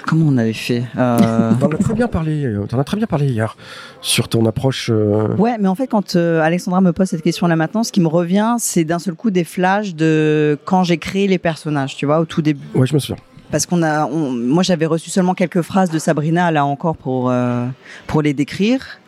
comment 0.07 0.27
on 0.29 0.37
avait 0.37 0.53
fait 0.53 0.85
Euh, 0.97 1.53
t'en 1.61 1.69
as 1.71 1.77
très 1.79 1.95
bien 1.95 2.09
parlé 2.09 2.45
euh, 2.45 2.65
t'en 2.69 2.79
as 2.79 2.85
très 2.85 2.97
bien 2.97 3.07
parlé 3.07 3.27
hier 3.27 3.57
sur 4.01 4.29
ton 4.29 4.45
approche 4.47 4.91
euh, 4.93 5.35
Ouais, 5.37 5.57
mais 5.59 5.69
en 5.69 5.75
fait, 5.75 5.87
quand 5.87 6.17
euh, 6.17 6.41
Alexandra 6.43 6.81
me 6.81 6.93
pose 6.93 7.07
cette 7.09 7.23
question-là 7.23 7.57
maintenant, 7.57 7.83
ce 7.85 7.93
qui 7.93 8.01
me 8.01 8.09
revient, 8.09 8.57
c'est 8.59 8.85
d'un 8.85 8.99
seul 8.99 9.15
coup 9.15 9.31
des 9.31 9.45
flashs 9.45 9.95
de 9.95 10.59
quand 10.65 10.83
j'ai 10.85 10.99
créé 10.99 11.27
les 11.29 11.39
personnages, 11.39 11.97
tu 11.97 12.07
vois, 12.07 12.21
au 12.21 12.25
tout 12.25 12.43
début. 12.43 12.61
ouais 12.75 12.87
je 12.87 12.95
me 12.95 12.99
souviens 12.99 13.23
parce 13.51 13.67
qu'on 13.67 13.83
a, 13.83 14.07
on- 14.07 14.31
moi 14.31 14.63
j'avais 14.63 14.87
reçu 14.87 15.11
seulement 15.11 15.35
quelques 15.35 15.61
phrases 15.61 15.91
de 15.91 15.99
Sabrina 15.99 16.51
là 16.51 16.65
encore 16.65 16.97
pour 16.97 17.29
euh, 17.31 17.67
pour 18.07 18.23
les 18.23 18.33
décrire. 18.33 18.99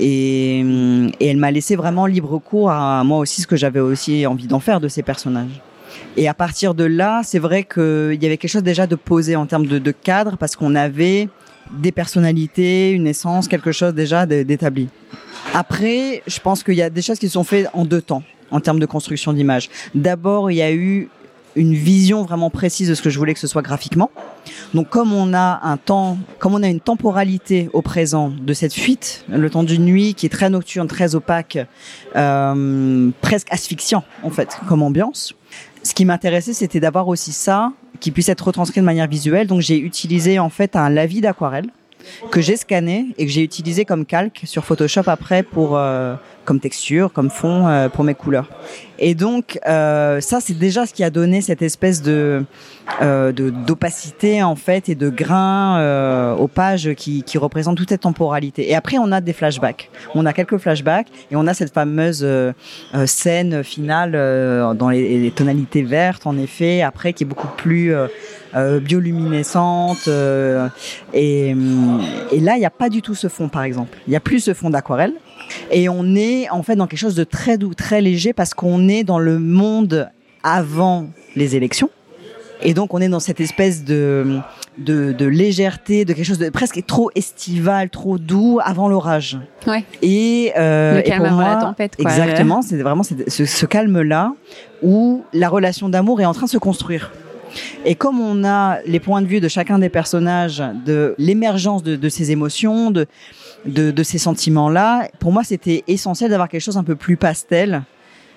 Et, 0.00 0.60
et 1.20 1.26
elle 1.28 1.38
m'a 1.38 1.50
laissé 1.50 1.74
vraiment 1.74 2.06
libre 2.06 2.38
cours 2.38 2.70
à 2.70 3.02
moi 3.02 3.18
aussi 3.18 3.40
ce 3.42 3.46
que 3.46 3.56
j'avais 3.56 3.80
aussi 3.80 4.26
envie 4.26 4.46
d'en 4.46 4.60
faire 4.60 4.80
de 4.80 4.86
ces 4.88 5.02
personnages. 5.02 5.60
Et 6.16 6.28
à 6.28 6.34
partir 6.34 6.74
de 6.74 6.84
là, 6.84 7.22
c'est 7.24 7.38
vrai 7.38 7.64
qu'il 7.64 8.18
y 8.20 8.26
avait 8.26 8.36
quelque 8.36 8.50
chose 8.50 8.62
déjà 8.62 8.86
de 8.86 8.96
posé 8.96 9.36
en 9.36 9.46
termes 9.46 9.66
de, 9.66 9.90
cadre 9.90 10.36
parce 10.36 10.56
qu'on 10.56 10.74
avait 10.74 11.28
des 11.72 11.92
personnalités, 11.92 12.90
une 12.90 13.06
essence, 13.06 13.46
quelque 13.46 13.72
chose 13.72 13.94
déjà 13.94 14.26
d'établi. 14.26 14.88
Après, 15.54 16.22
je 16.26 16.40
pense 16.40 16.62
qu'il 16.62 16.74
y 16.74 16.82
a 16.82 16.90
des 16.90 17.02
choses 17.02 17.18
qui 17.18 17.28
sont 17.28 17.44
faites 17.44 17.68
en 17.72 17.84
deux 17.84 18.02
temps 18.02 18.22
en 18.50 18.60
termes 18.60 18.80
de 18.80 18.86
construction 18.86 19.32
d'image. 19.32 19.68
D'abord, 19.94 20.50
il 20.50 20.56
y 20.56 20.62
a 20.62 20.72
eu 20.72 21.08
une 21.56 21.74
vision 21.74 22.22
vraiment 22.22 22.50
précise 22.50 22.88
de 22.88 22.94
ce 22.94 23.02
que 23.02 23.10
je 23.10 23.18
voulais 23.18 23.34
que 23.34 23.40
ce 23.40 23.46
soit 23.46 23.62
graphiquement. 23.62 24.10
Donc 24.74 24.88
comme 24.88 25.12
on 25.12 25.34
a 25.34 25.60
un 25.62 25.76
temps, 25.76 26.18
comme 26.38 26.54
on 26.54 26.62
a 26.62 26.68
une 26.68 26.80
temporalité 26.80 27.68
au 27.72 27.82
présent 27.82 28.30
de 28.30 28.52
cette 28.52 28.72
fuite, 28.72 29.24
le 29.28 29.50
temps 29.50 29.64
d'une 29.64 29.84
nuit 29.84 30.14
qui 30.14 30.26
est 30.26 30.30
très 30.30 30.50
nocturne, 30.50 30.86
très 30.86 31.14
opaque, 31.14 31.58
euh, 32.16 33.10
presque 33.20 33.48
asphyxiant 33.50 34.04
en 34.22 34.30
fait 34.30 34.58
comme 34.68 34.82
ambiance. 34.82 35.34
Ce 35.82 35.94
qui 35.94 36.04
m'intéressait, 36.04 36.52
c'était 36.52 36.80
d'avoir 36.80 37.08
aussi 37.08 37.32
ça 37.32 37.72
qui 38.00 38.10
puisse 38.10 38.28
être 38.28 38.46
retranscrit 38.46 38.80
de 38.80 38.86
manière 38.86 39.08
visuelle. 39.08 39.46
Donc 39.46 39.60
j'ai 39.60 39.78
utilisé 39.78 40.38
en 40.38 40.50
fait 40.50 40.76
un 40.76 40.88
lavis 40.88 41.20
d'aquarelle 41.20 41.70
que 42.30 42.40
j'ai 42.40 42.56
scanné 42.56 43.06
et 43.18 43.26
que 43.26 43.32
j'ai 43.32 43.42
utilisé 43.42 43.84
comme 43.84 44.04
calque 44.04 44.42
sur 44.44 44.64
Photoshop 44.64 45.02
après 45.06 45.42
pour 45.42 45.76
euh, 45.76 46.14
comme 46.44 46.60
texture, 46.60 47.12
comme 47.12 47.30
fond 47.30 47.66
euh, 47.66 47.88
pour 47.88 48.04
mes 48.04 48.14
couleurs. 48.14 48.48
Et 48.98 49.14
donc 49.14 49.58
euh, 49.66 50.20
ça 50.20 50.40
c'est 50.40 50.58
déjà 50.58 50.86
ce 50.86 50.92
qui 50.92 51.04
a 51.04 51.10
donné 51.10 51.40
cette 51.40 51.62
espèce 51.62 52.02
de 52.02 52.44
d'opacité 53.02 54.42
en 54.42 54.56
fait 54.56 54.88
et 54.88 54.94
de 54.94 55.10
grain 55.10 56.34
aux 56.36 56.48
pages 56.48 56.94
qui 56.94 57.22
qui 57.22 57.36
représentent 57.36 57.76
toute 57.76 57.90
cette 57.90 58.00
temporalité. 58.00 58.70
Et 58.70 58.74
après 58.74 58.96
on 58.98 59.12
a 59.12 59.20
des 59.20 59.34
flashbacks. 59.34 59.90
On 60.14 60.24
a 60.24 60.32
quelques 60.32 60.56
flashbacks 60.56 61.08
et 61.30 61.36
on 61.36 61.46
a 61.46 61.54
cette 61.54 61.72
fameuse 61.72 62.26
scène 63.04 63.62
finale 63.62 64.12
dans 64.12 64.88
les 64.88 65.30
tonalités 65.36 65.82
vertes 65.82 66.26
en 66.26 66.38
effet 66.38 66.80
après 66.80 67.12
qui 67.12 67.24
est 67.24 67.26
beaucoup 67.26 67.50
plus 67.56 67.94
euh, 68.54 68.76
euh, 68.76 68.80
bioluminescente 68.80 70.08
euh, 70.08 70.68
et, 71.12 71.54
et 72.32 72.40
là 72.40 72.56
il 72.56 72.60
n'y 72.60 72.66
a 72.66 72.70
pas 72.70 72.88
du 72.88 73.02
tout 73.02 73.14
ce 73.14 73.28
fond 73.28 73.48
par 73.48 73.62
exemple. 73.62 73.98
Il 74.06 74.10
n'y 74.10 74.16
a 74.16 74.20
plus 74.20 74.40
ce 74.40 74.54
fond 74.54 74.70
d'aquarelle. 74.70 75.14
Et 75.70 75.88
on 75.88 76.14
est 76.14 76.50
en 76.50 76.62
fait 76.62 76.76
dans 76.76 76.86
quelque 76.86 76.98
chose 76.98 77.14
de 77.14 77.24
très 77.24 77.56
doux, 77.56 77.74
très 77.74 78.00
léger 78.02 78.32
parce 78.32 78.54
qu'on 78.54 78.88
est 78.88 79.04
dans 79.04 79.18
le 79.18 79.38
monde 79.38 80.10
avant 80.42 81.08
les 81.36 81.56
élections. 81.56 81.90
Et 82.62 82.74
donc 82.74 82.92
on 82.92 83.00
est 83.00 83.08
dans 83.08 83.20
cette 83.20 83.40
espèce 83.40 83.84
de, 83.84 84.40
de, 84.78 85.12
de 85.12 85.26
légèreté, 85.26 86.04
de 86.04 86.12
quelque 86.12 86.26
chose 86.26 86.38
de 86.38 86.50
presque 86.50 86.84
trop 86.86 87.10
estival, 87.14 87.88
trop 87.88 88.18
doux 88.18 88.58
avant 88.64 88.88
l'orage. 88.88 89.38
Ouais. 89.66 89.84
Et, 90.02 90.52
euh, 90.58 90.94
Le 90.94 91.00
et 91.00 91.02
calme 91.04 91.18
pour 91.18 91.26
avant 91.28 91.36
moi, 91.36 91.54
la 91.54 91.60
tempête, 91.60 91.96
quoi. 91.96 92.10
Exactement, 92.10 92.60
c'est 92.62 92.76
vraiment 92.76 93.04
ce 93.04 93.66
calme-là 93.66 94.32
où 94.82 95.22
la 95.32 95.48
relation 95.48 95.88
d'amour 95.88 96.20
est 96.20 96.26
en 96.26 96.34
train 96.34 96.46
de 96.46 96.50
se 96.50 96.58
construire. 96.58 97.12
Et 97.84 97.94
comme 97.94 98.20
on 98.20 98.44
a 98.44 98.78
les 98.86 99.00
points 99.00 99.22
de 99.22 99.26
vue 99.26 99.40
de 99.40 99.48
chacun 99.48 99.78
des 99.78 99.88
personnages, 99.88 100.62
de 100.84 101.14
l'émergence 101.18 101.82
de, 101.82 102.08
ces 102.08 102.30
émotions, 102.30 102.90
de, 102.90 104.02
ces 104.02 104.18
sentiments-là, 104.18 105.08
pour 105.18 105.32
moi, 105.32 105.44
c'était 105.44 105.84
essentiel 105.86 106.30
d'avoir 106.30 106.48
quelque 106.48 106.62
chose 106.62 106.76
un 106.76 106.84
peu 106.84 106.96
plus 106.96 107.16
pastel 107.16 107.82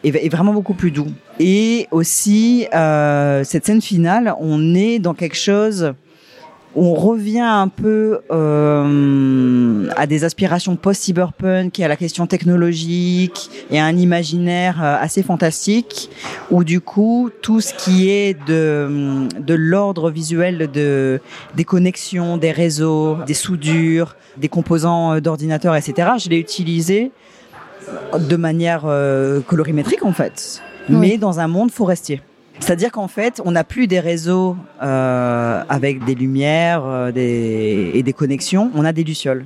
et, 0.03 0.29
vraiment 0.29 0.53
beaucoup 0.53 0.73
plus 0.73 0.91
doux. 0.91 1.11
Et 1.39 1.87
aussi, 1.91 2.67
euh, 2.73 3.43
cette 3.43 3.65
scène 3.65 3.81
finale, 3.81 4.33
on 4.39 4.75
est 4.75 4.99
dans 4.99 5.13
quelque 5.13 5.37
chose 5.37 5.93
on 6.75 6.93
revient 6.93 7.39
un 7.39 7.67
peu 7.67 8.19
euh, 8.31 9.87
à 9.97 10.07
des 10.07 10.23
aspirations 10.23 10.75
post-cyberpunk 10.75 11.77
et 11.79 11.83
à 11.83 11.87
la 11.87 11.95
question 11.97 12.27
technologique 12.27 13.49
et 13.71 13.79
à 13.79 13.85
un 13.85 13.97
imaginaire 13.97 14.81
euh, 14.83 14.95
assez 14.99 15.21
fantastique 15.23 16.09
où 16.49 16.63
du 16.63 16.79
coup 16.79 17.29
tout 17.41 17.59
ce 17.61 17.73
qui 17.73 18.09
est 18.09 18.37
de, 18.47 19.27
de 19.39 19.53
l'ordre 19.53 20.09
visuel 20.11 20.69
de, 20.71 21.19
des 21.55 21.63
connexions, 21.65 22.37
des 22.37 22.51
réseaux, 22.51 23.17
des 23.27 23.33
soudures, 23.33 24.15
des 24.37 24.47
composants 24.47 25.13
euh, 25.15 25.19
d'ordinateur, 25.19 25.75
etc., 25.75 26.11
je 26.23 26.29
l'ai 26.29 26.37
utilisé 26.37 27.11
de 28.17 28.35
manière 28.37 28.83
euh, 28.85 29.41
colorimétrique 29.41 30.05
en 30.05 30.13
fait, 30.13 30.61
Oui. 30.89 30.95
mais 30.99 31.17
dans 31.17 31.39
un 31.39 31.47
monde 31.47 31.71
forestier. 31.71 32.21
C'est-à-dire 32.61 32.91
qu'en 32.91 33.07
fait, 33.09 33.41
on 33.43 33.51
n'a 33.51 33.63
plus 33.63 33.87
des 33.87 33.99
réseaux 33.99 34.55
euh, 34.81 35.63
avec 35.67 36.05
des 36.05 36.15
lumières 36.15 36.83
euh, 36.85 37.11
des, 37.11 37.91
et 37.93 38.03
des 38.03 38.13
connexions, 38.13 38.71
on 38.75 38.85
a 38.85 38.93
des 38.93 39.03
lucioles. 39.03 39.45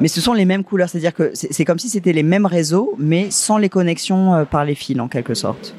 Mais 0.00 0.08
ce 0.08 0.20
sont 0.20 0.32
les 0.32 0.44
mêmes 0.44 0.62
couleurs, 0.62 0.88
c'est-à-dire 0.88 1.14
que 1.14 1.32
c'est 1.34 1.64
comme 1.64 1.78
si 1.78 1.88
c'était 1.88 2.12
les 2.12 2.22
mêmes 2.22 2.46
réseaux, 2.46 2.94
mais 2.98 3.30
sans 3.30 3.58
les 3.58 3.68
connexions 3.68 4.34
euh, 4.34 4.44
par 4.44 4.64
les 4.64 4.74
fils 4.74 5.00
en 5.00 5.08
quelque 5.08 5.34
sorte. 5.34 5.74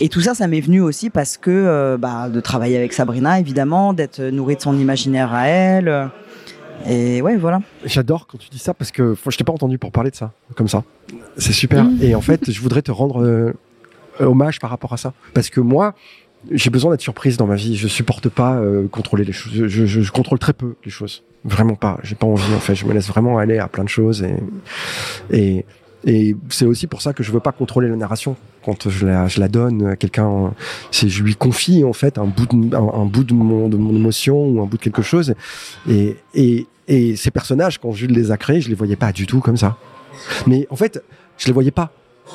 Et 0.00 0.08
tout 0.08 0.20
ça, 0.20 0.34
ça 0.34 0.46
m'est 0.48 0.60
venu 0.60 0.80
aussi 0.80 1.10
parce 1.10 1.36
que 1.36 1.50
euh, 1.50 1.96
bah, 1.98 2.28
de 2.28 2.40
travailler 2.40 2.76
avec 2.76 2.92
Sabrina, 2.92 3.38
évidemment, 3.38 3.92
d'être 3.92 4.20
nourri 4.22 4.56
de 4.56 4.60
son 4.60 4.76
imaginaire 4.78 5.32
à 5.34 5.46
elle. 5.48 5.88
euh, 5.88 6.06
Et 6.88 7.22
ouais, 7.22 7.36
voilà. 7.36 7.60
J'adore 7.84 8.26
quand 8.26 8.38
tu 8.38 8.48
dis 8.50 8.58
ça 8.58 8.74
parce 8.74 8.90
que 8.90 9.14
je 9.28 9.36
t'ai 9.36 9.44
pas 9.44 9.52
entendu 9.52 9.78
pour 9.78 9.92
parler 9.92 10.10
de 10.10 10.16
ça, 10.16 10.32
comme 10.56 10.68
ça. 10.68 10.82
C'est 11.38 11.52
super. 11.52 11.86
Et 12.00 12.14
en 12.14 12.20
fait, 12.20 12.50
je 12.50 12.60
voudrais 12.60 12.82
te 12.82 12.90
rendre 12.90 13.22
euh, 13.22 13.52
hommage 14.20 14.58
par 14.60 14.70
rapport 14.70 14.92
à 14.92 14.96
ça. 14.96 15.12
Parce 15.32 15.50
que 15.50 15.60
moi, 15.60 15.94
j'ai 16.50 16.70
besoin 16.70 16.90
d'être 16.90 17.00
surprise 17.00 17.36
dans 17.36 17.46
ma 17.46 17.54
vie. 17.56 17.76
Je 17.76 17.88
supporte 17.88 18.28
pas 18.28 18.56
euh, 18.56 18.86
contrôler 18.88 19.24
les 19.24 19.32
choses. 19.32 19.52
Je, 19.54 19.66
je- 19.66 19.86
je- 19.86 20.10
contrôle 20.12 20.38
très 20.38 20.52
peu 20.52 20.74
les 20.84 20.90
choses. 20.90 21.22
Vraiment 21.44 21.74
pas. 21.74 21.98
J'ai 22.02 22.14
pas 22.14 22.26
envie, 22.26 22.54
en 22.54 22.58
fait. 22.60 22.74
Je 22.74 22.84
me 22.86 22.92
laisse 22.92 23.08
vraiment 23.08 23.38
aller 23.38 23.58
à 23.58 23.68
plein 23.68 23.84
de 23.84 23.88
choses. 23.88 24.22
Et, 24.22 24.36
et, 25.30 25.66
et 26.06 26.36
c'est 26.50 26.66
aussi 26.66 26.86
pour 26.86 27.00
ça 27.02 27.12
que 27.14 27.22
je 27.22 27.32
veux 27.32 27.40
pas 27.40 27.52
contrôler 27.52 27.88
la 27.88 27.96
narration. 27.96 28.36
Quand 28.64 28.88
je 28.88 29.06
la, 29.06 29.26
je 29.26 29.40
la 29.40 29.48
donne 29.48 29.86
à 29.86 29.96
quelqu'un, 29.96 30.52
c'est 30.90 31.08
je 31.08 31.22
lui 31.22 31.34
confie 31.34 31.84
en 31.84 31.92
fait 31.92 32.18
un 32.18 32.24
bout 32.26 32.46
de, 32.46 32.74
un 32.76 33.04
bout 33.06 33.24
de 33.24 33.34
mon, 33.34 33.68
de 33.68 33.76
mon 33.76 33.94
émotion 33.94 34.46
ou 34.46 34.62
un 34.62 34.66
bout 34.66 34.76
de 34.78 34.82
quelque 34.82 35.02
chose. 35.02 35.34
Et, 35.88 36.16
et, 36.34 36.66
et 36.88 37.16
ces 37.16 37.30
personnages, 37.30 37.78
quand 37.78 37.92
Jules 37.92 38.12
les 38.12 38.30
a 38.30 38.36
créés, 38.36 38.60
je 38.60 38.68
les 38.68 38.74
voyais 38.74 38.96
pas 38.96 39.12
du 39.12 39.26
tout 39.26 39.40
comme 39.40 39.56
ça. 39.56 39.76
Mais 40.46 40.66
en 40.70 40.76
fait, 40.76 41.02
je 41.38 41.46
les 41.46 41.52
voyais 41.52 41.70
pas. 41.70 41.90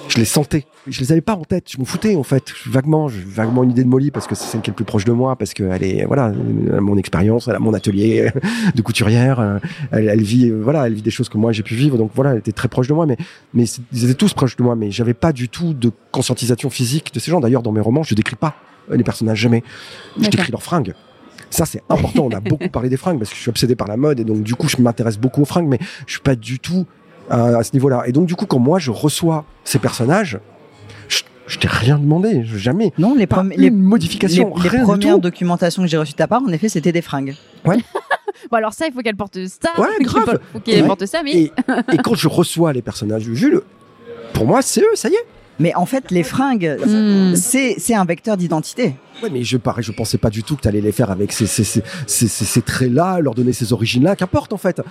Je 0.08 0.18
les 0.18 0.26
sentais. 0.26 0.66
Je 0.88 1.00
les 1.02 1.12
avais 1.12 1.22
pas 1.22 1.36
en 1.36 1.44
tête. 1.44 1.66
Je 1.72 1.78
m'en 1.78 1.86
foutais 1.86 2.16
en 2.16 2.24
fait. 2.24 2.52
Vaguement, 2.68 3.08
j'ai 3.10 3.22
vaguement 3.22 3.64
une 3.64 3.72
idée 3.72 3.84
de 3.84 3.90
Molly 3.90 4.12
parce 4.12 4.28
que 4.28 4.36
c'est 4.36 4.46
celle 4.46 4.62
qui 4.62 4.70
est 4.70 4.74
le 4.74 4.76
plus 4.76 4.86
proche 4.86 5.06
de 5.06 5.12
moi, 5.12 5.36
parce 5.36 5.54
qu'elle 5.54 5.84
est 5.84 6.06
voilà, 6.06 6.32
elle 6.68 6.76
a 6.76 6.82
mon 6.82 6.98
expérience, 6.98 7.48
elle 7.48 7.56
a 7.56 7.60
mon 7.60 7.74
atelier 7.74 8.30
de 8.76 8.82
couturière. 8.82 9.40
euh, 9.40 9.60
Elle, 9.92 10.08
elle 10.08 10.22
vit 10.22 10.50
euh, 10.50 10.62
voilà, 10.64 10.88
elle 10.88 10.94
vit 10.94 11.02
des 11.02 11.12
choses 11.12 11.30
que 11.30 11.38
moi 11.38 11.52
j'ai 11.52 11.64
pu 11.64 11.76
vivre. 11.76 11.98
Donc 11.98 12.12
voilà, 12.16 12.32
elle 12.32 12.40
était 12.40 12.52
très 12.52 12.68
proche 12.68 12.88
de 12.88 12.94
moi. 12.94 13.06
Mais 13.06 13.18
mais 13.54 13.66
ils 13.92 14.04
étaient 14.06 14.14
tous 14.14 14.34
proches 14.34 14.56
de 14.56 14.64
moi. 14.64 14.76
Mais 14.76 14.92
j'avais 14.92 15.14
pas 15.16 15.34
du 15.34 15.50
tout 15.50 15.74
de 15.74 15.92
conscientisation 16.12 16.70
physique 16.70 17.14
de 17.14 17.20
ces 17.20 17.32
gens. 17.32 17.40
D'ailleurs, 17.40 17.64
dans 17.64 17.72
mes 17.72 17.82
romans, 17.82 18.04
je 18.04 18.14
décris 18.16 18.36
pas 18.36 18.56
les 18.92 19.04
personnages 19.04 19.40
jamais. 19.40 19.64
Je 20.20 20.30
décris 20.30 20.52
leurs 20.52 20.64
fringues. 20.64 20.94
Ça, 21.52 21.66
c'est 21.66 21.82
important. 21.90 22.26
On 22.26 22.32
a 22.32 22.40
beaucoup 22.40 22.70
parlé 22.70 22.90
des 22.90 22.98
fringues 22.98 23.18
parce 23.18 23.32
que 23.32 23.36
je 23.36 23.42
suis 23.42 23.50
obsédé 23.50 23.76
par 23.76 23.88
la 23.88 23.98
mode 23.98 24.20
et 24.20 24.24
donc, 24.24 24.44
du 24.44 24.54
coup, 24.56 24.68
je 24.68 24.78
m'intéresse 24.78 25.18
beaucoup 25.18 25.42
aux 25.42 25.46
fringues, 25.46 25.68
mais 25.68 25.80
je 26.06 26.14
suis 26.14 26.22
pas 26.22 26.36
du 26.36 26.60
tout 26.60 26.86
à, 27.30 27.58
à 27.60 27.64
ce 27.64 27.72
niveau-là. 27.74 28.04
Et 28.08 28.12
donc, 28.12 28.26
du 28.28 28.36
coup, 28.36 28.46
quand 28.46 28.60
moi, 28.60 28.80
je 28.80 28.92
reçois 28.92 29.46
ces 29.64 29.80
personnages, 29.80 30.40
je, 31.08 31.22
je 31.48 31.58
t'ai 31.60 31.68
rien 31.68 31.98
demandé, 31.98 32.44
jamais. 32.46 32.94
Non, 32.98 33.16
les, 33.16 33.28
Pas 33.28 33.42
une 33.44 33.50
les, 33.58 33.70
modification, 33.72 34.54
les- 34.56 34.70
du 34.70 34.78
premières 34.84 35.16
tout. 35.16 35.22
documentations 35.22 35.82
que 35.84 35.88
j'ai 35.88 35.98
reçues 35.98 36.14
de 36.14 36.18
ta 36.18 36.28
part, 36.28 36.42
en 36.44 36.50
effet, 36.52 36.70
c'était 36.70 36.92
des 36.92 37.02
fringues. 37.02 37.36
Bon, 38.50 38.58
alors 38.58 38.72
ça, 38.74 38.88
il 38.88 38.94
faut 38.94 39.02
qu'elle 39.02 39.18
porte 39.18 39.38
ça. 39.48 39.70
Ouais, 39.78 39.88
grave. 40.02 40.24
faut- 40.26 40.38
faut 40.54 40.60
qu'elle 40.62 40.82
Ouais. 40.82 40.88
porte 40.88 41.06
ça, 41.06 41.22
mais. 41.24 41.32
Et, 41.34 41.52
et 41.92 41.98
quand 41.98 42.16
je 42.16 42.28
reçois 42.30 42.72
les 42.72 42.82
personnages 42.82 43.28
de 43.28 43.34
Jules, 43.34 43.62
pour 44.34 44.46
moi, 44.46 44.62
c'est 44.62 44.80
eux, 44.82 44.96
ça 44.96 45.10
y 45.10 45.14
est. 45.14 45.26
Mais 45.60 45.76
en 45.76 45.86
fait, 45.86 46.10
les 46.12 46.24
fringues, 46.24 46.78
Hmm. 46.86 47.36
c'est 47.36 47.76
c'est 47.80 47.94
un 47.96 48.06
vecteur 48.06 48.38
d'identité. 48.38 48.96
Ouais, 49.22 49.30
mais 49.30 49.44
je 49.44 49.58
pareil, 49.58 49.84
je 49.84 49.92
pensais 49.92 50.18
pas 50.18 50.30
du 50.30 50.44
tout 50.44 50.56
que 50.56 50.62
tu 50.62 50.68
allais 50.70 50.80
les 50.82 50.92
faire 50.94 51.12
avec 51.12 51.34
ces, 51.34 51.46
ces, 51.48 51.64
ces, 51.66 51.84
ces, 52.08 52.28
ces- 52.30 52.46
ces 52.46 52.62
traits-là, 52.62 53.20
leur 53.20 53.36
donner 53.36 53.52
ces 53.54 53.74
origines-là, 53.74 54.16
qu'importe 54.16 54.54
en 54.54 54.58
fait. 54.58 54.82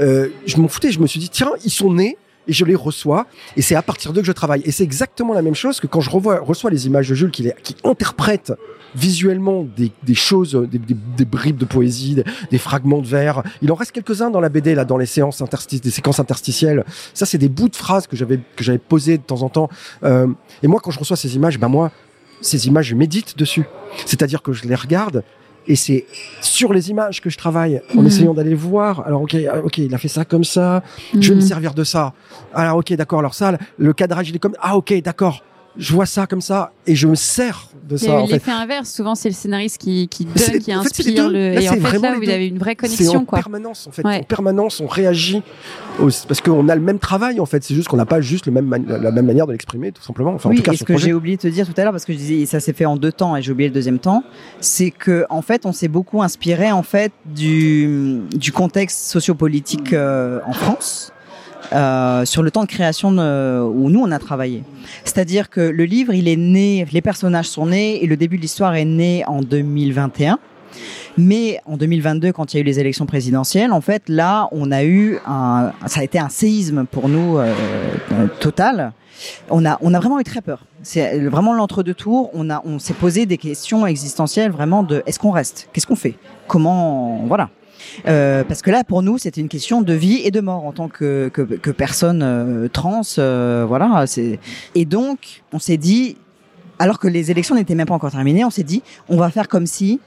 Euh, 0.00 0.28
je 0.46 0.56
m'en 0.56 0.68
foutais, 0.68 0.90
je 0.90 1.00
me 1.00 1.06
suis 1.06 1.20
dit, 1.20 1.28
tiens, 1.28 1.50
ils 1.64 1.70
sont 1.70 1.92
nés 1.92 2.16
et 2.46 2.52
je 2.52 2.64
les 2.64 2.74
reçois 2.74 3.26
et 3.56 3.62
c'est 3.62 3.74
à 3.74 3.82
partir 3.82 4.12
d'eux 4.12 4.20
que 4.20 4.26
je 4.26 4.32
travaille. 4.32 4.62
Et 4.64 4.72
c'est 4.72 4.84
exactement 4.84 5.34
la 5.34 5.42
même 5.42 5.54
chose 5.54 5.80
que 5.80 5.86
quand 5.86 6.00
je 6.00 6.10
reçois 6.10 6.70
les 6.70 6.86
images 6.86 7.08
de 7.08 7.14
Jules 7.14 7.30
qui, 7.30 7.42
les, 7.42 7.54
qui 7.62 7.76
interprètent 7.84 8.52
visuellement 8.94 9.66
des, 9.76 9.90
des 10.02 10.14
choses, 10.14 10.54
des, 10.70 10.78
des, 10.78 10.94
des 10.94 11.24
bribes 11.24 11.56
de 11.56 11.64
poésie, 11.64 12.22
des, 12.50 12.58
fragments 12.58 13.00
de 13.00 13.06
vers. 13.06 13.42
Il 13.60 13.72
en 13.72 13.74
reste 13.74 13.92
quelques-uns 13.92 14.30
dans 14.30 14.40
la 14.40 14.48
BD, 14.48 14.74
là, 14.74 14.84
dans 14.84 14.96
les 14.96 15.06
séances 15.06 15.42
des 15.82 15.90
séquences 15.90 16.20
interstitielles. 16.20 16.84
Ça, 17.12 17.26
c'est 17.26 17.38
des 17.38 17.48
bouts 17.48 17.68
de 17.68 17.76
phrases 17.76 18.06
que 18.06 18.16
j'avais 18.16 18.38
que 18.56 18.64
j'avais 18.64 18.78
posées 18.78 19.18
de 19.18 19.22
temps 19.22 19.42
en 19.42 19.48
temps. 19.48 19.68
Euh, 20.04 20.28
et 20.62 20.68
moi, 20.68 20.80
quand 20.82 20.90
je 20.90 20.98
reçois 20.98 21.16
ces 21.16 21.34
images, 21.34 21.58
ben 21.58 21.68
moi, 21.68 21.90
ces 22.40 22.66
images, 22.66 22.86
je 22.86 22.94
médite 22.94 23.36
dessus. 23.36 23.64
C'est-à-dire 24.06 24.42
que 24.42 24.52
je 24.52 24.64
les 24.64 24.74
regarde 24.74 25.24
et 25.66 25.76
c'est 25.76 26.04
sur 26.40 26.72
les 26.72 26.90
images 26.90 27.20
que 27.20 27.30
je 27.30 27.38
travaille 27.38 27.80
en 27.96 28.00
Mhm. 28.02 28.06
essayant 28.06 28.34
d'aller 28.34 28.54
voir. 28.54 29.06
Alors 29.06 29.22
ok, 29.22 29.36
ah, 29.50 29.58
ok, 29.64 29.78
il 29.78 29.94
a 29.94 29.98
fait 29.98 30.08
ça 30.08 30.24
comme 30.24 30.44
ça. 30.44 30.82
Je 31.18 31.30
vais 31.30 31.36
me 31.36 31.40
Hmm. 31.40 31.44
servir 31.46 31.74
de 31.74 31.84
ça. 31.84 32.12
Alors 32.54 32.76
ok, 32.78 32.92
d'accord. 32.94 33.18
Alors 33.20 33.34
ça, 33.34 33.56
le 33.78 33.92
cadrage 33.92 34.28
il 34.30 34.36
est 34.36 34.38
comme 34.38 34.56
ah 34.60 34.76
ok, 34.76 34.92
d'accord. 35.02 35.42
Je 35.76 35.92
vois 35.92 36.06
ça 36.06 36.26
comme 36.26 36.40
ça 36.40 36.72
et 36.86 36.94
je 36.94 37.08
me 37.08 37.16
sers 37.16 37.68
de 37.88 37.96
Il 37.96 38.02
y 38.02 38.06
ça. 38.06 38.12
a 38.16 38.20
En 38.20 38.24
eu 38.24 38.28
fait. 38.28 38.34
l'effet 38.34 38.50
inverse. 38.52 38.90
Souvent, 38.90 39.14
c'est 39.16 39.28
le 39.28 39.34
scénariste 39.34 39.78
qui, 39.78 40.06
qui 40.08 40.24
donne, 40.24 40.34
qui 40.60 40.70
fait, 40.70 40.72
inspire 40.72 41.28
le. 41.28 41.54
Là, 41.54 41.60
et 41.60 41.68
en 41.68 41.72
c'est 41.72 41.80
fait, 41.80 41.80
vraiment 41.80 42.12
là, 42.12 42.18
vous 42.22 42.30
avez 42.30 42.46
une 42.46 42.58
vraie 42.58 42.76
C'est 42.80 42.86
connexion, 42.88 43.20
en 43.20 43.24
quoi. 43.24 43.38
permanence 43.40 43.86
en 43.86 43.90
fait. 43.90 44.04
Ouais. 44.04 44.20
En 44.20 44.22
permanence, 44.22 44.80
on 44.80 44.86
réagit 44.86 45.42
au- 46.00 46.08
parce 46.28 46.40
qu'on 46.40 46.68
a 46.68 46.74
le 46.76 46.80
même 46.80 46.98
travail 47.00 47.40
en 47.40 47.46
fait. 47.46 47.64
C'est 47.64 47.74
juste 47.74 47.88
qu'on 47.88 47.96
n'a 47.96 48.06
pas 48.06 48.20
juste 48.20 48.46
le 48.46 48.52
même 48.52 48.66
man- 48.66 48.86
la 48.86 49.10
même 49.10 49.26
manière 49.26 49.46
de 49.46 49.52
l'exprimer 49.52 49.90
tout 49.90 50.02
simplement. 50.02 50.32
Enfin, 50.34 50.50
en 50.50 50.54
tout 50.54 50.62
cas, 50.62 50.72
et 50.72 50.76
ce 50.76 50.84
que 50.84 50.96
j'ai 50.96 51.12
oublié 51.12 51.36
de 51.36 51.42
te 51.42 51.48
dire 51.48 51.66
tout 51.66 51.74
à 51.76 51.82
l'heure, 51.82 51.92
parce 51.92 52.04
que 52.04 52.12
je 52.12 52.18
disais 52.18 52.46
ça 52.46 52.60
s'est 52.60 52.72
fait 52.72 52.86
en 52.86 52.96
deux 52.96 53.12
temps 53.12 53.34
et 53.36 53.42
j'ai 53.42 53.50
oublié 53.50 53.68
le 53.68 53.74
deuxième 53.74 53.98
temps, 53.98 54.22
c'est 54.60 54.90
que 54.92 55.24
en 55.28 55.42
fait 55.42 55.66
on 55.66 55.72
s'est 55.72 55.88
beaucoup 55.88 56.22
inspiré 56.22 56.70
en 56.70 56.82
fait 56.84 57.12
du, 57.26 58.20
du 58.34 58.52
contexte 58.52 59.06
sociopolitique 59.10 59.92
euh, 59.92 60.38
en 60.46 60.52
France. 60.52 61.10
Euh, 61.74 62.24
sur 62.24 62.42
le 62.42 62.50
temps 62.50 62.62
de 62.62 62.68
création 62.68 63.10
où 63.10 63.90
nous 63.90 64.00
on 64.00 64.10
a 64.10 64.18
travaillé. 64.18 64.62
C'est-à-dire 65.04 65.50
que 65.50 65.60
le 65.60 65.84
livre, 65.84 66.14
il 66.14 66.28
est 66.28 66.36
né, 66.36 66.86
les 66.92 67.02
personnages 67.02 67.48
sont 67.48 67.66
nés 67.66 68.02
et 68.02 68.06
le 68.06 68.16
début 68.16 68.36
de 68.36 68.42
l'histoire 68.42 68.74
est 68.74 68.84
né 68.84 69.24
en 69.26 69.40
2021. 69.40 70.38
Mais 71.16 71.60
en 71.64 71.76
2022, 71.76 72.32
quand 72.32 72.52
il 72.52 72.56
y 72.56 72.58
a 72.58 72.62
eu 72.62 72.64
les 72.64 72.80
élections 72.80 73.06
présidentielles, 73.06 73.72
en 73.72 73.80
fait, 73.80 74.02
là, 74.08 74.48
on 74.50 74.72
a 74.72 74.84
eu 74.84 75.18
un, 75.26 75.72
ça 75.86 76.00
a 76.00 76.02
été 76.02 76.18
un 76.18 76.28
séisme 76.28 76.86
pour 76.86 77.08
nous 77.08 77.38
euh, 77.38 77.52
euh, 78.12 78.26
total. 78.40 78.92
On 79.48 79.64
a, 79.64 79.78
on 79.80 79.94
a 79.94 80.00
vraiment 80.00 80.18
eu 80.18 80.24
très 80.24 80.40
peur. 80.40 80.66
C'est 80.82 81.20
vraiment 81.20 81.54
l'entre-deux 81.54 81.94
tours. 81.94 82.30
On 82.34 82.50
a, 82.50 82.62
on 82.64 82.78
s'est 82.78 82.94
posé 82.94 83.26
des 83.26 83.38
questions 83.38 83.86
existentielles 83.86 84.50
vraiment 84.50 84.82
de 84.82 85.02
est-ce 85.06 85.20
qu'on 85.20 85.30
reste, 85.30 85.68
qu'est-ce 85.72 85.86
qu'on 85.86 85.96
fait, 85.96 86.16
comment, 86.48 87.24
voilà. 87.26 87.50
Euh, 88.06 88.44
parce 88.44 88.62
que 88.62 88.70
là, 88.70 88.84
pour 88.84 89.02
nous, 89.02 89.18
c'était 89.18 89.40
une 89.40 89.48
question 89.48 89.82
de 89.82 89.92
vie 89.92 90.20
et 90.24 90.30
de 90.30 90.40
mort 90.40 90.64
en 90.64 90.72
tant 90.72 90.88
que, 90.88 91.30
personne 91.76 92.22
euh, 92.22 92.68
trans, 92.68 93.02
euh, 93.18 93.64
voilà. 93.66 94.04
Et 94.74 94.84
donc 94.84 95.42
on 95.52 95.58
s'est 95.58 95.76
dit, 95.76 96.16
alors 96.78 96.98
que 96.98 97.08
les 97.08 97.30
élections 97.30 97.54
n'étaient 97.54 97.74
même 97.74 97.86
pas 97.86 97.94
encore 97.94 98.10
terminées, 98.10 98.44
on 98.44 98.50
s'est 98.50 98.62
dit, 98.62 98.82
on 99.08 99.16
va 99.16 99.30
faire 99.30 99.48
comme 99.48 99.66
si 99.66 100.00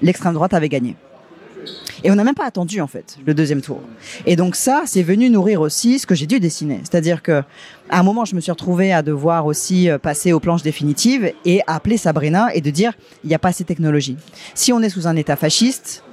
l'extrême 0.00 0.34
droite 0.34 0.54
avait 0.54 0.68
gagné. 0.68 0.96
Et 2.04 2.10
on 2.10 2.14
n'a 2.14 2.22
même 2.22 2.34
pas 2.34 2.46
attendu 2.46 2.80
en 2.80 2.86
fait 2.86 3.18
le 3.26 3.34
deuxième 3.34 3.60
tour. 3.60 3.80
Et 4.26 4.36
donc 4.36 4.54
ça, 4.54 4.84
c'est 4.86 5.02
venu 5.02 5.30
nourrir 5.30 5.60
aussi 5.60 5.98
ce 5.98 6.06
que 6.06 6.14
j'ai 6.14 6.26
dû 6.26 6.38
dessiner. 6.38 6.80
C'est-à-dire 6.84 7.22
que 7.22 7.42
à 7.88 8.00
un 8.00 8.02
moment, 8.02 8.24
je 8.24 8.36
me 8.36 8.40
suis 8.40 8.52
retrouvée 8.52 8.92
à 8.92 9.02
devoir 9.02 9.46
aussi 9.46 9.88
passer 10.02 10.32
aux 10.32 10.38
planches 10.38 10.62
définitives 10.62 11.32
et 11.44 11.62
appeler 11.66 11.96
Sabrina 11.96 12.54
et 12.54 12.60
de 12.60 12.70
dire 12.70 12.92
il 13.24 13.28
n'y 13.28 13.34
a 13.34 13.38
pas 13.40 13.52
ces 13.52 13.64
technologies. 13.64 14.16
Si 14.54 14.72
on 14.72 14.80
est 14.82 14.90
sous 14.90 15.08
un 15.08 15.16
État 15.16 15.34
fasciste, 15.34 16.04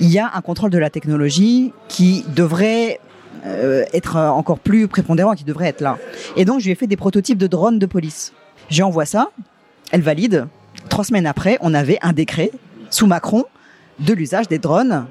il 0.00 0.10
y 0.10 0.18
a 0.18 0.30
un 0.34 0.40
contrôle 0.40 0.70
de 0.70 0.78
la 0.78 0.90
technologie 0.90 1.72
qui 1.88 2.24
devrait 2.34 2.98
euh, 3.46 3.84
être 3.92 4.16
encore 4.16 4.58
plus 4.58 4.88
prépondérant, 4.88 5.34
qui 5.34 5.44
devrait 5.44 5.68
être 5.68 5.80
là. 5.80 5.98
Et 6.36 6.44
donc, 6.44 6.60
je 6.60 6.66
lui 6.66 6.72
ai 6.72 6.74
fait 6.74 6.86
des 6.86 6.96
prototypes 6.96 7.38
de 7.38 7.46
drones 7.46 7.78
de 7.78 7.86
police. 7.86 8.32
J'ai 8.70 8.82
envoie 8.82 9.04
ça, 9.06 9.30
elle 9.90 10.02
valide. 10.02 10.46
Trois 10.88 11.04
semaines 11.04 11.26
après, 11.26 11.58
on 11.60 11.74
avait 11.74 11.98
un 12.02 12.12
décret 12.12 12.50
sous 12.90 13.06
Macron 13.06 13.44
de 14.00 14.12
l'usage 14.14 14.48
des 14.48 14.58
drones 14.58 15.06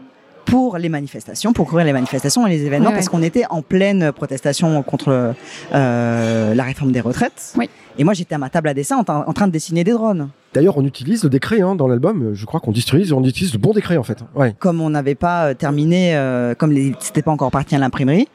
pour 0.46 0.78
les 0.78 0.90
manifestations, 0.90 1.54
pour 1.54 1.66
couvrir 1.68 1.86
les 1.86 1.94
manifestations 1.94 2.46
et 2.46 2.50
les 2.50 2.66
événements, 2.66 2.90
Ouais, 2.90 2.96
parce 2.96 3.06
ouais. 3.06 3.12
qu'on 3.12 3.22
était 3.24 3.46
en 3.50 3.62
pleine 3.62 4.12
protestation 4.12 4.82
contre 4.84 5.34
euh, 5.74 6.54
la 6.54 6.64
réforme 6.64 6.92
des 6.92 7.00
retraites. 7.00 7.54
Oui. 7.58 7.70
Et 7.98 8.04
moi, 8.04 8.14
j'étais 8.14 8.36
à 8.36 8.38
ma 8.38 8.50
table 8.50 8.68
à 8.68 8.74
dessin 8.74 8.98
en 9.08 9.34
train 9.34 9.48
de 9.48 9.52
dessiner 9.52 9.84
des 9.84 9.92
drones. 9.92 10.30
D'ailleurs, 10.54 10.78
on 10.78 10.86
utilise 10.86 11.24
le 11.24 11.30
décret 11.30 11.62
hein, 11.62 11.76
dans 11.76 11.88
l'album. 11.88 12.32
Je 12.34 12.46
crois 12.46 12.60
qu'on 12.60 12.72
utilise, 12.72 13.14
on 13.14 13.24
utilise 13.24 13.54
le 13.54 13.60
bon 13.60 13.72
décret 13.72 13.98
en 13.98 14.04
fait. 14.04 14.24
Comme 14.60 14.82
on 14.82 14.90
n'avait 14.90 15.16
pas 15.16 15.48
euh, 15.48 15.54
terminé, 15.54 16.16
euh, 16.16 16.56
comme 16.56 16.76
c'était 17.00 17.22
pas 17.22 17.32
encore 17.32 17.52
parti 17.52 17.74
à 17.76 17.78
l'imprimerie, 17.78 18.28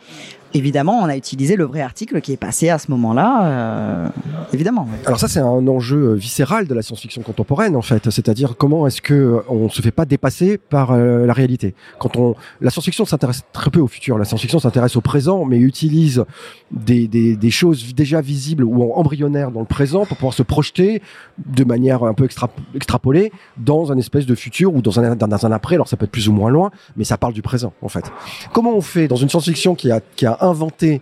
évidemment, 0.54 1.00
on 1.00 1.06
a 1.06 1.16
utilisé 1.16 1.56
le 1.56 1.64
vrai 1.64 1.80
article 1.80 2.20
qui 2.20 2.32
est 2.32 2.36
passé 2.36 2.68
à 2.68 2.78
ce 2.78 2.90
moment-là. 2.90 3.46
euh, 3.46 4.08
évidemment. 4.52 4.88
Alors 5.04 5.18
ça, 5.18 5.28
c'est 5.28 5.40
un 5.40 5.66
enjeu 5.68 6.10
euh, 6.10 6.14
viscéral 6.14 6.66
de 6.66 6.74
la 6.74 6.82
science-fiction 6.82 7.22
contemporaine, 7.22 7.76
en 7.76 7.82
fait. 7.82 8.10
C'est-à-dire 8.10 8.56
comment 8.56 8.86
est-ce 8.86 9.02
que 9.02 9.14
euh, 9.14 9.40
on 9.48 9.68
se 9.68 9.82
fait 9.82 9.90
pas 9.90 10.04
dépasser 10.04 10.58
par 10.58 10.96
la 10.96 11.32
réalité? 11.32 11.74
Quand 11.98 12.16
on, 12.16 12.34
la 12.60 12.70
science-fiction 12.70 13.04
s'intéresse 13.04 13.42
très 13.52 13.70
peu 13.70 13.80
au 13.80 13.86
futur. 13.86 14.18
La 14.18 14.24
science-fiction 14.24 14.58
s'intéresse 14.58 14.96
au 14.96 15.00
présent, 15.00 15.44
mais 15.44 15.58
utilise 15.58 16.24
des, 16.70 17.06
des, 17.08 17.50
choses 17.50 17.94
déjà 17.94 18.20
visibles 18.20 18.64
ou 18.64 18.92
embryonnaires 18.92 19.50
dans 19.50 19.60
le 19.60 19.66
présent 19.66 20.04
pour 20.04 20.16
pouvoir 20.16 20.34
se 20.34 20.42
projeter 20.42 21.00
de 21.38 21.64
manière 21.64 22.02
un 22.04 22.14
peu 22.14 22.24
extra, 22.24 22.50
extrapolée 22.74 23.32
dans 23.56 23.92
un 23.92 23.98
espèce 23.98 24.26
de 24.26 24.34
futur 24.34 24.74
ou 24.74 24.82
dans 24.82 24.98
un, 25.00 25.16
dans 25.16 25.46
un 25.46 25.52
après. 25.52 25.76
Alors 25.76 25.88
ça 25.88 25.96
peut 25.96 26.04
être 26.04 26.10
plus 26.10 26.28
ou 26.28 26.32
moins 26.32 26.50
loin, 26.50 26.70
mais 26.96 27.04
ça 27.04 27.16
parle 27.16 27.32
du 27.32 27.42
présent, 27.42 27.72
en 27.82 27.88
fait. 27.88 28.10
Comment 28.52 28.74
on 28.74 28.80
fait 28.80 29.08
dans 29.08 29.16
une 29.16 29.28
science-fiction 29.28 29.74
qui 29.74 29.90
a, 29.90 30.00
qui 30.16 30.26
a 30.26 30.35
inventé 30.40 31.00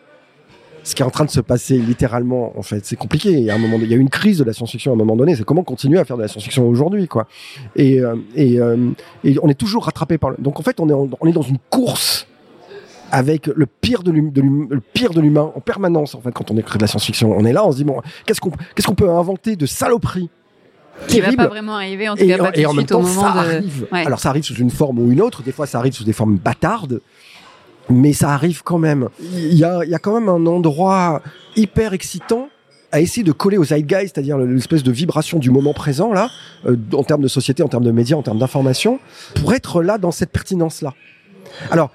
ce 0.85 0.95
qui 0.95 1.03
est 1.03 1.05
en 1.05 1.11
train 1.11 1.25
de 1.25 1.31
se 1.31 1.41
passer 1.41 1.79
littéralement 1.79 2.53
en 2.59 2.63
fait. 2.63 2.85
C'est 2.85 2.97
compliqué. 2.97 3.31
Il 3.31 3.45
y 3.45 3.51
a 3.51 3.55
un 3.55 3.59
moment 3.59 3.79
il 3.81 3.91
y 3.91 3.95
a 3.95 3.97
une 3.97 4.11
crise 4.11 4.39
de 4.39 4.45
la 4.45 4.53
science-fiction 4.53 4.93
à 4.93 4.95
un 4.95 4.99
moment 4.99 5.17
donné. 5.17 5.35
C'est 5.35 5.45
comment 5.45 5.65
continuer 5.65 5.99
à 5.99 6.05
faire 6.05 6.17
de 6.17 6.23
la 6.23 6.29
science-fiction 6.29 6.69
aujourd'hui 6.69 7.09
quoi. 7.09 7.27
Et 7.75 8.01
euh, 8.01 8.17
et, 8.37 8.61
euh, 8.61 8.91
et, 9.25 9.37
on 9.43 9.49
est 9.49 9.59
toujours 9.59 9.87
rattrapé 9.87 10.19
par 10.19 10.31
le... 10.31 10.37
donc 10.39 10.61
en 10.61 10.63
fait 10.63 10.79
on 10.81 10.89
est 10.89 10.93
on 10.93 11.27
est 11.27 11.33
dans 11.33 11.43
une 11.43 11.59
course 11.71 12.27
avec 13.11 13.47
le 13.47 13.67
pire 13.67 14.03
de 14.03 14.11
l'humain, 14.11 14.33
le 14.71 14.81
pire 14.81 15.11
de 15.11 15.21
l'humain 15.21 15.53
en 15.55 15.61
permanence 15.61 16.15
en 16.15 16.21
fait 16.21 16.33
quand 16.33 16.51
on 16.51 16.57
écrit 16.59 16.79
de 16.79 16.83
la 16.83 16.89
science-fiction. 16.89 17.35
On 17.37 17.45
est 17.45 17.53
là 17.53 17.67
on 17.67 17.73
se 17.73 17.79
dit 17.79 17.85
bon 17.85 18.03
qu'est-ce 18.27 18.41
qu'on 18.41 18.51
qu'est-ce 18.75 18.87
qu'on 18.87 18.95
peut 18.95 19.11
inventer 19.11 19.57
de 19.57 19.67
saloperie 19.67 20.29
qui 21.09 21.21
va 21.21 21.33
pas 21.33 21.49
vraiment 21.49 21.75
arriver 21.75 22.09
en 22.09 22.17
tout 22.17 22.27
cas 22.27 22.39
pas 22.39 22.53
tout 22.53 22.61
de 22.61 22.69
suite 22.69 22.93
au 22.93 23.01
moment 23.01 23.23
ça 23.23 23.33
de... 23.33 23.39
arrive. 23.39 23.87
Alors 23.91 24.21
ça 24.21 24.29
arrive 24.29 24.45
sous 24.45 24.55
une 24.55 24.71
forme 24.71 24.99
ou 24.99 25.11
une 25.11 25.21
autre, 25.21 25.43
des 25.43 25.53
fois 25.53 25.67
ça 25.67 25.79
arrive 25.79 25.93
sous 25.93 26.05
des 26.05 26.13
formes 26.13 26.37
bâtardes, 26.37 27.01
mais 27.89 28.13
ça 28.13 28.31
arrive 28.31 28.63
quand 28.63 28.79
même. 28.79 29.09
Il 29.21 29.55
y 29.55 29.65
a, 29.65 29.85
y 29.85 29.95
a 29.95 29.99
quand 29.99 30.15
même 30.15 30.29
un 30.29 30.47
endroit 30.47 31.23
hyper 31.57 31.93
excitant 31.93 32.49
à 32.93 33.01
essayer 33.01 33.25
de 33.25 33.33
coller 33.33 33.59
au 33.59 33.65
zeitgeist, 33.65 34.15
c'est-à-dire 34.15 34.39
l'espèce 34.39 34.85
de 34.85 34.93
vibration 34.93 35.41
du 35.41 35.51
moment 35.51 35.75
présent 35.75 36.13
là, 36.13 36.31
euh, 36.65 36.77
en 36.93 37.03
termes 37.03 37.23
de 37.23 37.29
société, 37.29 37.63
en 37.63 37.69
termes 37.69 37.85
de 37.85 37.91
médias, 37.91 38.17
en 38.17 38.23
termes 38.23 38.39
d'information, 38.39 39.01
pour 39.35 39.53
être 39.53 39.83
là 39.83 39.99
dans 39.99 40.13
cette 40.13 40.31
pertinence 40.31 40.81
là. 40.81 40.95
Alors 41.73 41.91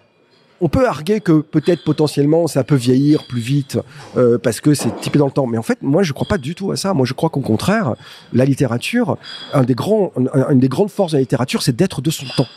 on 0.62 0.68
peut 0.68 0.88
arguer 0.88 1.22
que 1.22 1.40
peut-être 1.40 1.86
potentiellement 1.86 2.48
ça 2.48 2.66
peut 2.66 2.76
vieillir 2.76 3.26
plus 3.28 3.40
vite 3.40 3.80
euh, 4.18 4.38
parce 4.38 4.60
que 4.60 4.74
c'est 4.74 4.94
typé 5.00 5.18
dans 5.20 5.28
le 5.28 5.32
temps. 5.32 5.48
Mais 5.48 5.58
en 5.58 5.64
fait, 5.64 5.82
moi, 5.82 6.04
je 6.04 6.12
crois 6.12 6.28
pas 6.28 6.38
du 6.38 6.54
tout 6.56 6.72
à 6.72 6.76
ça. 6.76 6.94
Moi, 6.94 7.06
je 7.06 7.14
crois 7.14 7.30
qu'au 7.30 7.40
contraire, 7.40 7.96
la 8.34 8.44
littérature, 8.46 9.18
un 9.54 9.64
des 9.64 9.76
grands, 9.76 10.12
une 10.50 10.60
des 10.60 10.68
grandes 10.68 10.90
forces 10.90 11.14
de 11.14 11.18
la 11.18 11.22
littérature, 11.22 11.64
c'est 11.64 11.76
d'être 11.76 12.02
de 12.02 12.10
son 12.10 12.26
temps. 12.36 12.48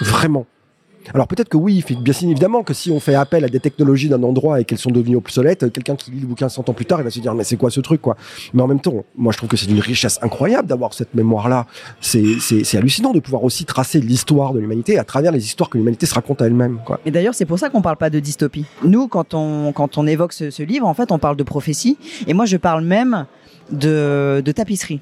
Vraiment. 0.00 0.46
Alors 1.14 1.26
peut-être 1.26 1.48
que 1.48 1.56
oui, 1.56 1.84
bien 2.00 2.14
évidemment 2.22 2.62
que 2.62 2.74
si 2.74 2.90
on 2.90 3.00
fait 3.00 3.14
appel 3.14 3.44
à 3.44 3.48
des 3.48 3.60
technologies 3.60 4.08
d'un 4.08 4.22
endroit 4.22 4.60
et 4.60 4.64
qu'elles 4.64 4.78
sont 4.78 4.90
devenues 4.90 5.16
obsolètes, 5.16 5.72
quelqu'un 5.72 5.96
qui 5.96 6.10
lit 6.10 6.20
le 6.20 6.26
bouquin 6.26 6.48
100 6.48 6.68
ans 6.68 6.72
plus 6.72 6.86
tard, 6.86 7.00
il 7.00 7.04
va 7.04 7.10
se 7.10 7.20
dire 7.20 7.34
mais 7.34 7.44
c'est 7.44 7.56
quoi 7.56 7.70
ce 7.70 7.80
truc 7.80 8.00
quoi? 8.00 8.16
Mais 8.54 8.62
en 8.62 8.66
même 8.66 8.80
temps, 8.80 9.04
moi 9.16 9.32
je 9.32 9.38
trouve 9.38 9.48
que 9.48 9.56
c'est 9.56 9.70
une 9.70 9.80
richesse 9.80 10.18
incroyable 10.22 10.68
d'avoir 10.68 10.94
cette 10.94 11.14
mémoire 11.14 11.48
là. 11.48 11.66
C'est 12.00 12.76
hallucinant 12.76 13.12
de 13.12 13.20
pouvoir 13.20 13.44
aussi 13.44 13.64
tracer 13.64 14.00
l'histoire 14.00 14.52
de 14.52 14.60
l'humanité 14.60 14.98
à 14.98 15.04
travers 15.04 15.32
les 15.32 15.44
histoires 15.44 15.70
que 15.70 15.78
l'humanité 15.78 16.06
se 16.06 16.14
raconte 16.14 16.42
à 16.42 16.46
elle-même. 16.46 16.80
Et 17.04 17.10
d'ailleurs, 17.10 17.34
c'est 17.34 17.46
pour 17.46 17.58
ça 17.58 17.70
qu'on 17.70 17.82
parle 17.82 17.96
pas 17.96 18.10
de 18.10 18.20
dystopie. 18.20 18.66
Nous 18.84 19.08
quand 19.08 19.34
on 19.34 20.06
évoque 20.06 20.32
ce, 20.32 20.62
livre, 20.62 20.86
en 20.86 20.94
fait, 20.94 21.12
on 21.12 21.18
parle 21.18 21.36
de 21.36 21.42
prophétie 21.42 21.98
et 22.26 22.34
moi 22.34 22.46
je 22.46 22.56
parle 22.56 22.84
même 22.84 23.26
de, 23.70 24.42
tapisserie. 24.54 25.00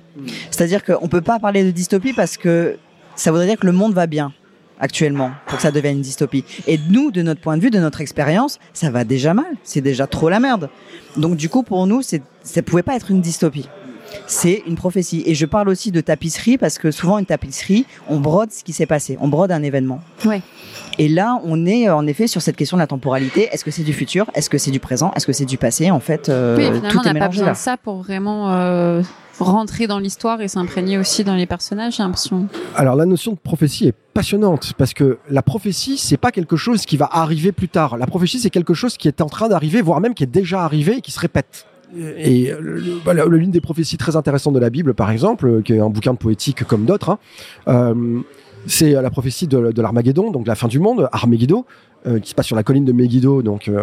C'est-à-dire 0.50 0.84
qu'on 0.84 1.08
peut 1.08 1.20
pas 1.20 1.38
parler 1.38 1.64
de 1.64 1.70
dystopie 1.70 2.12
parce 2.12 2.36
que 2.36 2.76
ça 3.16 3.30
voudrait 3.30 3.46
dire 3.46 3.58
que 3.58 3.66
le 3.66 3.72
monde 3.72 3.94
va 3.94 4.06
bien 4.06 4.32
actuellement 4.80 5.30
pour 5.46 5.56
que 5.56 5.62
ça 5.62 5.70
devienne 5.70 5.96
une 5.96 6.02
dystopie. 6.02 6.44
Et 6.66 6.78
nous, 6.90 7.10
de 7.10 7.22
notre 7.22 7.40
point 7.40 7.56
de 7.56 7.62
vue, 7.62 7.70
de 7.70 7.78
notre 7.78 8.00
expérience, 8.00 8.58
ça 8.72 8.90
va 8.90 9.04
déjà 9.04 9.34
mal. 9.34 9.46
C'est 9.64 9.80
déjà 9.80 10.06
trop 10.06 10.28
la 10.28 10.40
merde. 10.40 10.68
Donc 11.16 11.36
du 11.36 11.48
coup, 11.48 11.62
pour 11.62 11.86
nous, 11.86 12.02
c'est, 12.02 12.22
ça 12.42 12.62
pouvait 12.62 12.82
pas 12.82 12.96
être 12.96 13.10
une 13.10 13.20
dystopie. 13.20 13.68
C'est 14.26 14.62
une 14.66 14.74
prophétie. 14.76 15.22
Et 15.26 15.34
je 15.34 15.44
parle 15.44 15.68
aussi 15.68 15.90
de 15.92 16.00
tapisserie 16.00 16.56
parce 16.56 16.78
que 16.78 16.90
souvent 16.90 17.18
une 17.18 17.26
tapisserie, 17.26 17.84
on 18.08 18.20
brode 18.20 18.50
ce 18.52 18.64
qui 18.64 18.72
s'est 18.72 18.86
passé, 18.86 19.18
on 19.20 19.28
brode 19.28 19.52
un 19.52 19.62
événement. 19.62 20.00
Ouais. 20.24 20.40
Et 20.98 21.08
là, 21.08 21.38
on 21.44 21.66
est 21.66 21.90
en 21.90 22.06
effet 22.06 22.26
sur 22.26 22.40
cette 22.40 22.56
question 22.56 22.76
de 22.78 22.82
la 22.82 22.86
temporalité. 22.86 23.48
Est-ce 23.52 23.64
que 23.64 23.70
c'est 23.70 23.82
du 23.82 23.92
futur? 23.92 24.30
Est-ce 24.34 24.48
que 24.48 24.56
c'est 24.58 24.70
du 24.70 24.80
présent? 24.80 25.12
Est-ce 25.14 25.26
que 25.26 25.32
c'est 25.34 25.44
du 25.44 25.58
passé? 25.58 25.90
En 25.90 26.00
fait, 26.00 26.28
euh, 26.28 26.56
oui, 26.56 26.80
tout 26.88 26.98
on 26.98 27.02
est 27.02 27.12
n'a 27.12 27.20
pas 27.20 27.28
besoin 27.28 27.46
là. 27.46 27.52
de 27.52 27.56
ça 27.58 27.76
pour 27.76 28.02
vraiment 28.02 28.50
euh, 28.50 29.02
rentrer 29.38 29.86
dans 29.86 29.98
l'histoire 29.98 30.40
et 30.40 30.48
s'imprégner 30.48 30.98
aussi 30.98 31.24
dans 31.24 31.34
les 31.34 31.46
personnages, 31.46 31.96
j'ai 31.96 32.02
l'impression. 32.02 32.46
Alors 32.74 32.96
la 32.96 33.06
notion 33.06 33.32
de 33.32 33.38
prophétie 33.38 33.88
est 33.88 33.94
passionnante 34.14 34.72
parce 34.76 34.94
que 34.94 35.18
la 35.30 35.42
prophétie 35.42 35.98
c'est 35.98 36.16
pas 36.16 36.32
quelque 36.32 36.56
chose 36.56 36.86
qui 36.86 36.96
va 36.96 37.08
arriver 37.10 37.52
plus 37.52 37.68
tard. 37.68 37.96
La 37.96 38.06
prophétie 38.06 38.38
c'est 38.38 38.50
quelque 38.50 38.74
chose 38.74 38.96
qui 38.96 39.08
est 39.08 39.20
en 39.20 39.26
train 39.26 39.48
d'arriver, 39.48 39.82
voire 39.82 40.00
même 40.00 40.14
qui 40.14 40.24
est 40.24 40.28
déjà 40.28 40.62
arrivé 40.62 40.98
et 40.98 41.00
qui 41.00 41.12
se 41.12 41.20
répète. 41.20 41.66
Et 41.96 42.52
voilà, 43.04 43.24
l'une 43.24 43.50
des 43.50 43.60
prophéties 43.60 43.96
très 43.96 44.16
intéressantes 44.16 44.54
de 44.54 44.58
la 44.58 44.68
Bible, 44.70 44.92
par 44.92 45.10
exemple, 45.10 45.62
qui 45.62 45.72
est 45.72 45.80
un 45.80 45.88
bouquin 45.88 46.12
de 46.12 46.18
poétique 46.18 46.64
comme 46.64 46.84
d'autres, 46.84 47.10
hein, 47.10 47.18
euh, 47.68 48.20
c'est 48.66 48.90
la 48.92 49.10
prophétie 49.10 49.46
de, 49.46 49.80
l'Armageddon, 49.80 50.30
donc 50.30 50.46
la 50.46 50.54
fin 50.54 50.68
du 50.68 50.78
monde, 50.78 51.08
Armageddon, 51.12 51.64
euh, 52.06 52.20
qui 52.20 52.30
se 52.30 52.34
passe 52.34 52.46
sur 52.46 52.54
la 52.56 52.62
colline 52.62 52.84
de 52.84 52.92
Megiddo, 52.92 53.42
donc 53.42 53.68
euh, 53.68 53.82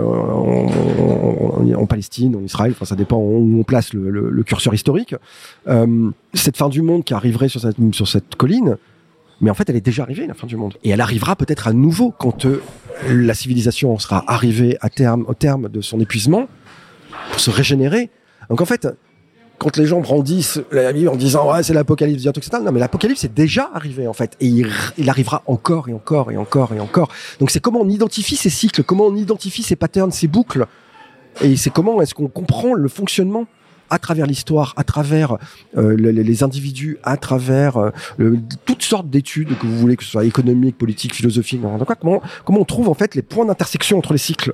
en, 1.76 1.86
Palestine, 1.86 2.36
en 2.36 2.44
Israël, 2.44 2.72
enfin 2.72 2.86
ça 2.86 2.96
dépend 2.96 3.18
où 3.18 3.60
on 3.60 3.64
place 3.64 3.94
le, 3.94 4.44
curseur 4.44 4.74
historique. 4.74 5.16
Euh, 5.68 6.10
cette 6.34 6.56
fin 6.56 6.70
du 6.70 6.82
monde 6.82 7.04
qui 7.04 7.14
arriverait 7.14 7.50
sur 7.50 7.60
cette, 7.60 8.36
colline, 8.38 8.78
mais 9.42 9.50
en 9.50 9.54
fait 9.54 9.70
elle 9.70 9.76
est 9.76 9.86
déjà 9.86 10.04
arrivée 10.04 10.28
la 10.28 10.34
fin 10.34 10.48
du 10.48 10.56
monde, 10.56 10.76
et 10.84 10.92
elle 10.92 11.02
arrivera 11.02 11.36
peut-être 11.36 11.68
à 11.68 11.74
nouveau 11.74 12.12
quand 12.12 12.46
euh, 12.46 12.62
la 13.10 13.34
civilisation 13.34 14.00
sera 14.00 14.24
arrivée 14.28 14.78
à 14.80 14.90
terme, 14.90 15.26
au 15.28 15.34
terme 15.34 15.68
de 15.68 15.82
son 15.82 16.00
épuisement 16.00 16.48
pour 17.32 17.40
se 17.42 17.50
régénérer. 17.50 18.10
Donc 18.50 18.62
en 18.62 18.66
fait, 18.66 18.88
quand 19.58 19.78
les 19.78 19.86
gens 19.86 20.02
brandissent 20.02 20.62
la 20.72 20.92
Bible 20.94 21.10
en 21.10 21.16
disant 21.16 21.52
ouais 21.52 21.64
c'est 21.64 21.74
l'apocalypse 21.74 22.22
bientôt 22.24 22.40
etc. 22.40 22.62
Non 22.64 22.72
mais 22.72 22.80
l'apocalypse 22.80 23.24
est 23.24 23.34
déjà 23.34 23.70
arrivé 23.74 24.08
en 24.08 24.14
fait 24.14 24.36
et 24.40 24.48
il, 24.48 24.70
il, 24.98 25.10
arrivera 25.10 25.44
encore 25.46 25.90
et 25.90 25.94
encore 25.94 26.32
et 26.32 26.38
encore 26.38 26.74
et 26.74 26.80
encore. 26.80 27.10
Donc 27.40 27.52
c'est 27.52 27.60
comment 27.60 27.82
on 27.82 27.90
identifie 27.90 28.36
ces 28.36 28.50
cycles, 28.50 28.84
comment 28.84 29.06
on 29.06 29.16
identifie 29.16 29.64
ces 29.64 29.76
patterns, 29.76 30.12
ces 30.12 30.28
boucles 30.28 30.66
et 31.42 31.58
c'est 31.58 31.70
comment 31.70 32.02
est-ce 32.02 32.14
qu'on 32.14 32.28
comprend 32.28 32.74
le 32.74 32.88
fonctionnement 32.88 33.46
à 33.90 34.00
travers 34.00 34.26
l'histoire, 34.26 34.74
à 34.78 34.84
travers 34.84 35.38
euh, 35.78 35.96
les, 35.96 36.44
individus, 36.44 36.98
à 37.04 37.18
travers 37.18 37.78
euh, 37.78 37.92
toutes 38.66 38.82
sortes 38.82 39.10
d'études 39.10 39.58
que 39.58 39.68
vous 39.68 39.78
voulez, 39.78 39.96
que 39.96 40.04
ce 40.04 40.12
soit 40.12 40.26
économique, 40.26 40.78
politique, 40.78 41.14
philosophique, 41.14 41.62
donc 41.62 41.86
quoi, 41.86 41.96
comment, 41.96 42.22
comment 42.46 42.62
on 42.62 42.66
trouve 42.66 42.90
en 42.90 42.94
fait 42.94 43.16
les 43.16 43.22
points 43.22 43.46
d'intersection 43.46 43.98
entre 43.98 44.14
les 44.14 44.20
cycles 44.20 44.54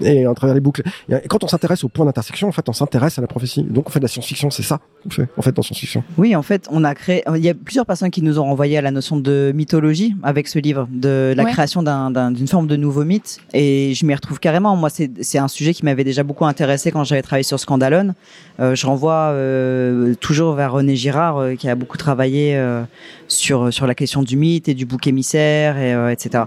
et 0.00 0.26
à 0.26 0.34
travers 0.34 0.54
les 0.54 0.60
boucles. 0.60 0.82
Et 1.08 1.28
quand 1.28 1.42
on 1.44 1.48
s'intéresse 1.48 1.84
au 1.84 1.88
point 1.88 2.04
d'intersection, 2.04 2.48
en 2.48 2.52
fait, 2.52 2.68
on 2.68 2.72
s'intéresse 2.72 3.18
à 3.18 3.20
la 3.22 3.26
prophétie. 3.26 3.62
Donc, 3.62 3.88
on 3.88 3.90
fait 3.90 3.98
de 4.00 4.04
la 4.04 4.08
science-fiction, 4.08 4.50
c'est 4.50 4.62
ça 4.62 4.80
qu'on 5.02 5.10
fait, 5.10 5.28
en 5.36 5.42
fait, 5.42 5.52
dans 5.52 5.62
science-fiction. 5.62 6.02
Oui, 6.18 6.34
en 6.36 6.42
fait, 6.42 6.66
on 6.70 6.84
a 6.84 6.94
créé. 6.94 7.22
Il 7.34 7.44
y 7.44 7.48
a 7.48 7.54
plusieurs 7.54 7.86
personnes 7.86 8.10
qui 8.10 8.22
nous 8.22 8.38
ont 8.38 8.44
renvoyé 8.44 8.78
à 8.78 8.82
la 8.82 8.90
notion 8.90 9.16
de 9.16 9.52
mythologie 9.54 10.14
avec 10.22 10.48
ce 10.48 10.58
livre, 10.58 10.88
de 10.90 11.32
la 11.36 11.44
Ouais. 11.44 11.50
création 11.52 11.82
d'un- 11.82 12.10
d'un- 12.10 12.30
d'une 12.30 12.48
forme 12.48 12.66
de 12.66 12.76
nouveau 12.76 13.04
mythe. 13.04 13.38
Et 13.54 13.92
je 13.94 14.04
m'y 14.06 14.14
retrouve 14.14 14.38
carrément. 14.40 14.76
Moi, 14.76 14.90
c'est 14.90 15.10
c'est 15.22 15.38
un 15.38 15.48
sujet 15.48 15.72
qui 15.74 15.84
m'avait 15.84 16.04
déjà 16.04 16.22
beaucoup 16.22 16.44
intéressé 16.46 16.90
quand 16.90 17.04
j'avais 17.04 17.22
travaillé 17.22 17.42
sur 17.44 17.58
Scandalone. 17.60 18.14
Euh, 18.60 18.74
je 18.74 18.86
renvoie 18.86 19.30
euh, 19.32 20.14
toujours 20.20 20.54
vers 20.54 20.72
René 20.72 20.96
Girard, 20.96 21.38
euh, 21.38 21.54
qui 21.54 21.68
a 21.68 21.74
beaucoup 21.74 21.96
travaillé 21.96 22.56
euh, 22.56 22.82
sur 23.28 23.72
sur 23.72 23.86
la 23.86 23.94
question 23.94 24.22
du 24.22 24.36
mythe 24.36 24.68
et 24.68 24.74
du 24.74 24.86
bouc 24.86 25.06
émissaire, 25.06 25.76
et, 25.78 25.94
euh, 25.94 26.10
etc. 26.10 26.44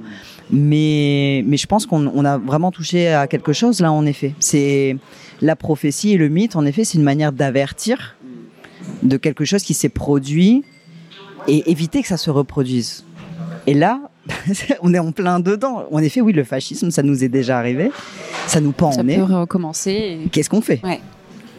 Mais 0.52 1.44
mais 1.46 1.58
je 1.58 1.68
pense 1.68 1.86
qu'on 1.86 2.12
on 2.14 2.26
a 2.26 2.38
vraiment 2.38 2.72
touché 2.72 3.10
à 3.10 3.28
quelque 3.28 3.39
chose 3.54 3.80
là. 3.82 3.92
En 3.92 4.06
effet, 4.06 4.34
c'est 4.40 4.98
la 5.42 5.56
prophétie 5.56 6.14
et 6.14 6.18
le 6.18 6.30
mythe. 6.30 6.56
En 6.56 6.66
effet, 6.66 6.84
c'est 6.84 6.98
une 6.98 7.04
manière 7.04 7.32
d'avertir 7.32 8.16
de 9.04 9.18
quelque 9.18 9.46
chose 9.46 9.64
qui 9.64 9.74
s'est 9.74 9.90
produit 9.90 10.64
et 11.48 11.70
éviter 11.72 12.02
que 12.02 12.08
ça 12.08 12.18
se 12.18 12.30
reproduise. 12.30 13.06
Et 13.68 13.74
là, 13.74 14.02
on 14.82 14.94
est 14.94 15.00
en 15.00 15.12
plein 15.12 15.40
dedans. 15.40 15.86
En 15.92 16.00
effet, 16.00 16.22
oui, 16.22 16.34
le 16.34 16.44
fascisme, 16.44 16.92
ça 16.92 17.02
nous 17.04 17.24
est 17.24 17.30
déjà 17.30 17.58
arrivé. 17.58 17.92
Ça 18.48 18.60
nous 18.62 18.72
pend 18.72 18.92
Ça 18.92 19.02
en 19.02 19.04
nez. 19.04 19.18
peut 19.18 19.24
recommencer. 19.24 20.20
et- 20.26 20.30
Qu'est-ce 20.30 20.50
qu'on 20.50 20.62
fait? 20.62 20.82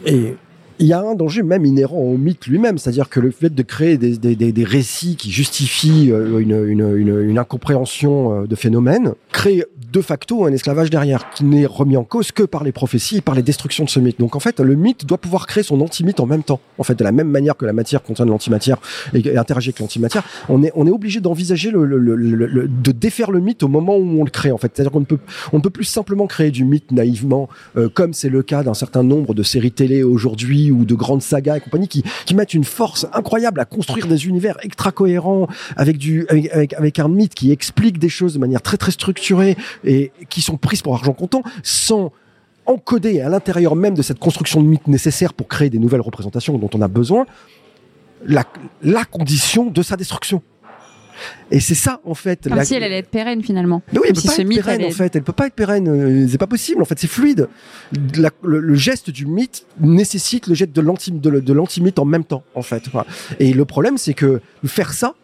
Et 0.05 0.35
il 0.81 0.87
y 0.87 0.93
a 0.93 0.99
un 1.01 1.15
danger 1.15 1.43
même 1.43 1.65
inhérent 1.65 1.97
au 1.99 2.17
mythe 2.17 2.47
lui-même, 2.47 2.77
c'est-à-dire 2.77 3.07
que 3.07 3.19
le 3.19 3.31
fait 3.31 3.53
de 3.53 3.61
créer 3.63 3.97
des, 3.97 4.17
des, 4.17 4.35
des, 4.35 4.51
des 4.51 4.63
récits 4.63 5.15
qui 5.15 5.31
justifient 5.31 6.11
euh, 6.11 6.39
une, 6.39 6.51
une, 6.67 6.97
une, 6.97 7.21
une 7.29 7.37
incompréhension 7.37 8.41
euh, 8.43 8.47
de 8.47 8.55
phénomènes 8.55 9.13
crée 9.31 9.63
de 9.93 10.01
facto 10.01 10.45
un 10.45 10.51
esclavage 10.53 10.89
derrière, 10.89 11.29
qui 11.31 11.43
n'est 11.43 11.65
remis 11.65 11.97
en 11.97 12.03
cause 12.03 12.31
que 12.31 12.43
par 12.43 12.63
les 12.63 12.71
prophéties 12.71 13.17
et 13.17 13.21
par 13.21 13.35
les 13.35 13.43
destructions 13.43 13.83
de 13.83 13.89
ce 13.89 13.99
mythe. 13.99 14.19
Donc 14.19 14.35
en 14.35 14.39
fait, 14.39 14.59
le 14.59 14.75
mythe 14.75 15.05
doit 15.05 15.17
pouvoir 15.17 15.47
créer 15.47 15.63
son 15.63 15.81
anti-mythe 15.81 16.19
en 16.19 16.25
même 16.25 16.43
temps. 16.43 16.61
En 16.77 16.83
fait, 16.83 16.97
de 16.97 17.03
la 17.03 17.11
même 17.11 17.27
manière 17.27 17.55
que 17.57 17.65
la 17.65 17.73
matière 17.73 18.01
contient 18.01 18.25
de 18.25 18.31
l'antimatière 18.31 18.77
et, 19.13 19.37
interagit 19.37 19.69
avec 19.69 19.79
l'antimatière, 19.79 20.23
on 20.49 20.63
est, 20.63 20.71
on 20.75 20.87
est 20.87 20.91
obligé 20.91 21.19
d'envisager 21.19 21.71
le, 21.71 21.85
le, 21.85 21.97
le- 21.97 22.15
le- 22.15 22.67
de 22.67 22.91
défaire 22.91 23.31
le 23.31 23.39
mythe 23.41 23.63
au 23.63 23.67
moment 23.67 23.97
où 23.97 24.19
on 24.21 24.23
le 24.23 24.29
crée. 24.31 24.51
En 24.51 24.57
fait, 24.57 24.71
c'est-à-dire 24.73 24.91
qu'on 24.91 25.01
ne 25.01 25.05
peut, 25.05 25.19
on 25.53 25.57
ne 25.57 25.61
peut 25.61 25.69
plus 25.69 25.83
simplement 25.83 26.25
créer 26.25 26.51
du 26.51 26.63
mythe 26.65 26.91
naïvement, 26.91 27.49
euh, 27.77 27.89
comme 27.89 28.13
c'est 28.13 28.29
le 28.29 28.43
cas 28.43 28.63
d'un 28.63 28.73
certain 28.73 29.03
nombre 29.03 29.33
de 29.33 29.43
séries 29.43 29.71
télé 29.71 30.03
aujourd'hui 30.03 30.70
ou 30.71 30.85
de 30.85 30.95
grandes 30.95 31.21
sagas 31.21 31.57
et 31.57 31.59
compagnie 31.59 31.87
qui, 31.87 32.03
qui 32.25 32.35
mettent 32.35 32.53
une 32.53 32.63
force 32.63 33.07
incroyable 33.13 33.59
à 33.59 33.65
construire 33.65 34.07
des 34.07 34.27
univers 34.27 34.57
extra 34.63 34.91
cohérents 34.91 35.47
avec 35.75 35.97
du 35.97 36.25
avec, 36.29 36.73
avec, 36.73 36.99
un 36.99 37.07
mythe 37.07 37.33
qui 37.33 37.51
explique 37.51 37.99
des 37.99 38.09
choses 38.09 38.33
de 38.33 38.39
manière 38.39 38.61
très 38.61 38.77
très 38.77 38.91
structurée 38.91 39.57
et 39.83 40.11
qui 40.29 40.41
sont 40.41 40.57
prises 40.57 40.81
pour 40.81 40.93
argent 40.95 41.13
comptant 41.13 41.43
sans 41.63 42.11
encoder 42.65 43.21
à 43.21 43.29
l'intérieur 43.29 43.75
même 43.75 43.95
de 43.95 44.01
cette 44.01 44.19
construction 44.19 44.61
de 44.61 44.67
mythe 44.67 44.87
nécessaire 44.87 45.33
pour 45.33 45.47
créer 45.47 45.69
des 45.69 45.79
nouvelles 45.79 46.01
représentations 46.01 46.57
dont 46.57 46.69
on 46.73 46.81
a 46.81 46.87
besoin 46.87 47.25
la, 48.25 48.43
la 48.83 49.03
condition 49.03 49.65
de 49.65 49.81
sa 49.81 49.97
destruction. 49.97 50.41
Et 51.51 51.59
c'est 51.59 51.75
ça 51.75 51.99
en 52.05 52.13
fait. 52.13 52.43
Comme 52.47 52.55
la- 52.57 52.65
si 52.65 52.75
elle 52.75 52.83
allait 52.83 52.99
être 52.99 53.09
pérenne 53.09 53.43
finalement. 53.43 53.81
mais 53.91 53.99
oui, 53.99 54.05
elle 54.09 54.13
peut 54.15 54.21
si 54.21 54.27
pas 54.27 54.33
être 54.37 54.47
pérenne 54.49 54.81
en 54.81 54.87
être- 54.87 54.95
fait. 54.95 55.15
Elle 55.15 55.23
peut 55.23 55.33
pas 55.33 55.47
être 55.47 55.53
pérenne. 55.53 55.87
euh, 55.87 56.27
C'est 56.29 56.37
pas 56.37 56.47
possible. 56.47 56.81
En 56.81 56.85
fait, 56.85 56.97
c'est 56.99 57.07
fluide. 57.07 57.47
La- 58.15 58.29
le, 58.43 58.59
le 58.59 58.75
geste 58.75 59.09
du 59.09 59.25
mythe 59.25 59.65
nécessite 59.79 60.47
le 60.47 60.55
geste 60.55 60.71
de 60.73 60.81
l'anti-mythe 61.53 61.99
en 61.99 62.05
même 62.05 62.23
temps 62.23 62.43
en 62.55 62.61
fait. 62.61 62.83
Et 63.39 63.53
le 63.53 63.65
problème, 63.65 63.97
c'est 63.97 64.13
que 64.13 64.41
faire 64.65 64.93
ça, 64.93 65.15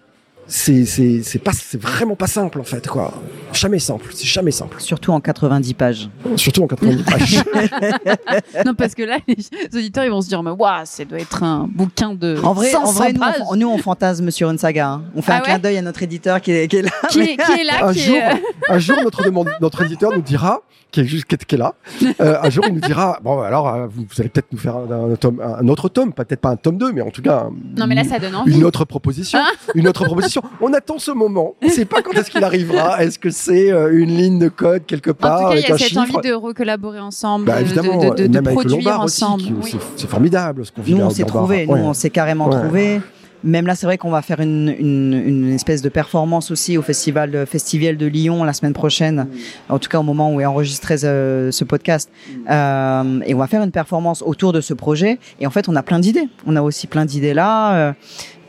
c'est 0.49 0.85
c'est 0.85 1.21
c'est 1.23 1.39
pas 1.39 1.51
c'est 1.53 1.81
vraiment 1.81 2.15
pas 2.15 2.27
simple 2.27 2.59
en 2.59 2.63
fait 2.63 2.87
quoi. 2.87 3.13
Jamais 3.53 3.79
simple, 3.79 4.11
c'est 4.13 4.25
jamais 4.25 4.51
simple. 4.51 4.77
Surtout 4.79 5.11
en 5.11 5.19
90 5.19 5.73
pages. 5.73 6.09
Surtout 6.35 6.63
en 6.63 6.67
90 6.67 7.03
pages. 7.03 7.43
non 8.65 8.73
parce 8.73 8.95
que 8.95 9.03
là 9.03 9.17
les 9.27 9.35
auditeurs 9.77 10.03
ils 10.05 10.11
vont 10.11 10.21
se 10.21 10.27
dire 10.29 10.41
mais 10.43 10.51
waouh, 10.51 10.81
ça 10.85 11.05
doit 11.05 11.19
être 11.19 11.43
un 11.43 11.67
bouquin 11.69 12.13
de 12.13 12.37
En 12.43 12.53
vrai, 12.53 12.69
500 12.69 12.87
en 12.87 12.91
vrai 12.93 13.13
nous, 13.13 13.21
on, 13.49 13.55
nous, 13.55 13.67
on 13.69 13.77
fantasme 13.77 14.31
sur 14.31 14.49
une 14.49 14.57
saga. 14.57 14.87
hein. 14.89 15.03
On 15.15 15.21
fait 15.21 15.31
Ah 15.33 15.37
un 15.37 15.41
clin 15.41 15.53
ouais 15.55 15.59
d'œil 15.59 15.77
à 15.77 15.81
notre 15.81 16.01
éditeur 16.03 16.41
qui 16.41 16.51
est, 16.51 16.67
qui 16.67 16.77
est 16.77 16.81
là. 16.83 16.91
qui, 17.09 17.19
est, 17.21 17.37
qui 17.37 17.51
est 17.59 17.63
là 17.63 17.85
un 17.87 17.93
qui 17.93 17.99
jour, 18.01 18.15
est, 18.17 18.33
euh, 18.33 18.37
un 18.69 18.79
jour 18.79 18.97
notre 19.03 19.23
demande, 19.23 19.49
notre 19.61 19.83
éditeur 19.83 20.11
nous 20.13 20.21
dira 20.21 20.61
qui 20.89 21.01
est 21.01 21.05
juste 21.05 21.25
qui 21.25 21.35
est, 21.35 21.43
qui 21.45 21.55
est 21.55 21.57
là. 21.57 21.73
euh, 22.21 22.37
un 22.41 22.49
jour 22.49 22.63
il 22.67 22.73
nous 22.75 22.79
dira 22.79 23.19
bon 23.21 23.41
alors 23.41 23.67
euh, 23.67 23.87
vous, 23.87 24.03
vous 24.09 24.21
allez 24.21 24.29
peut-être 24.29 24.47
nous 24.53 24.57
faire 24.57 24.77
un, 24.77 25.11
un 25.11 25.15
tome 25.15 25.41
un 25.41 25.67
autre 25.67 25.89
tome, 25.89 26.13
peut-être 26.13 26.39
pas 26.39 26.49
un 26.49 26.55
tome 26.55 26.77
2 26.77 26.93
mais 26.93 27.01
en 27.01 27.09
tout 27.11 27.21
cas 27.21 27.47
un- 27.47 27.51
Non 27.77 27.87
mais 27.87 27.95
là 27.95 28.03
ça 28.05 28.19
donne 28.19 28.35
envie. 28.35 28.55
une 28.57 28.63
autre 28.63 28.85
proposition, 28.85 29.39
une 29.75 29.87
autre 29.87 30.05
proposition. 30.05 30.36
On 30.61 30.73
attend 30.73 30.99
ce 30.99 31.11
moment. 31.11 31.55
On 31.61 31.65
ne 31.67 31.71
sait 31.71 31.85
pas 31.85 32.01
quand 32.01 32.11
est-ce 32.13 32.29
qu'il 32.31 32.43
arrivera. 32.43 33.03
Est-ce 33.03 33.19
que 33.19 33.29
c'est 33.29 33.71
euh, 33.71 33.97
une 33.97 34.15
ligne 34.15 34.39
de 34.39 34.49
code 34.49 34.85
quelque 34.85 35.11
En 35.11 35.13
part 35.13 35.39
tout 35.39 35.47
cas, 35.49 35.55
il 35.55 35.61
y 35.61 35.65
a 35.71 35.77
cette 35.77 35.88
chiffre 35.88 36.01
envie 36.01 36.27
de 36.29 36.33
recollaborer 36.33 36.99
ensemble, 36.99 37.45
Bah, 37.45 37.55
de- 37.57 37.61
évidemment, 37.61 37.97
de, 37.97 38.09
de, 38.15 38.27
de, 38.27 38.33
même 38.33 38.47
avec 38.47 38.57
le 38.63 38.69
produire 38.69 38.99
ensemble. 39.01 39.43
Oui. 39.63 39.75
c'est- 39.95 40.07
formidable 40.07 40.65
ce 40.65 40.71
qu'on 40.71 40.81
vit 40.81 40.93
Nous, 40.95 41.03
on 41.03 41.09
s'est 41.09 41.21
Lombard. 41.23 41.35
trouvé. 41.38 41.65
Nous, 41.67 41.73
Ouais. 41.73 41.79
on 41.81 41.93
s'est 41.93 42.09
carrément 42.09 42.47
Ouais. 42.49 42.59
trouvé. 42.61 43.01
Même 43.43 43.67
là, 43.67 43.75
c'est 43.75 43.85
vrai 43.85 43.99
qu'on 43.99 44.09
va 44.09 44.23
faire 44.23 44.39
une, 44.39 44.73
une, 44.79 45.13
une 45.13 45.53
espèce 45.53 45.83
de 45.83 45.89
performance 45.89 46.49
aussi 46.49 46.75
au 46.75 46.81
festival 46.81 47.35
euh, 47.35 47.45
Festival 47.45 47.95
de 47.95 48.07
Lyon 48.07 48.43
la 48.43 48.51
semaine 48.51 48.73
prochaine. 48.73 49.27
En 49.69 49.77
tout 49.77 49.89
cas, 49.89 49.99
au 49.99 50.03
moment 50.03 50.33
où 50.33 50.41
est 50.41 50.45
enregistré 50.45 50.97
ce, 50.97 51.49
ce 51.51 51.63
podcast. 51.63 52.09
Euh, 52.49 53.19
et 53.27 53.35
on 53.35 53.38
va 53.38 53.45
faire 53.47 53.61
une 53.61 53.71
performance 53.71 54.23
autour 54.25 54.53
de 54.53 54.59
ce 54.61 54.73
projet. 54.73 55.19
Et 55.39 55.45
en 55.45 55.51
fait, 55.51 55.69
on 55.69 55.75
a 55.75 55.83
plein 55.83 55.99
d'idées. 55.99 56.27
On 56.47 56.55
a 56.55 56.61
aussi 56.63 56.88
plein 56.88 57.05
d'idées 57.05 57.35
là. 57.35 57.93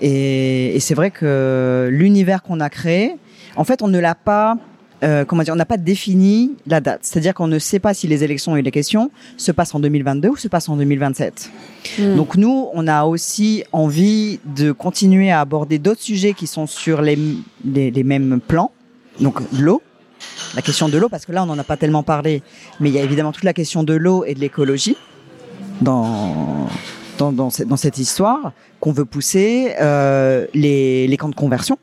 Et 0.00 0.74
et 0.76 0.80
c'est 0.80 0.94
vrai 0.94 1.10
que 1.10 1.88
l'univers 1.90 2.42
qu'on 2.42 2.60
a 2.60 2.70
créé, 2.70 3.16
en 3.56 3.64
fait, 3.64 3.82
on 3.82 3.88
ne 3.88 3.98
l'a 3.98 4.14
pas. 4.14 4.56
euh, 5.04 5.24
comment 5.24 5.44
dire, 5.44 5.54
on 5.54 5.56
n'a 5.56 5.64
pas 5.64 5.76
défini 5.76 6.56
la 6.66 6.80
date. 6.80 7.00
C'est-à-dire 7.02 7.32
qu'on 7.32 7.46
ne 7.46 7.60
sait 7.60 7.78
pas 7.78 7.94
si 7.94 8.08
les 8.08 8.24
élections 8.24 8.56
et 8.56 8.62
les 8.62 8.70
questions 8.72 9.10
se 9.36 9.52
passent 9.52 9.74
en 9.74 9.80
2022 9.80 10.28
ou 10.30 10.36
se 10.36 10.48
passent 10.48 10.68
en 10.68 10.76
2027. 10.76 11.50
Mm. 11.98 12.16
Donc 12.16 12.36
nous, 12.36 12.68
on 12.72 12.86
a 12.88 13.04
aussi 13.04 13.62
envie 13.72 14.40
de 14.44 14.72
continuer 14.72 15.30
à 15.30 15.40
aborder 15.40 15.78
d'autres 15.78 16.02
sujets 16.02 16.32
qui 16.32 16.48
sont 16.48 16.66
sur 16.66 17.00
les, 17.00 17.16
les, 17.64 17.92
les 17.92 18.02
mêmes 18.04 18.40
plans. 18.44 18.72
Donc 19.20 19.38
l'eau, 19.56 19.82
la 20.56 20.62
question 20.62 20.88
de 20.88 20.98
l'eau, 20.98 21.08
parce 21.08 21.26
que 21.26 21.32
là, 21.32 21.44
on 21.44 21.46
n'en 21.46 21.58
a 21.58 21.64
pas 21.64 21.76
tellement 21.76 22.02
parlé, 22.02 22.42
mais 22.80 22.88
il 22.88 22.94
y 22.94 22.98
a 22.98 23.02
évidemment 23.02 23.30
toute 23.32 23.44
la 23.44 23.52
question 23.54 23.84
de 23.84 23.94
l'eau 23.94 24.24
et 24.24 24.34
de 24.34 24.40
l'écologie 24.40 24.96
dans, 25.80 26.66
dans, 27.18 27.32
dans, 27.32 27.50
cette, 27.50 27.68
dans 27.68 27.76
cette 27.76 27.98
histoire 27.98 28.52
qu'on 28.80 28.92
veut 28.92 29.04
pousser. 29.04 29.74
Euh, 29.80 30.46
les, 30.54 31.06
les 31.06 31.16
camps 31.16 31.28
de 31.28 31.34
conversion. 31.34 31.78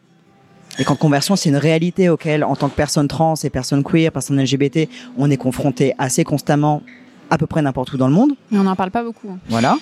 Les 0.80 0.84
camps 0.84 0.96
de 0.96 1.00
conversion, 1.00 1.36
c'est 1.36 1.50
une 1.50 1.56
réalité 1.56 2.10
auquel, 2.10 2.44
en 2.44 2.56
tant 2.56 2.68
que 2.68 2.76
personne 2.76 3.08
trans 3.08 3.36
et 3.44 3.50
personne 3.50 3.84
queer, 3.84 4.12
personne 4.12 4.42
LGBT, 4.42 4.90
on 5.18 5.30
est 5.30 5.38
confronté 5.38 5.94
assez 5.98 6.24
constamment, 6.26 6.82
à 7.30 7.38
peu 7.38 7.48
près 7.48 7.62
n'importe 7.62 7.94
où 7.94 7.98
dans 7.98 8.08
le 8.08 8.14
monde. 8.14 8.34
Mais 8.52 8.60
on 8.60 8.64
n'en 8.64 8.76
parle 8.76 8.92
pas 8.92 9.04
beaucoup. 9.04 9.30
Voilà. 9.48 9.78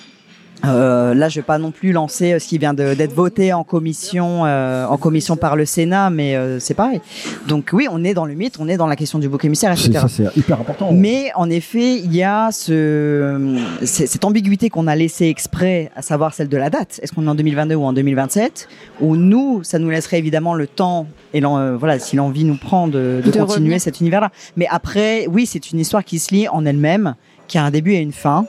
Euh, 0.64 1.14
là, 1.14 1.28
je 1.28 1.36
vais 1.36 1.44
pas 1.44 1.58
non 1.58 1.70
plus 1.70 1.92
lancer 1.92 2.32
euh, 2.32 2.38
ce 2.38 2.46
qui 2.48 2.58
vient 2.58 2.74
d'être 2.74 3.12
voté 3.12 3.52
en 3.52 3.64
commission, 3.64 4.46
euh, 4.46 4.86
en 4.86 4.96
commission 4.96 5.36
par 5.36 5.56
le 5.56 5.64
Sénat, 5.66 6.10
mais 6.10 6.36
euh, 6.36 6.58
c'est 6.58 6.74
pareil. 6.74 7.00
Donc 7.48 7.70
oui, 7.72 7.86
on 7.90 8.02
est 8.02 8.14
dans 8.14 8.24
le 8.24 8.34
mythe, 8.34 8.56
on 8.58 8.68
est 8.68 8.76
dans 8.76 8.86
la 8.86 8.96
question 8.96 9.18
du 9.18 9.28
bouc 9.28 9.44
émissaire, 9.44 9.72
etc. 9.72 9.90
Ça, 9.92 10.08
c'est 10.08 10.36
hyper 10.36 10.60
important. 10.60 10.90
Mais 10.92 11.30
en 11.34 11.50
effet, 11.50 11.96
il 11.98 12.14
y 12.14 12.22
a 12.22 12.50
ce, 12.50 13.58
cette 13.84 14.24
ambiguïté 14.24 14.70
qu'on 14.70 14.86
a 14.86 14.96
laissée 14.96 15.26
exprès, 15.26 15.90
à 15.96 16.02
savoir 16.02 16.32
celle 16.34 16.48
de 16.48 16.56
la 16.56 16.70
date. 16.70 16.98
Est-ce 17.02 17.12
qu'on 17.12 17.26
est 17.26 17.30
en 17.30 17.34
2022 17.34 17.74
ou 17.74 17.84
en 17.84 17.92
2027 17.92 18.68
Où 19.00 19.16
nous, 19.16 19.62
ça 19.64 19.78
nous 19.78 19.90
laisserait 19.90 20.18
évidemment 20.18 20.54
le 20.54 20.66
temps 20.66 21.06
et 21.34 21.44
euh, 21.44 21.76
voilà, 21.76 21.98
si 21.98 22.14
l'envie 22.16 22.44
nous 22.44 22.56
prend 22.56 22.86
de, 22.86 23.20
de 23.24 23.30
De 23.30 23.38
continuer 23.38 23.42
revenir. 23.42 23.80
cet 23.80 24.00
univers-là. 24.00 24.30
Mais 24.56 24.66
après, 24.70 25.26
oui, 25.26 25.46
c'est 25.46 25.72
une 25.72 25.80
histoire 25.80 26.04
qui 26.04 26.20
se 26.20 26.32
lit 26.32 26.48
en 26.48 26.64
elle-même, 26.64 27.16
qui 27.48 27.58
a 27.58 27.64
un 27.64 27.70
début 27.70 27.92
et 27.92 27.98
une 27.98 28.12
fin. 28.12 28.46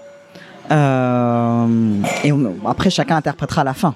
Euh, 0.72 1.68
et 2.24 2.32
on- 2.32 2.56
après, 2.68 2.90
chacun 2.90 3.18
interprétera 3.18 3.64
la 3.64 3.74
fin. 3.74 3.96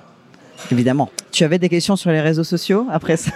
Évidemment. 0.71 1.09
Tu 1.31 1.43
avais 1.45 1.57
des 1.57 1.69
questions 1.69 1.95
sur 1.95 2.11
les 2.11 2.19
réseaux 2.21 2.43
sociaux 2.43 2.85
après 2.91 3.15
ça? 3.17 3.31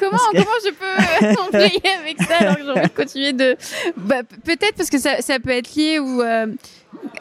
Comment, 0.00 0.18
que- 0.32 0.36
comment 0.38 0.58
je 0.64 0.70
peux 0.72 1.40
embrayer 1.48 1.82
avec 2.02 2.20
ça 2.22 2.36
alors 2.40 2.56
que 2.56 2.62
j'ai 2.64 2.70
envie 2.70 2.80
de 2.88 2.94
continuer 2.94 3.32
de. 3.32 3.56
Bah, 3.96 4.22
Peut-être 4.44 4.74
parce 4.76 4.90
que 4.90 4.98
ça, 4.98 5.20
ça 5.20 5.38
peut 5.38 5.50
être 5.50 5.74
lié 5.76 5.98
ou. 6.00 6.20
euh, 6.22 6.46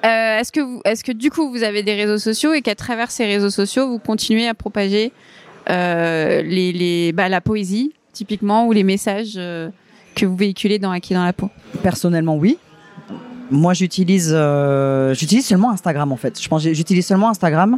euh, 0.03 0.39
est-ce 0.39 0.51
que 0.51 0.61
vous, 0.61 0.81
est-ce 0.83 1.03
que 1.03 1.11
du 1.11 1.29
coup 1.29 1.49
vous 1.51 1.63
avez 1.63 1.83
des 1.83 1.93
réseaux 1.93 2.17
sociaux 2.17 2.53
et 2.53 2.61
qu'à 2.61 2.75
travers 2.75 3.11
ces 3.11 3.25
réseaux 3.25 3.49
sociaux 3.49 3.87
vous 3.87 3.99
continuez 3.99 4.47
à 4.47 4.53
propager 4.53 5.11
euh, 5.69 6.41
les, 6.41 6.71
les, 6.71 7.11
bah, 7.11 7.29
la 7.29 7.41
poésie 7.41 7.93
typiquement 8.13 8.65
ou 8.67 8.71
les 8.71 8.83
messages 8.83 9.33
euh, 9.35 9.69
que 10.15 10.25
vous 10.25 10.35
véhiculez 10.35 10.79
dans 10.79 10.91
Acquis 10.91 11.13
dans 11.13 11.25
la 11.25 11.33
peau? 11.33 11.49
Personnellement, 11.83 12.35
oui. 12.37 12.57
Moi, 13.51 13.73
j'utilise, 13.73 14.31
euh, 14.33 15.13
j'utilise 15.13 15.45
seulement 15.45 15.71
Instagram 15.71 16.11
en 16.11 16.17
fait. 16.17 16.41
Je 16.41 16.47
pense, 16.47 16.63
j'utilise 16.63 17.05
seulement 17.05 17.29
Instagram 17.29 17.77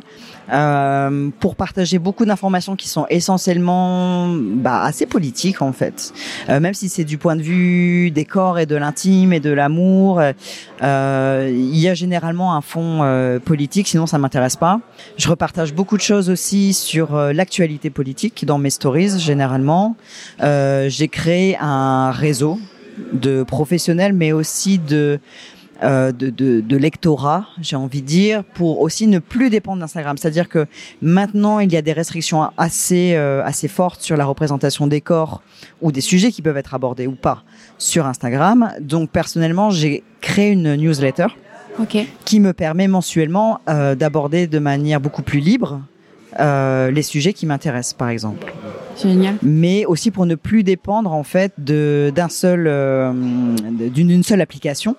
euh, 0.51 1.29
pour 1.39 1.55
partager 1.55 1.99
beaucoup 1.99 2.25
d'informations 2.25 2.75
qui 2.75 2.87
sont 2.87 3.05
essentiellement, 3.09 4.29
bah, 4.29 4.83
assez 4.83 5.05
politiques 5.05 5.61
en 5.61 5.73
fait. 5.73 6.13
Euh, 6.49 6.59
même 6.59 6.73
si 6.73 6.89
c'est 6.89 7.03
du 7.03 7.17
point 7.17 7.35
de 7.35 7.41
vue 7.41 8.11
des 8.11 8.25
corps 8.25 8.59
et 8.59 8.65
de 8.65 8.75
l'intime 8.75 9.33
et 9.33 9.39
de 9.39 9.51
l'amour, 9.51 10.21
euh, 10.83 11.49
il 11.51 11.77
y 11.77 11.87
a 11.87 11.93
généralement 11.93 12.55
un 12.55 12.61
fond 12.61 12.99
euh, 13.01 13.39
politique. 13.39 13.87
Sinon, 13.87 14.05
ça 14.05 14.17
m'intéresse 14.17 14.55
pas. 14.55 14.79
Je 15.17 15.27
repartage 15.27 15.73
beaucoup 15.73 15.97
de 15.97 16.01
choses 16.01 16.29
aussi 16.29 16.73
sur 16.73 17.15
euh, 17.15 17.33
l'actualité 17.33 17.89
politique 17.89 18.45
dans 18.45 18.57
mes 18.57 18.69
stories 18.69 19.19
généralement. 19.19 19.95
J'ai 20.39 21.07
créé 21.07 21.57
un 21.59 22.11
réseau 22.11 22.59
de 23.13 23.43
professionnels, 23.43 24.13
mais 24.13 24.31
aussi 24.31 24.79
de 24.79 25.19
euh, 25.83 26.11
de, 26.11 26.29
de, 26.29 26.59
de 26.61 26.77
lectorat, 26.77 27.45
j'ai 27.61 27.75
envie 27.75 28.01
de 28.01 28.07
dire, 28.07 28.43
pour 28.43 28.81
aussi 28.81 29.05
ne 29.05 29.19
plus 29.19 29.49
dépendre 29.51 29.79
d'Instagram. 29.79 30.17
C'est-à-dire 30.17 30.49
que 30.49 30.65
maintenant, 31.01 31.59
il 31.59 31.71
y 31.71 31.77
a 31.77 31.83
des 31.83 31.93
restrictions 31.93 32.49
assez 32.57 33.13
euh, 33.15 33.43
assez 33.43 33.67
fortes 33.67 34.01
sur 34.01 34.17
la 34.17 34.25
représentation 34.25 34.87
des 34.87 35.01
corps 35.01 35.43
ou 35.81 35.91
des 35.91 36.01
sujets 36.01 36.31
qui 36.31 36.41
peuvent 36.41 36.57
être 36.57 36.73
abordés 36.73 37.05
ou 37.05 37.11
pas 37.13 37.43
sur 37.77 38.07
Instagram. 38.07 38.71
Donc 38.81 39.11
personnellement, 39.11 39.69
j'ai 39.69 40.03
créé 40.21 40.51
une 40.51 40.75
newsletter 40.75 41.27
qui 42.25 42.39
me 42.39 42.53
permet 42.53 42.87
mensuellement 42.87 43.59
euh, 43.69 43.93
d'aborder 43.93 44.47
de 44.47 44.57
manière 44.57 44.99
beaucoup 44.99 45.21
plus 45.21 45.39
libre 45.39 45.81
les 46.39 47.01
sujets 47.01 47.33
qui 47.33 47.47
m'intéressent, 47.47 47.95
par 47.95 48.09
exemple 48.09 48.53
Génial. 49.01 49.37
mais 49.41 49.85
aussi 49.85 50.11
pour 50.11 50.27
ne 50.27 50.35
plus 50.35 50.61
dépendre 50.61 51.11
en 51.11 51.23
fait 51.23 51.51
de 51.57 52.11
d'un 52.13 52.29
seul 52.29 52.69
d'une 53.91 54.21
seule 54.21 54.41
application 54.41 54.95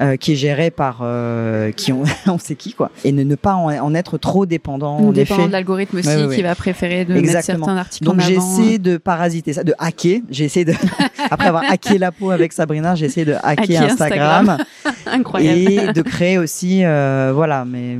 euh, 0.00 0.16
qui 0.16 0.32
est 0.32 0.36
gérée 0.36 0.70
par 0.70 0.98
euh, 1.02 1.70
qui 1.72 1.92
on, 1.92 2.02
on 2.26 2.38
sait 2.38 2.54
qui 2.56 2.72
quoi 2.72 2.90
et 3.04 3.12
ne, 3.12 3.22
ne 3.22 3.34
pas 3.34 3.54
en, 3.54 3.68
en 3.70 3.94
être 3.94 4.18
trop 4.18 4.46
dépendant 4.46 4.96
en 4.98 5.12
Dépendant 5.12 5.40
effet. 5.40 5.46
de 5.48 5.52
l'algorithme 5.52 5.98
aussi 5.98 6.08
Ouais, 6.08 6.16
ouais, 6.16 6.24
ouais. 6.26 6.36
qui 6.36 6.42
va 6.42 6.54
préférer 6.54 7.04
de 7.04 7.12
mettre 7.14 7.24
Exactement. 7.24 7.66
certains 7.66 7.78
articles 7.80 8.04
Donc 8.04 8.20
avant. 8.20 8.28
j'essaie 8.28 8.78
de 8.78 8.96
parasiter 8.96 9.52
ça, 9.52 9.64
de 9.64 9.74
hacker. 9.78 10.20
J'ai 10.30 10.44
essayé 10.44 10.64
de 10.64 10.72
après 11.30 11.46
avoir 11.48 11.64
hacké 11.70 11.98
la 11.98 12.12
peau 12.12 12.30
avec 12.30 12.52
Sabrina, 12.52 12.94
j'ai 12.94 13.06
essayé 13.06 13.24
de 13.26 13.34
hacker 13.42 13.64
Hacker 13.64 13.82
Instagram, 13.92 14.56
Incroyable. 15.06 15.58
et 15.70 15.92
de 15.92 16.02
créer 16.02 16.38
aussi 16.38 16.84
euh, 16.84 17.32
voilà 17.34 17.64
mes 17.64 17.96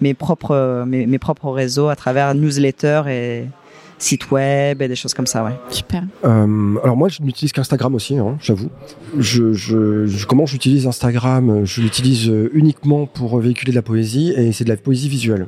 mes 0.00 0.14
propres 0.14 0.84
mes, 0.86 1.06
mes 1.06 1.18
propres 1.18 1.50
réseaux 1.50 1.88
à 1.88 1.96
travers 1.96 2.34
newsletters 2.34 3.02
et 3.08 3.44
sites 3.98 4.30
web 4.30 4.80
et 4.82 4.88
des 4.88 4.96
choses 4.96 5.14
comme 5.14 5.26
ça 5.26 5.44
ouais. 5.44 5.52
Super. 5.70 6.02
Euh, 6.24 6.76
alors 6.82 6.96
moi, 6.96 7.08
je 7.08 7.22
n'utilise 7.22 7.52
qu'Instagram 7.52 7.94
aussi, 7.94 8.16
hein, 8.18 8.36
j'avoue. 8.40 8.70
Je, 9.18 9.52
je, 9.52 10.06
je- 10.06 10.26
comment 10.26 10.46
j'utilise 10.46 10.86
Instagram? 10.86 11.64
Je 11.64 11.80
l'utilise 11.80 12.28
euh, 12.28 12.50
uniquement 12.54 13.06
pour 13.06 13.38
véhiculer 13.38 13.72
de 13.72 13.76
la 13.76 13.82
poésie 13.82 14.32
et 14.36 14.52
c'est 14.52 14.64
de 14.64 14.68
la 14.68 14.76
poésie 14.76 15.08
visuelle. 15.08 15.46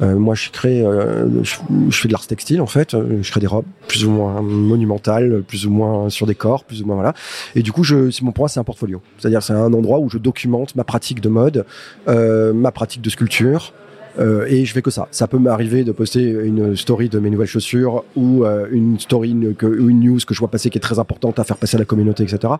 Euh, 0.00 0.16
moi, 0.16 0.34
je 0.34 0.50
crée, 0.50 0.84
euh, 0.84 1.44
je, 1.44 1.54
je 1.88 1.96
fais 1.96 2.08
de 2.08 2.12
l'art 2.12 2.26
textile 2.26 2.60
en 2.60 2.66
fait. 2.66 2.96
Je 3.22 3.30
crée 3.30 3.38
des 3.40 3.46
robes 3.46 3.64
plus 3.86 4.04
ou 4.04 4.10
moins 4.10 4.42
monumentales, 4.42 5.42
plus 5.46 5.66
ou 5.66 5.70
moins 5.70 6.10
sur 6.10 6.26
des 6.26 6.34
corps, 6.34 6.64
plus 6.64 6.82
ou 6.82 6.86
moins 6.86 6.96
voilà. 6.96 7.14
Et 7.54 7.62
du 7.62 7.70
coup, 7.70 7.84
je, 7.84 8.10
c'est 8.10 8.22
mon 8.22 8.32
moi, 8.36 8.48
c'est 8.48 8.58
un 8.58 8.64
portfolio. 8.64 9.00
C'est-à-dire, 9.18 9.42
c'est 9.42 9.52
un 9.52 9.72
endroit 9.72 10.00
où 10.00 10.08
je 10.10 10.18
documente 10.18 10.74
ma 10.74 10.82
pratique 10.84 11.20
de 11.20 11.28
mode, 11.28 11.64
euh, 12.08 12.52
ma 12.52 12.72
pratique 12.72 13.02
de 13.02 13.10
sculpture. 13.10 13.72
Euh, 14.18 14.44
et 14.48 14.64
je 14.64 14.72
fais 14.74 14.82
que 14.82 14.90
ça. 14.90 15.08
Ça 15.10 15.26
peut 15.26 15.38
m'arriver 15.38 15.84
de 15.84 15.92
poster 15.92 16.22
une 16.22 16.76
story 16.76 17.08
de 17.08 17.18
mes 17.18 17.30
nouvelles 17.30 17.46
chaussures 17.48 18.04
ou 18.14 18.44
euh, 18.44 18.66
une 18.70 18.98
story 18.98 19.34
que, 19.56 19.66
ou 19.66 19.88
une 19.88 20.00
news 20.00 20.18
que 20.26 20.34
je 20.34 20.38
vois 20.40 20.48
passer 20.48 20.68
qui 20.70 20.78
est 20.78 20.82
très 20.82 20.98
importante 20.98 21.38
à 21.38 21.44
faire 21.44 21.56
passer 21.56 21.76
à 21.76 21.78
la 21.78 21.84
communauté, 21.86 22.22
etc. 22.22 22.54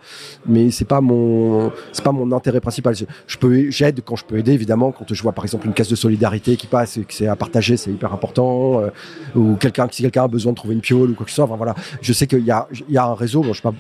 Mais 0.47 0.71
c'est 0.71 0.87
pas 0.87 1.01
mon 1.03 1.71
c'est 1.93 2.05
pas 2.05 2.13
mon 2.13 2.33
intérêt 2.33 2.61
principal. 2.61 2.95
Je- 2.95 3.05
Je 3.27 3.37
peux 3.37 3.71
j'aide 3.71 4.01
quand 4.05 4.17
je 4.17 4.25
peux 4.25 4.39
aider 4.39 4.53
évidemment 4.53 4.93
quand 4.93 5.05
je 5.13 5.23
vois 5.23 5.33
par 5.33 5.45
exemple 5.45 5.67
une 5.67 5.75
caisse 5.75 5.89
de 5.91 5.97
solidarité 5.97 6.57
qui 6.57 6.67
passe 6.67 6.97
et 6.97 7.03
que 7.03 7.13
c'est 7.13 7.27
à 7.27 7.37
partager, 7.37 7.77
c'est 7.77 7.91
hyper 7.91 8.13
important. 8.13 8.81
euh, 8.81 8.89
ou 9.35 9.57
quelqu'un 9.57 9.89
si 9.91 10.03
quelqu'un 10.03 10.25
a 10.25 10.29
besoin 10.29 10.53
de 10.53 10.57
trouver 10.57 10.75
une 10.75 10.81
piole 10.81 11.11
ou 11.11 11.15
quoi 11.15 11.25
que 11.25 11.31
ce 11.31 11.37
soit. 11.37 11.45
Enfin 11.45 11.57
voilà, 11.57 11.75
je 12.01 12.13
sais 12.13 12.27
qu'il 12.27 12.45
y 12.45 12.51
a 12.51 12.67
il 12.89 12.95
y 12.95 12.99
a 12.99 13.05
un 13.07 13.15
réseau. 13.15 13.43
Bon, 13.43 13.53
je 13.53 13.59
sais 13.59 13.63
pas 13.63 13.75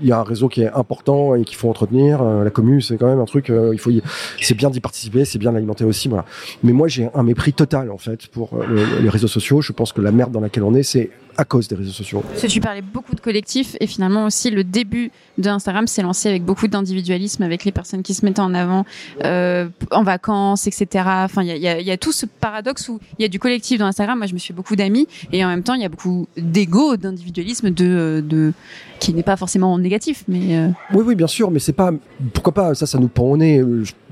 il 0.00 0.08
y 0.08 0.12
a 0.12 0.18
un 0.18 0.22
réseau 0.22 0.48
qui 0.48 0.62
est 0.62 0.70
important 0.72 1.34
et 1.34 1.44
qu'il 1.44 1.56
faut 1.56 1.68
entretenir. 1.68 2.22
Euh, 2.22 2.44
la 2.44 2.50
commune, 2.50 2.80
c'est 2.80 2.96
quand 2.96 3.06
même 3.08 3.20
un 3.20 3.24
truc. 3.24 3.50
euh, 3.50 3.70
il 3.72 3.78
faut, 3.78 3.90
y- 3.90 4.02
c'est 4.40 4.54
bien 4.54 4.70
d'y 4.70 4.80
participer, 4.80 5.24
c'est 5.24 5.38
bien 5.38 5.50
de 5.50 5.54
l'alimenter 5.56 5.84
aussi. 5.84 6.08
Voilà. 6.08 6.24
Mais 6.62 6.72
moi, 6.72 6.88
j'ai 6.88 7.08
un 7.14 7.22
mépris 7.22 7.52
total 7.52 7.90
en 7.90 7.98
fait 7.98 8.26
pour 8.28 8.50
euh, 8.54 8.64
le- 8.68 9.02
les 9.02 9.08
réseaux 9.08 9.28
sociaux. 9.28 9.60
Je 9.60 9.72
pense 9.72 9.92
que 9.92 10.00
la 10.00 10.12
merde 10.12 10.32
dans 10.32 10.40
laquelle 10.40 10.62
on 10.64 10.74
est, 10.74 10.82
c'est 10.82 11.10
à 11.38 11.44
cause 11.44 11.68
des 11.68 11.76
réseaux 11.76 11.92
sociaux. 11.92 12.22
Parce 12.28 12.42
que 12.42 12.46
tu 12.48 12.60
parlais 12.60 12.82
beaucoup 12.82 13.14
de 13.14 13.20
collectifs 13.20 13.76
et 13.80 13.86
finalement 13.86 14.24
aussi 14.26 14.50
le 14.50 14.64
début 14.64 15.12
d'Instagram 15.38 15.86
s'est 15.86 16.02
lancé 16.02 16.28
avec 16.28 16.44
beaucoup 16.44 16.66
d'individualisme, 16.66 17.44
avec 17.44 17.64
les 17.64 17.70
personnes 17.70 18.02
qui 18.02 18.12
se 18.12 18.24
mettaient 18.24 18.40
en 18.40 18.54
avant 18.54 18.84
euh, 19.24 19.68
en 19.92 20.02
vacances, 20.02 20.66
etc. 20.66 21.04
Enfin, 21.06 21.44
il 21.44 21.56
y 21.56 21.68
a, 21.68 21.80
y 21.80 21.90
a, 21.92 21.96
tout 21.96 22.10
ce 22.10 22.26
paradoxe 22.26 22.88
où 22.88 22.98
il 23.18 23.22
y 23.22 23.24
a 23.24 23.28
du 23.28 23.38
collectif 23.38 23.78
dans 23.78 23.86
Instagram. 23.86 24.18
Moi, 24.18 24.26
je 24.26 24.34
me 24.34 24.38
suis 24.38 24.52
beaucoup 24.52 24.74
d'amis 24.74 25.06
et 25.32 25.44
en 25.44 25.48
même 25.48 25.62
temps, 25.62 25.74
il 25.74 25.80
y 25.80 25.84
a 25.84 25.88
beaucoup 25.88 26.26
d'ego, 26.36 26.96
d'individualisme, 26.96 27.70
de, 27.70 28.22
de 28.26 28.52
qui 28.98 29.14
n'est 29.14 29.22
pas 29.22 29.36
forcément 29.36 29.78
négatif, 29.78 30.24
mais 30.26 30.56
euh, 30.56 30.68
oui, 30.92 31.04
oui, 31.06 31.14
bien 31.14 31.28
sûr, 31.28 31.52
mais 31.52 31.60
c'est 31.60 31.72
pas 31.72 31.92
pourquoi 32.34 32.52
pas 32.52 32.74
ça, 32.74 32.84
ça 32.86 32.98
nous 32.98 33.06
pend 33.06 33.24
au 33.24 33.36
nez. 33.36 33.62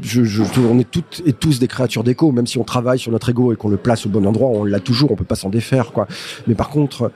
Je, 0.01 0.23
je, 0.23 0.43
on 0.61 0.79
est 0.79 0.89
toutes 0.89 1.23
et 1.27 1.33
tous 1.33 1.59
des 1.59 1.67
créatures 1.67 2.05
d'écho, 2.05 2.31
même 2.31 2.47
si 2.47 2.57
on 2.59 2.63
travaille 2.63 3.01
sur 3.01 3.11
notre 3.11 3.31
ego 3.31 3.53
et 3.53 3.57
qu'on 3.57 3.69
le 3.69 3.77
place 3.77 4.07
au 4.07 4.09
bon 4.09 4.25
endroit, 4.25 4.49
on 4.49 4.63
l'a 4.63 4.79
toujours, 4.79 5.11
on 5.11 5.17
peut 5.17 5.25
pas 5.25 5.35
s'en 5.35 5.51
défaire, 5.51 5.91
quoi. 5.91 6.07
Mais 6.47 6.55
par 6.55 6.69
contre, 6.69 7.11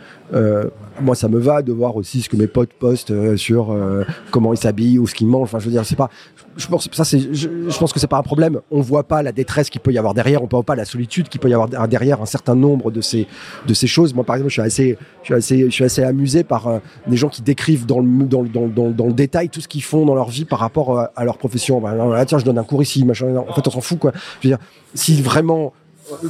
moi, 1.00 1.14
ça 1.14 1.28
me 1.28 1.38
va 1.38 1.62
de 1.62 1.72
voir 1.72 1.96
aussi 1.96 2.22
ce 2.22 2.28
que 2.28 2.36
mes 2.36 2.46
potes 2.46 2.72
postent 2.72 3.10
euh, 3.10 3.36
sur 3.36 3.72
euh, 3.72 4.04
comment 4.30 4.52
ils 4.52 4.58
s'habillent 4.58 4.98
ou 4.98 5.06
ce 5.06 5.14
qu'ils 5.14 5.26
mangent. 5.26 5.48
Enfin, 5.48 5.58
je 5.58 5.64
veux 5.64 5.70
dire, 5.70 5.84
c'est 5.84 5.96
pas. 5.96 6.10
Je 6.56 6.66
pense, 6.66 6.88
ça, 6.92 7.04
c'est. 7.04 7.32
Je, 7.32 7.78
pense 7.78 7.92
que 7.92 8.00
c'est 8.00 8.06
pas 8.06 8.18
un 8.18 8.22
problème. 8.22 8.60
On 8.70 8.80
voit 8.80 9.04
pas 9.04 9.22
la 9.22 9.32
détresse 9.32 9.70
qu'il 9.70 9.80
peut 9.80 9.92
y 9.92 9.98
avoir 9.98 10.14
derrière. 10.14 10.42
On 10.42 10.46
voit 10.46 10.62
pas 10.62 10.74
la 10.74 10.84
solitude 10.84 11.28
qu'il 11.28 11.40
peut 11.40 11.48
y 11.48 11.54
avoir 11.54 11.88
derrière 11.88 12.20
un 12.20 12.26
certain 12.26 12.54
nombre 12.54 12.90
de 12.90 13.00
ces 13.00 13.26
de 13.66 13.74
ces 13.74 13.86
choses. 13.86 14.14
Moi, 14.14 14.24
par 14.24 14.36
exemple, 14.36 14.50
je 14.50 14.60
suis 14.60 14.62
assez, 14.62 14.98
je 15.22 15.26
suis 15.26 15.34
assez, 15.34 15.64
je 15.66 15.70
suis 15.70 15.84
assez 15.84 16.02
amusé 16.02 16.44
par 16.44 16.80
des 17.06 17.16
gens 17.16 17.28
qui 17.28 17.42
décrivent 17.42 17.86
dans 17.86 18.00
le 18.00 18.24
dans, 18.24 18.42
dans, 18.42 18.66
dans, 18.66 18.90
dans, 18.90 19.06
le 19.06 19.12
détail 19.12 19.48
tout 19.48 19.60
ce 19.60 19.68
qu'ils 19.68 19.82
font 19.82 20.04
dans 20.04 20.14
leur 20.14 20.28
vie 20.28 20.44
par 20.44 20.58
rapport 20.58 20.98
à, 20.98 21.24
leur 21.24 21.38
profession. 21.38 21.82
Tiens, 22.26 22.38
je 22.38 22.44
donne 22.44 22.58
un 22.58 22.64
cours 22.64 22.82
ici. 22.82 23.06
En 23.08 23.54
fait, 23.54 23.66
on 23.66 23.70
s'en 23.70 23.80
fout, 23.80 23.98
quoi. 23.98 24.12
Je 24.40 24.48
veux 24.48 24.56
dire, 24.56 24.64
si 24.94 25.22
vraiment 25.22 25.72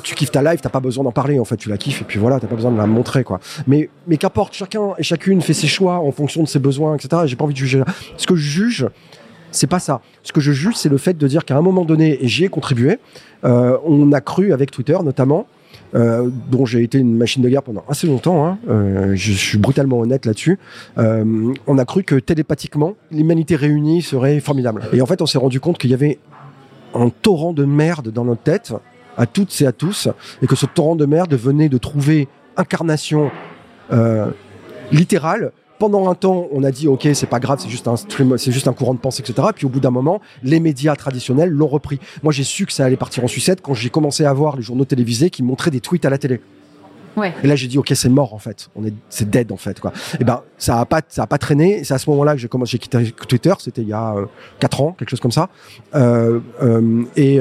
tu 0.02 0.14
kiffes 0.14 0.30
ta 0.30 0.42
live, 0.42 0.60
t'as 0.60 0.68
pas 0.68 0.80
besoin 0.80 1.04
d'en 1.04 1.12
parler 1.12 1.38
en 1.38 1.44
fait, 1.44 1.56
tu 1.56 1.68
la 1.68 1.76
kiffes 1.76 2.02
et 2.02 2.04
puis 2.04 2.18
voilà, 2.18 2.40
t'as 2.40 2.46
pas 2.46 2.56
besoin 2.56 2.72
de 2.72 2.76
la 2.76 2.86
montrer 2.86 3.24
quoi. 3.24 3.40
Mais 3.66 3.88
mais 4.06 4.16
qu'importe, 4.16 4.54
chacun 4.54 4.94
et 4.98 5.02
chacune 5.02 5.40
fait 5.42 5.54
ses 5.54 5.66
choix 5.66 5.98
en 5.98 6.12
fonction 6.12 6.42
de 6.42 6.48
ses 6.48 6.58
besoins, 6.58 6.96
etc. 6.96 7.22
J'ai 7.26 7.36
pas 7.36 7.44
envie 7.44 7.54
de 7.54 7.58
juger. 7.58 7.82
Ce 8.16 8.26
que 8.26 8.36
je 8.36 8.48
juge, 8.48 8.86
c'est 9.50 9.66
pas 9.66 9.78
ça. 9.78 10.00
Ce 10.22 10.32
que 10.32 10.40
je 10.40 10.52
juge, 10.52 10.74
c'est 10.76 10.88
le 10.88 10.98
fait 10.98 11.16
de 11.16 11.28
dire 11.28 11.44
qu'à 11.44 11.56
un 11.56 11.62
moment 11.62 11.84
donné, 11.84 12.22
et 12.22 12.28
j'y 12.28 12.44
ai 12.44 12.48
contribué, 12.48 12.98
euh, 13.44 13.76
on 13.84 14.12
a 14.12 14.20
cru 14.20 14.52
avec 14.52 14.70
Twitter 14.70 14.96
notamment. 15.02 15.46
Euh, 15.92 16.30
dont 16.48 16.66
j'ai 16.66 16.84
été 16.84 16.98
une 16.98 17.16
machine 17.16 17.42
de 17.42 17.48
guerre 17.48 17.64
pendant 17.64 17.82
assez 17.88 18.06
longtemps, 18.06 18.46
hein, 18.46 18.58
euh, 18.68 19.16
je 19.16 19.32
suis 19.32 19.58
brutalement 19.58 19.98
honnête 19.98 20.24
là-dessus, 20.24 20.56
on 20.96 21.78
a 21.78 21.84
cru 21.84 22.04
que 22.04 22.14
télépathiquement, 22.14 22.94
l'humanité 23.10 23.56
réunie 23.56 24.00
serait 24.00 24.38
formidable. 24.38 24.82
Et 24.92 25.02
en 25.02 25.06
fait, 25.06 25.20
on 25.20 25.26
s'est 25.26 25.38
rendu 25.38 25.58
compte 25.58 25.78
qu'il 25.78 25.90
y 25.90 25.94
avait 25.94 26.20
un 26.94 27.08
torrent 27.08 27.52
de 27.52 27.64
merde 27.64 28.10
dans 28.10 28.24
notre 28.24 28.42
tête 28.42 28.72
à 29.16 29.26
toutes 29.26 29.60
et 29.60 29.66
à 29.66 29.72
tous, 29.72 30.08
et 30.42 30.46
que 30.46 30.56
ce 30.56 30.66
torrent 30.66 30.96
de 30.96 31.06
merde 31.06 31.34
venait 31.34 31.68
de 31.68 31.78
trouver 31.78 32.28
incarnation 32.56 33.30
euh, 33.92 34.26
littérale. 34.92 35.52
Pendant 35.78 36.10
un 36.10 36.14
temps, 36.14 36.46
on 36.52 36.62
a 36.62 36.70
dit 36.70 36.88
ok, 36.88 37.08
c'est 37.14 37.26
pas 37.26 37.40
grave, 37.40 37.58
c'est 37.62 37.70
juste 37.70 37.88
un 37.88 37.96
stream, 37.96 38.36
c'est 38.36 38.52
juste 38.52 38.68
un 38.68 38.74
courant 38.74 38.92
de 38.92 38.98
pensée, 38.98 39.22
etc. 39.26 39.48
Puis 39.54 39.64
au 39.64 39.70
bout 39.70 39.80
d'un 39.80 39.90
moment, 39.90 40.20
les 40.42 40.60
médias 40.60 40.94
traditionnels 40.94 41.48
l'ont 41.48 41.68
repris. 41.68 41.98
Moi, 42.22 42.34
j'ai 42.34 42.44
su 42.44 42.66
que 42.66 42.72
ça 42.72 42.84
allait 42.84 42.98
partir 42.98 43.24
en 43.24 43.28
sucette 43.28 43.62
quand 43.62 43.72
j'ai 43.72 43.88
commencé 43.88 44.26
à 44.26 44.32
voir 44.34 44.56
les 44.56 44.62
journaux 44.62 44.84
télévisés 44.84 45.30
qui 45.30 45.42
montraient 45.42 45.70
des 45.70 45.80
tweets 45.80 46.04
à 46.04 46.10
la 46.10 46.18
télé. 46.18 46.40
Ouais. 47.16 47.32
Et 47.42 47.46
là, 47.46 47.56
j'ai 47.56 47.66
dit, 47.66 47.78
ok, 47.78 47.90
c'est 47.94 48.08
mort 48.08 48.34
en 48.34 48.38
fait. 48.38 48.68
On 48.76 48.84
est, 48.84 48.92
c'est 49.08 49.28
dead 49.28 49.50
en 49.52 49.56
fait, 49.56 49.80
quoi. 49.80 49.92
Et 50.20 50.24
ben, 50.24 50.42
ça 50.58 50.80
a 50.80 50.84
pas, 50.84 51.00
ça 51.08 51.22
a 51.22 51.26
pas 51.26 51.38
traîné. 51.38 51.82
C'est 51.84 51.94
à 51.94 51.98
ce 51.98 52.08
moment-là 52.10 52.34
que 52.34 52.38
j'ai 52.38 52.48
commencé, 52.48 52.72
j'ai 52.72 52.78
quitté 52.78 53.12
Twitter. 53.12 53.54
C'était 53.58 53.82
il 53.82 53.88
y 53.88 53.92
a 53.92 54.14
euh, 54.14 54.26
4 54.60 54.80
ans, 54.80 54.92
quelque 54.98 55.10
chose 55.10 55.20
comme 55.20 55.32
ça. 55.32 55.48
Euh, 55.94 56.40
euh, 56.62 57.04
et 57.16 57.40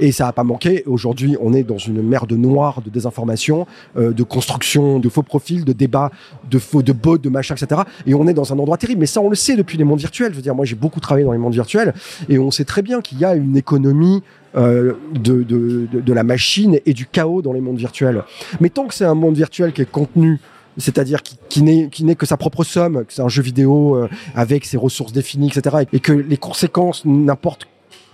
et 0.00 0.12
ça 0.12 0.24
n'a 0.26 0.32
pas 0.32 0.44
manqué. 0.44 0.82
Aujourd'hui, 0.86 1.36
on 1.40 1.52
est 1.52 1.62
dans 1.62 1.78
une 1.78 2.02
mer 2.02 2.26
de 2.26 2.36
noir, 2.36 2.82
de 2.82 2.90
désinformation, 2.90 3.66
euh, 3.96 4.12
de 4.12 4.22
construction, 4.22 4.98
de 4.98 5.08
faux 5.08 5.22
profils, 5.22 5.64
de 5.64 5.72
débats, 5.72 6.10
de 6.50 6.58
faux, 6.58 6.82
de 6.82 6.92
bots, 6.92 7.18
de 7.18 7.28
machin, 7.28 7.54
etc. 7.54 7.82
Et 8.06 8.14
on 8.14 8.26
est 8.26 8.34
dans 8.34 8.52
un 8.52 8.58
endroit 8.58 8.76
terrible. 8.76 9.00
Mais 9.00 9.06
ça, 9.06 9.20
on 9.20 9.28
le 9.28 9.36
sait 9.36 9.56
depuis 9.56 9.78
les 9.78 9.84
mondes 9.84 9.98
virtuels. 9.98 10.32
Je 10.32 10.36
veux 10.36 10.42
dire, 10.42 10.54
moi, 10.54 10.64
j'ai 10.64 10.76
beaucoup 10.76 11.00
travaillé 11.00 11.24
dans 11.24 11.32
les 11.32 11.38
mondes 11.38 11.54
virtuels 11.54 11.94
et 12.28 12.38
on 12.38 12.50
sait 12.50 12.64
très 12.64 12.82
bien 12.82 13.00
qu'il 13.00 13.18
y 13.18 13.24
a 13.24 13.34
une 13.34 13.56
économie 13.56 14.22
euh, 14.56 14.94
de, 15.12 15.42
de, 15.42 15.86
de, 15.92 16.12
la 16.12 16.22
machine 16.22 16.78
et 16.86 16.94
du 16.94 17.06
chaos 17.06 17.42
dans 17.42 17.52
les 17.52 17.60
mondes 17.60 17.78
virtuels. 17.78 18.22
Mais 18.60 18.70
tant 18.70 18.86
que 18.86 18.94
c'est 18.94 19.04
un 19.04 19.14
monde 19.14 19.36
virtuel 19.36 19.72
qui 19.72 19.82
est 19.82 19.90
contenu 19.90 20.40
c'est-à-dire 20.78 21.22
qui, 21.22 21.38
qui 21.48 22.04
n'est 22.04 22.14
que 22.14 22.26
sa 22.26 22.36
propre 22.36 22.62
somme, 22.64 23.04
que 23.06 23.12
c'est 23.12 23.22
un 23.22 23.28
jeu 23.28 23.42
vidéo 23.42 23.96
euh, 23.96 24.08
avec 24.34 24.66
ses 24.66 24.76
ressources 24.76 25.12
définies, 25.12 25.48
etc., 25.48 25.84
et 25.90 26.00
que 26.00 26.12
les 26.12 26.36
conséquences 26.36 27.04
n'importe 27.06 27.66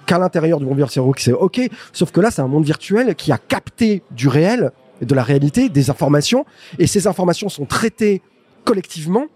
qu'à 0.07 0.18
l'intérieur 0.18 0.59
du 0.59 0.66
monde 0.66 0.76
virtuel, 0.76 1.05
c'est 1.18 1.32
ok. 1.32 1.61
Sauf 1.92 2.11
que 2.11 2.20
là, 2.20 2.30
c'est 2.30 2.42
un 2.42 2.48
monde 2.48 2.64
virtuel 2.64 3.14
qui 3.14 3.32
a 3.32 3.38
capté 3.38 4.03
du 4.11 4.28
réel, 4.28 4.72
de 5.00 5.14
la 5.14 5.22
réalité, 5.22 5.68
des 5.68 5.90
informations, 5.90 6.44
et 6.78 6.86
ces 6.86 7.07
informations 7.07 7.48
sont 7.48 7.64
traitées 7.64 8.22
collectivement 8.64 9.26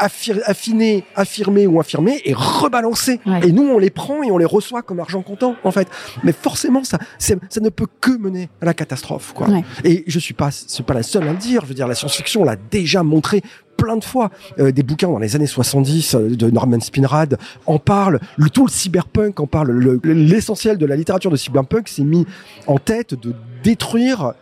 affinées, 0.00 1.04
affirmées 1.16 1.66
ou 1.66 1.80
affirmées 1.80 2.20
et 2.24 2.32
rebalancées. 2.32 3.20
Et 3.42 3.50
nous, 3.52 3.64
on 3.64 3.78
les 3.78 3.90
prend 3.90 4.22
et 4.22 4.30
on 4.30 4.38
les 4.38 4.44
reçoit 4.44 4.82
comme 4.82 5.00
argent 5.00 5.22
comptant, 5.22 5.56
en 5.64 5.72
fait. 5.72 5.88
Mais 6.22 6.32
forcément, 6.32 6.84
ça, 6.84 6.98
ça 7.18 7.60
ne 7.60 7.68
peut 7.68 7.88
que 8.00 8.16
mener 8.16 8.48
à 8.60 8.66
la 8.66 8.74
catastrophe, 8.74 9.32
quoi. 9.34 9.48
Et 9.84 10.04
je 10.06 10.18
suis 10.18 10.34
pas, 10.34 10.50
c'est 10.52 10.86
pas 10.86 10.94
la 10.94 11.02
seule 11.02 11.26
à 11.26 11.32
le 11.32 11.38
dire. 11.38 11.62
Je 11.62 11.66
veux 11.66 11.74
dire, 11.74 11.88
la 11.88 11.94
science-fiction 11.94 12.44
l'a 12.44 12.56
déjà 12.56 13.02
montré 13.02 13.42
plein 13.78 13.96
de 13.96 14.04
fois. 14.04 14.30
Euh, 14.58 14.72
des 14.72 14.82
bouquins 14.82 15.08
dans 15.08 15.18
les 15.18 15.34
années 15.34 15.46
70 15.46 16.14
euh, 16.14 16.36
de 16.36 16.50
Norman 16.50 16.80
Spinrad 16.80 17.38
en 17.64 17.78
parlent. 17.78 18.20
Le, 18.36 18.50
tout 18.50 18.66
le 18.66 18.70
cyberpunk 18.70 19.40
en 19.40 19.46
parle. 19.46 19.98
L'essentiel 20.04 20.76
de 20.76 20.84
la 20.84 20.96
littérature 20.96 21.30
de 21.30 21.36
cyberpunk 21.36 21.88
s'est 21.88 22.04
mis 22.04 22.26
en 22.66 22.76
tête 22.78 23.14
de 23.14 23.32
détruire 23.62 24.34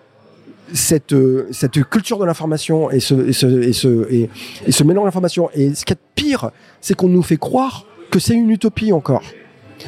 cette, 0.72 1.12
euh, 1.12 1.46
cette 1.52 1.82
culture 1.84 2.18
de 2.18 2.24
l'information 2.24 2.90
et 2.90 2.98
ce, 2.98 3.28
et 3.28 3.32
ce, 3.32 3.46
et 3.62 3.72
ce, 3.72 4.12
et, 4.12 4.30
et 4.66 4.72
ce 4.72 4.82
mélange 4.82 5.04
d'informations. 5.04 5.48
Et 5.54 5.74
ce 5.74 5.84
qui 5.84 5.92
est 5.92 5.98
pire, 6.16 6.50
c'est 6.80 6.94
qu'on 6.94 7.08
nous 7.08 7.22
fait 7.22 7.36
croire 7.36 7.86
que 8.10 8.18
c'est 8.18 8.34
une 8.34 8.50
utopie 8.50 8.92
encore. 8.92 9.22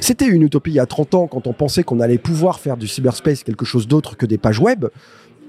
C'était 0.00 0.26
une 0.26 0.42
utopie 0.42 0.72
il 0.72 0.74
y 0.74 0.80
a 0.80 0.86
30 0.86 1.14
ans 1.14 1.26
quand 1.26 1.46
on 1.46 1.52
pensait 1.54 1.82
qu'on 1.82 2.00
allait 2.00 2.18
pouvoir 2.18 2.60
faire 2.60 2.76
du 2.76 2.86
cyberspace 2.86 3.42
quelque 3.42 3.64
chose 3.64 3.88
d'autre 3.88 4.16
que 4.16 4.26
des 4.26 4.38
pages 4.38 4.60
web. 4.60 4.86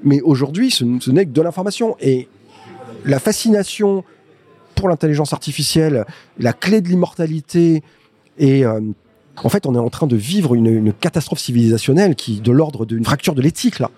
Mais 0.04 0.22
aujourd'hui, 0.22 0.72
ce, 0.72 0.86
ce 1.02 1.12
n'est 1.12 1.26
que 1.26 1.32
de 1.32 1.42
l'information. 1.42 1.98
Et 2.00 2.30
la 3.06 3.20
fascination 3.20 4.04
pour 4.76 4.90
l'intelligence 4.90 5.34
artificielle, 5.34 6.06
la 6.38 6.54
clé 6.54 6.82
de 6.82 6.88
l'immortalité 6.88 7.84
et 8.38 8.66
euh, 8.66 8.80
en 9.44 9.50
fait, 9.50 9.66
on 9.66 9.76
est 9.76 9.80
en 9.80 9.90
train 9.90 10.08
de 10.08 10.16
vivre 10.16 10.56
une, 10.56 10.94
catastrophe 10.94 11.40
civilisationnelle 11.40 12.16
qui 12.16 12.42
de 12.42 12.52
l'ordre 12.52 12.86
d'une 12.86 13.06
fracture 13.06 13.36
de 13.36 13.42
l'éthique 13.42 13.80
là 13.80 13.92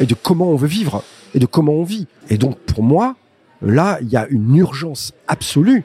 et 0.00 0.06
de 0.06 0.14
comment 0.14 0.48
on 0.50 0.56
veut 0.56 0.68
vivre 0.68 1.02
et 1.34 1.38
de 1.38 1.46
comment 1.46 1.72
on 1.72 1.84
vit. 1.84 2.06
Et 2.30 2.38
donc 2.38 2.58
pour 2.58 2.82
moi, 2.82 3.16
là, 3.62 3.98
il 4.02 4.08
y 4.08 4.16
a 4.16 4.26
une 4.28 4.56
urgence 4.56 5.12
absolue 5.26 5.84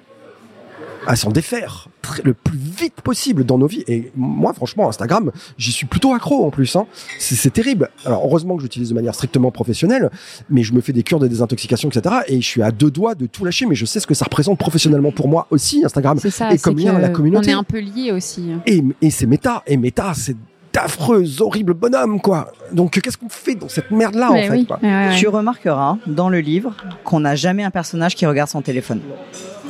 à 1.07 1.15
s'en 1.15 1.31
défaire 1.31 1.87
le 2.23 2.33
plus 2.33 2.57
vite 2.57 3.01
possible 3.01 3.45
dans 3.45 3.57
nos 3.57 3.67
vies. 3.67 3.83
Et 3.87 4.11
moi, 4.15 4.53
franchement, 4.53 4.89
Instagram, 4.89 5.31
j'y 5.57 5.71
suis 5.71 5.85
plutôt 5.85 6.13
accro 6.13 6.45
en 6.45 6.49
plus. 6.49 6.75
Hein. 6.75 6.85
C'est 7.19 7.51
terrible. 7.51 7.89
Alors, 8.05 8.23
heureusement 8.25 8.55
que 8.55 8.61
j'utilise 8.61 8.89
de 8.89 8.93
manière 8.93 9.15
strictement 9.15 9.51
professionnelle, 9.51 10.09
mais 10.49 10.63
je 10.63 10.73
me 10.73 10.81
fais 10.81 10.93
des 10.93 11.03
cures 11.03 11.19
de 11.19 11.27
désintoxication, 11.27 11.89
etc. 11.89 12.15
Et 12.27 12.41
je 12.41 12.47
suis 12.47 12.61
à 12.61 12.71
deux 12.71 12.91
doigts 12.91 13.15
de 13.15 13.25
tout 13.25 13.45
lâcher, 13.45 13.65
mais 13.65 13.75
je 13.75 13.85
sais 13.85 13.99
ce 13.99 14.07
que 14.07 14.13
ça 14.13 14.25
représente 14.25 14.59
professionnellement 14.59 15.11
pour 15.11 15.27
moi 15.27 15.47
aussi, 15.49 15.83
Instagram. 15.85 16.19
Ça, 16.19 16.53
et 16.53 16.57
comme 16.57 16.77
lien 16.77 16.95
à 16.95 16.99
la 16.99 17.09
communauté. 17.09 17.49
On 17.49 17.57
est 17.57 17.59
un 17.59 17.63
peu 17.63 17.79
liés 17.79 18.11
aussi. 18.11 18.51
Et, 18.65 18.83
et 19.01 19.09
c'est 19.09 19.25
méta. 19.25 19.63
Et 19.67 19.77
méta, 19.77 20.13
c'est 20.15 20.35
d'affreux, 20.73 21.23
horribles 21.39 21.73
bonhommes, 21.73 22.19
quoi. 22.19 22.51
Donc, 22.71 22.99
qu'est-ce 22.99 23.17
qu'on 23.17 23.29
fait 23.29 23.55
dans 23.55 23.69
cette 23.69 23.91
merde-là, 23.91 24.31
en 24.31 24.35
fait 24.35 24.65
quoi? 24.65 24.79
Tu 25.15 25.27
remarqueras 25.27 25.97
dans 26.07 26.29
le 26.29 26.39
livre 26.39 26.75
qu'on 27.03 27.19
n'a 27.19 27.35
jamais 27.35 27.63
un 27.63 27.71
personnage 27.71 28.15
qui 28.15 28.25
regarde 28.25 28.49
son 28.49 28.61
téléphone. 28.61 29.01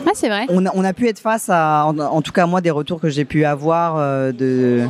Ah, 0.05 0.11
c'est 0.13 0.27
vrai. 0.27 0.45
On 0.49 0.65
a, 0.65 0.71
on 0.73 0.83
a, 0.83 0.93
pu 0.93 1.07
être 1.07 1.19
face 1.19 1.49
à, 1.49 1.85
en, 1.87 1.97
en, 1.97 2.21
tout 2.21 2.31
cas 2.31 2.45
moi, 2.45 2.61
des 2.61 2.71
retours 2.71 2.99
que 2.99 3.09
j'ai 3.09 3.25
pu 3.25 3.45
avoir 3.45 3.97
euh, 3.97 4.31
de, 4.31 4.87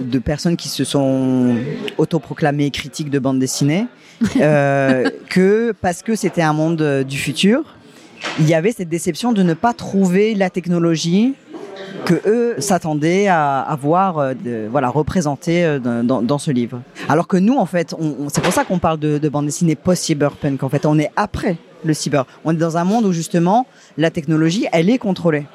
de 0.00 0.18
personnes 0.18 0.56
qui 0.56 0.68
se 0.68 0.84
sont 0.84 1.56
autoproclamées 1.98 2.70
critiques 2.70 3.10
de 3.10 3.18
bande 3.18 3.38
dessinée, 3.38 3.86
euh, 4.40 5.10
que 5.28 5.72
parce 5.80 6.02
que 6.02 6.16
c'était 6.16 6.42
un 6.42 6.52
monde 6.52 6.82
euh, 6.82 7.04
du 7.04 7.18
futur, 7.18 7.62
il 8.38 8.48
y 8.48 8.54
avait 8.54 8.72
cette 8.72 8.88
déception 8.88 9.32
de 9.32 9.42
ne 9.42 9.54
pas 9.54 9.72
trouver 9.72 10.34
la 10.34 10.50
technologie 10.50 11.34
que 12.04 12.14
eux 12.26 12.54
s'attendaient 12.58 13.26
à, 13.26 13.60
à 13.60 13.76
voir 13.76 14.18
euh, 14.18 14.34
de, 14.34 14.68
voilà 14.70 14.88
représentée 14.88 15.64
euh, 15.64 15.78
dans, 15.78 16.22
dans, 16.22 16.38
ce 16.38 16.50
livre. 16.50 16.80
Alors 17.08 17.26
que 17.26 17.36
nous 17.36 17.56
en 17.56 17.66
fait, 17.66 17.94
on, 17.98 18.24
on, 18.24 18.28
c'est 18.28 18.40
pour 18.40 18.52
ça 18.52 18.64
qu'on 18.64 18.78
parle 18.78 18.98
de, 18.98 19.18
de 19.18 19.28
bande 19.28 19.46
dessinée 19.46 19.74
post-cyberpunk. 19.74 20.62
En 20.62 20.68
fait, 20.68 20.86
on 20.86 20.98
est 20.98 21.10
après 21.16 21.56
le 21.86 21.94
cyber. 21.94 22.26
On 22.44 22.52
est 22.52 22.58
dans 22.58 22.76
un 22.76 22.84
monde 22.84 23.04
où 23.06 23.12
justement 23.12 23.66
la 23.96 24.10
technologie, 24.10 24.66
elle 24.72 24.90
est 24.90 24.98
contrôlée. 24.98 25.46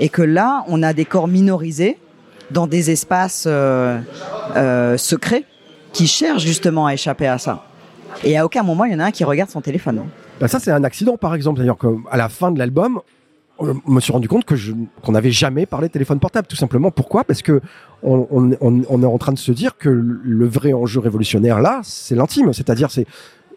Et 0.00 0.08
que 0.08 0.22
là, 0.22 0.64
on 0.68 0.82
a 0.82 0.92
des 0.92 1.04
corps 1.04 1.28
minorisés 1.28 1.98
dans 2.50 2.66
des 2.66 2.90
espaces 2.90 3.44
euh, 3.46 4.00
euh, 4.56 4.96
secrets 4.96 5.44
qui 5.92 6.06
cherchent 6.06 6.44
justement 6.44 6.86
à 6.86 6.94
échapper 6.94 7.26
à 7.26 7.38
ça. 7.38 7.64
Et 8.22 8.36
à 8.36 8.44
aucun 8.44 8.62
moment, 8.62 8.84
il 8.84 8.92
y 8.92 8.94
en 8.94 9.00
a 9.00 9.04
un 9.06 9.10
qui 9.10 9.24
regarde 9.24 9.50
son 9.50 9.60
téléphone. 9.60 10.04
Ben 10.40 10.48
ça, 10.48 10.58
c'est 10.58 10.70
un 10.70 10.84
accident, 10.84 11.16
par 11.16 11.34
exemple. 11.34 11.58
C'est-à-dire 11.58 11.76
qu'à 11.76 12.16
la 12.16 12.28
fin 12.28 12.50
de 12.50 12.58
l'album, 12.58 13.00
je 13.60 13.72
me 13.86 14.00
suis 14.00 14.12
rendu 14.12 14.28
compte 14.28 14.44
que 14.44 14.54
qu'on 15.02 15.12
n'avait 15.12 15.30
jamais 15.30 15.66
parlé 15.66 15.88
de 15.88 15.92
téléphone 15.92 16.18
portable. 16.18 16.46
Tout 16.46 16.56
simplement. 16.56 16.90
Pourquoi? 16.90 17.24
Parce 17.24 17.42
que 17.42 17.60
on, 18.02 18.50
est 18.52 19.06
en 19.06 19.18
train 19.18 19.32
de 19.32 19.38
se 19.38 19.52
dire 19.52 19.76
que 19.76 19.88
le 19.88 20.46
vrai 20.46 20.72
enjeu 20.72 21.00
révolutionnaire 21.00 21.60
là, 21.60 21.80
c'est 21.84 22.14
l'intime. 22.14 22.52
C'est-à-dire, 22.52 22.90
c'est, 22.90 23.06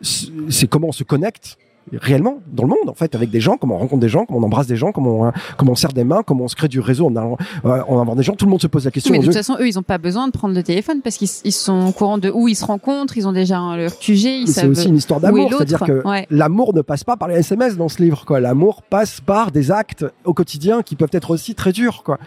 c'est 0.02 0.68
comment 0.68 0.90
on 0.90 0.94
se 0.94 1.04
connecte 1.04 1.58
réellement 1.94 2.40
dans 2.52 2.64
le 2.64 2.70
monde 2.70 2.90
en 2.90 2.94
fait 2.94 3.16
avec 3.16 3.30
des 3.30 3.40
gens, 3.40 3.58
comment 3.58 3.76
on 3.76 3.80
rencontre 3.80 4.02
des 4.02 4.10
gens, 4.10 4.26
comment 4.26 4.40
on 4.40 4.44
embrasse 4.44 4.68
des 4.68 4.76
gens, 4.76 4.92
comment 4.92 5.28
on, 5.28 5.32
comment 5.58 5.72
on 5.72 5.76
serre 5.76 5.94
des 5.94 6.04
mains, 6.04 6.24
comment 6.26 6.46
on 6.46 6.48
se 6.48 6.56
crée 6.56 6.68
du 6.68 6.80
réseau 6.80 7.06
en 7.08 7.16
allant 7.16 7.38
euh, 7.66 7.82
en 7.88 8.00
avoir 8.02 8.16
des 8.16 8.24
gens. 8.24 8.34
Tout 8.34 8.46
le 8.46 8.52
monde 8.52 8.62
se 8.62 8.68
pose 8.68 8.86
la 8.86 8.92
question. 8.92 9.12
Mais 9.12 9.20
de 9.20 9.26
toute 9.26 9.34
façon, 9.34 9.56
eux, 9.60 9.68
ils 9.68 9.78
ont 9.80 9.84
pas 9.84 9.98
besoin 9.98 10.28
de 10.28 10.32
prendre 10.32 10.54
le 10.54 10.64
téléphone 10.64 11.02
parce 11.02 11.18
qu'ils 11.18 11.30
ils 11.44 11.52
sont 11.52 11.88
au 11.88 11.92
courant 11.92 12.18
de 12.18 12.30
où 12.30 12.48
ils 12.48 12.56
se 12.56 12.66
rencontrent, 12.66 13.18
ils 13.18 13.28
ont 13.28 13.32
déjà 13.32 13.60
leur 13.76 13.98
QG, 14.00 14.24
ils 14.26 14.48
c'est 14.48 14.68
aussi 14.68 14.88
une 14.88 14.98
histoire 14.98 15.20
d'amour, 15.20 15.50
c'est-à-dire 15.52 15.80
que 15.80 16.06
Ouais. 16.08 16.28
l'amour 16.30 16.74
ne 16.74 16.82
passe 16.82 17.04
pas 17.04 17.18
par 17.18 17.28
les 17.28 17.36
SMS 17.36 17.78
dans 17.78 17.90
ce 17.90 18.02
livre, 18.02 18.24
quoi. 18.26 18.40
L'amour 18.40 18.82
passe 18.84 19.22
par 19.22 19.52
des 19.52 19.72
actes 19.72 20.06
au 20.26 20.34
quotidien 20.34 20.82
qui 20.84 20.96
peuvent 20.96 21.10
être 21.12 21.32
aussi 21.32 21.56
très 21.56 21.72
durs, 21.72 22.04
quoi. 22.04 22.18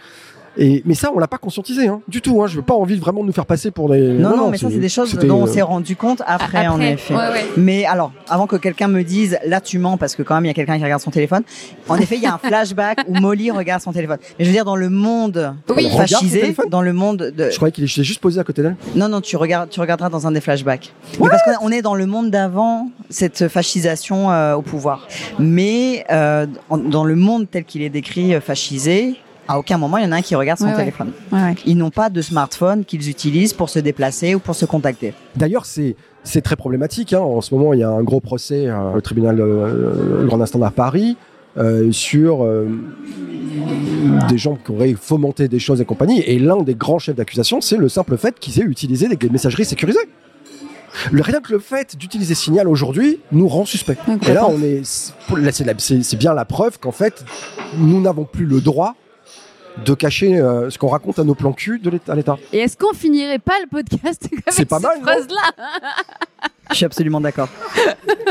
Et 0.57 0.81
mais 0.85 0.95
ça, 0.95 1.11
on 1.15 1.19
l'a 1.19 1.27
pas 1.27 1.37
conscientisé, 1.37 1.87
hein, 1.87 2.01
du 2.07 2.21
tout. 2.21 2.41
Hein. 2.41 2.47
Je 2.47 2.57
veux 2.57 2.61
pas 2.61 2.73
envie 2.73 2.97
vraiment 2.97 3.21
de 3.21 3.27
nous 3.27 3.33
faire 3.33 3.45
passer 3.45 3.71
pour 3.71 3.89
des. 3.89 4.13
Non, 4.13 4.35
non, 4.35 4.49
mais 4.49 4.57
ça, 4.57 4.67
c'est 4.69 4.77
des 4.77 4.89
choses 4.89 5.13
dont 5.15 5.43
on 5.43 5.47
euh, 5.47 5.51
s'est 5.51 5.61
rendu 5.61 5.95
compte 5.95 6.21
après, 6.25 6.67
en 6.67 6.79
effet. 6.79 7.13
ouais, 7.13 7.19
ouais. 7.19 7.45
Mais 7.57 7.85
alors, 7.85 8.11
avant 8.27 8.47
que 8.47 8.55
quelqu'un 8.55 8.87
me 8.87 9.03
dise, 9.03 9.37
là 9.45 9.61
tu 9.61 9.79
mens 9.79 9.97
parce 9.97 10.15
que 10.15 10.23
quand 10.23 10.35
même 10.35 10.45
il 10.45 10.49
y 10.49 10.51
a 10.51 10.53
quelqu'un 10.53 10.77
qui 10.77 10.83
regarde 10.83 11.01
son 11.01 11.11
téléphone. 11.11 11.43
En 11.87 11.97
effet, 11.97 12.15
il 12.17 12.23
y 12.23 12.25
a 12.25 12.33
un 12.33 12.37
flashback 12.43 13.05
où 13.07 13.13
Molly 13.15 13.51
regarde 13.51 13.81
son 13.81 13.93
téléphone. 13.93 14.17
Mais 14.37 14.45
je 14.45 14.49
veux 14.49 14.55
dire, 14.55 14.65
dans 14.65 14.75
le 14.75 14.89
monde 14.89 15.55
Oui. 15.75 15.89
Fascisé, 15.95 16.55
dans 16.69 16.81
le 16.81 16.93
monde 16.93 17.31
de. 17.35 17.49
Je 17.49 17.55
croyais 17.55 17.71
qu'il 17.71 17.83
était 17.83 18.03
juste 18.03 18.19
posé 18.19 18.39
à 18.39 18.43
côté 18.43 18.61
d'elle. 18.61 18.75
Non, 18.95 19.07
non, 19.07 19.21
tu 19.21 19.37
regardes, 19.37 19.69
tu 19.69 19.79
regarderas 19.79 20.09
dans 20.09 20.27
un 20.27 20.31
des 20.31 20.41
flashbacks. 20.41 20.93
Mais 21.19 21.29
parce 21.29 21.43
qu'on 21.43 21.67
on 21.67 21.71
est 21.71 21.81
dans 21.81 21.95
le 21.95 22.05
monde 22.05 22.29
d'avant 22.29 22.89
cette 23.09 23.47
fascisation 23.47 24.31
euh, 24.31 24.55
au 24.55 24.61
pouvoir. 24.61 25.07
Mais 25.39 26.05
euh, 26.11 26.45
dans 26.69 27.03
le 27.03 27.15
monde 27.15 27.47
tel 27.49 27.65
qu'il 27.65 27.81
est 27.81 27.89
décrit 27.89 28.33
euh, 28.33 28.41
fascisé, 28.41 29.15
à 29.51 29.59
aucun 29.59 29.77
moment 29.77 29.97
il 29.97 30.05
y 30.05 30.07
en 30.07 30.11
a 30.11 30.17
un 30.17 30.21
qui 30.21 30.35
regarde 30.35 30.59
son 30.59 30.65
Ouais, 30.65 30.75
téléphone. 30.75 31.11
Ouais, 31.31 31.41
ouais. 31.41 31.55
Ils 31.65 31.77
n'ont 31.77 31.89
pas 31.89 32.09
de 32.09 32.21
smartphone 32.21 32.85
qu'ils 32.85 33.09
utilisent 33.09 33.53
pour 33.53 33.69
se 33.69 33.79
déplacer 33.79 34.35
ou 34.35 34.39
pour 34.39 34.55
se 34.55 34.65
contacter. 34.65 35.13
D'ailleurs, 35.35 35.65
c'est 35.65 35.95
c'est 36.23 36.41
très 36.41 36.55
problématique. 36.55 37.13
Hein. 37.13 37.19
En 37.19 37.41
ce 37.41 37.53
moment, 37.53 37.73
il 37.73 37.79
y 37.79 37.83
a 37.83 37.89
un 37.89 38.03
gros 38.03 38.19
procès 38.19 38.67
euh, 38.67 38.93
au 38.95 39.01
tribunal 39.01 39.39
euh, 39.39 40.25
Grand 40.27 40.39
Instant 40.39 40.61
à 40.61 40.69
Paris 40.71 41.17
euh, 41.57 41.91
sur 41.91 42.43
euh, 42.43 42.67
des 44.29 44.37
gens 44.37 44.55
qui 44.55 44.71
auraient 44.71 44.93
fomenté 44.93 45.47
des 45.47 45.59
choses 45.59 45.81
et 45.81 45.85
compagnie. 45.85 46.21
Et 46.21 46.39
l'un 46.39 46.61
des 46.61 46.75
grands 46.75 46.99
chefs 46.99 47.15
d'accusation, 47.15 47.59
c'est 47.59 47.77
le 47.77 47.89
simple 47.89 48.17
fait 48.17 48.39
qu'ils 48.39 48.59
aient 48.59 48.65
utilisé 48.65 49.07
des, 49.07 49.15
des 49.15 49.29
messageries 49.29 49.65
sécurisées. 49.65 49.99
Le, 51.11 51.21
rien 51.21 51.39
que 51.39 51.53
le 51.53 51.59
fait 51.59 51.95
d'utiliser 51.97 52.35
Signal 52.35 52.67
aujourd'hui 52.67 53.19
nous 53.31 53.47
rend 53.47 53.65
suspect. 53.65 53.97
Et 54.27 54.33
là, 54.33 54.45
on 54.47 54.61
est, 54.61 54.81
c'est 54.83 56.17
bien 56.17 56.33
la 56.33 56.45
preuve 56.45 56.79
qu'en 56.79 56.91
fait, 56.91 57.23
nous 57.77 58.01
n'avons 58.01 58.25
plus 58.25 58.45
le 58.45 58.61
droit 58.61 58.95
de 59.85 59.93
cacher 59.93 60.37
euh, 60.37 60.69
ce 60.69 60.77
qu'on 60.77 60.89
raconte 60.89 61.19
à 61.19 61.23
nos 61.23 61.35
plans 61.35 61.53
cul 61.53 61.79
de 61.79 61.89
l'État- 61.89 62.11
à 62.11 62.15
l'État. 62.15 62.37
Et 62.53 62.59
est-ce 62.59 62.75
qu'on 62.77 62.93
finirait 62.93 63.39
pas 63.39 63.53
le 63.61 63.67
podcast 63.67 64.27
avec 64.31 64.43
C'est 64.49 64.65
pas 64.65 64.79
cette 64.79 65.01
phrase-là 65.01 65.51
Je 66.69 66.75
suis 66.75 66.85
absolument 66.85 67.19
d'accord. 67.21 67.47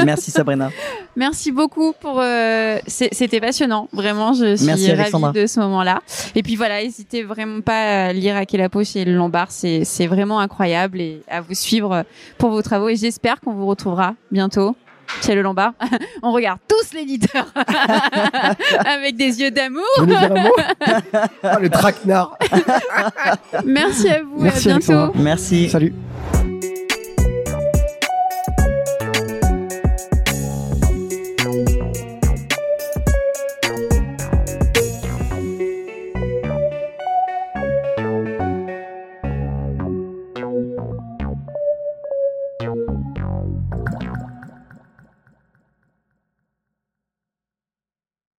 Merci 0.05 0.31
Sabrina. 0.31 0.71
Merci 1.17 1.53
beaucoup 1.53 1.93
pour. 2.01 2.21
euh, 2.21 2.79
C'était 2.87 3.41
passionnant, 3.41 3.89
vraiment. 3.93 4.33
Je 4.33 4.57
suis 4.57 4.67
Merci, 4.67 4.91
Alexandra. 4.91 5.29
ravie 5.29 5.43
de 5.43 5.47
ce 5.47 5.61
moment-là. 5.61 6.01
Et 6.35 6.43
puis 6.43 6.57
voilà, 6.57 6.83
n'hésitez 6.83 7.23
vraiment 7.23 7.61
pas 7.61 8.07
à 8.07 8.13
lire 8.13 8.37
Akelapo 8.37 8.83
chez 8.85 9.05
le 9.05 9.15
Lombard. 9.15 9.49
C'est 9.51 10.07
vraiment 10.07 10.41
incroyable 10.41 11.01
et 11.01 11.23
à 11.29 11.41
vous 11.41 11.55
suivre 11.55 12.05
pour 12.39 12.51
vos 12.51 12.63
travaux. 12.63 12.89
Et 12.89 12.97
j'espère 12.97 13.41
qu'on 13.41 13.53
vous 13.53 13.67
retrouvera 13.67 14.15
bientôt. 14.31 14.75
Chez 15.23 15.35
le 15.35 15.43
Lombard, 15.43 15.73
on 16.23 16.33
regarde 16.33 16.59
tous 16.69 16.93
l'éditeur 16.95 17.47
avec 18.87 19.17
des 19.17 19.41
yeux 19.41 19.51
d'amour. 19.51 19.85
Ah, 21.43 21.59
Le 21.61 21.69
traquenard. 21.69 22.39
Merci 23.65 24.09
à 24.09 24.23
vous, 24.23 24.43
Merci, 24.43 24.71
à 24.71 24.79
bientôt. 24.79 24.93
Alexandra. 24.93 25.23
Merci. 25.23 25.69
Salut. 25.69 25.95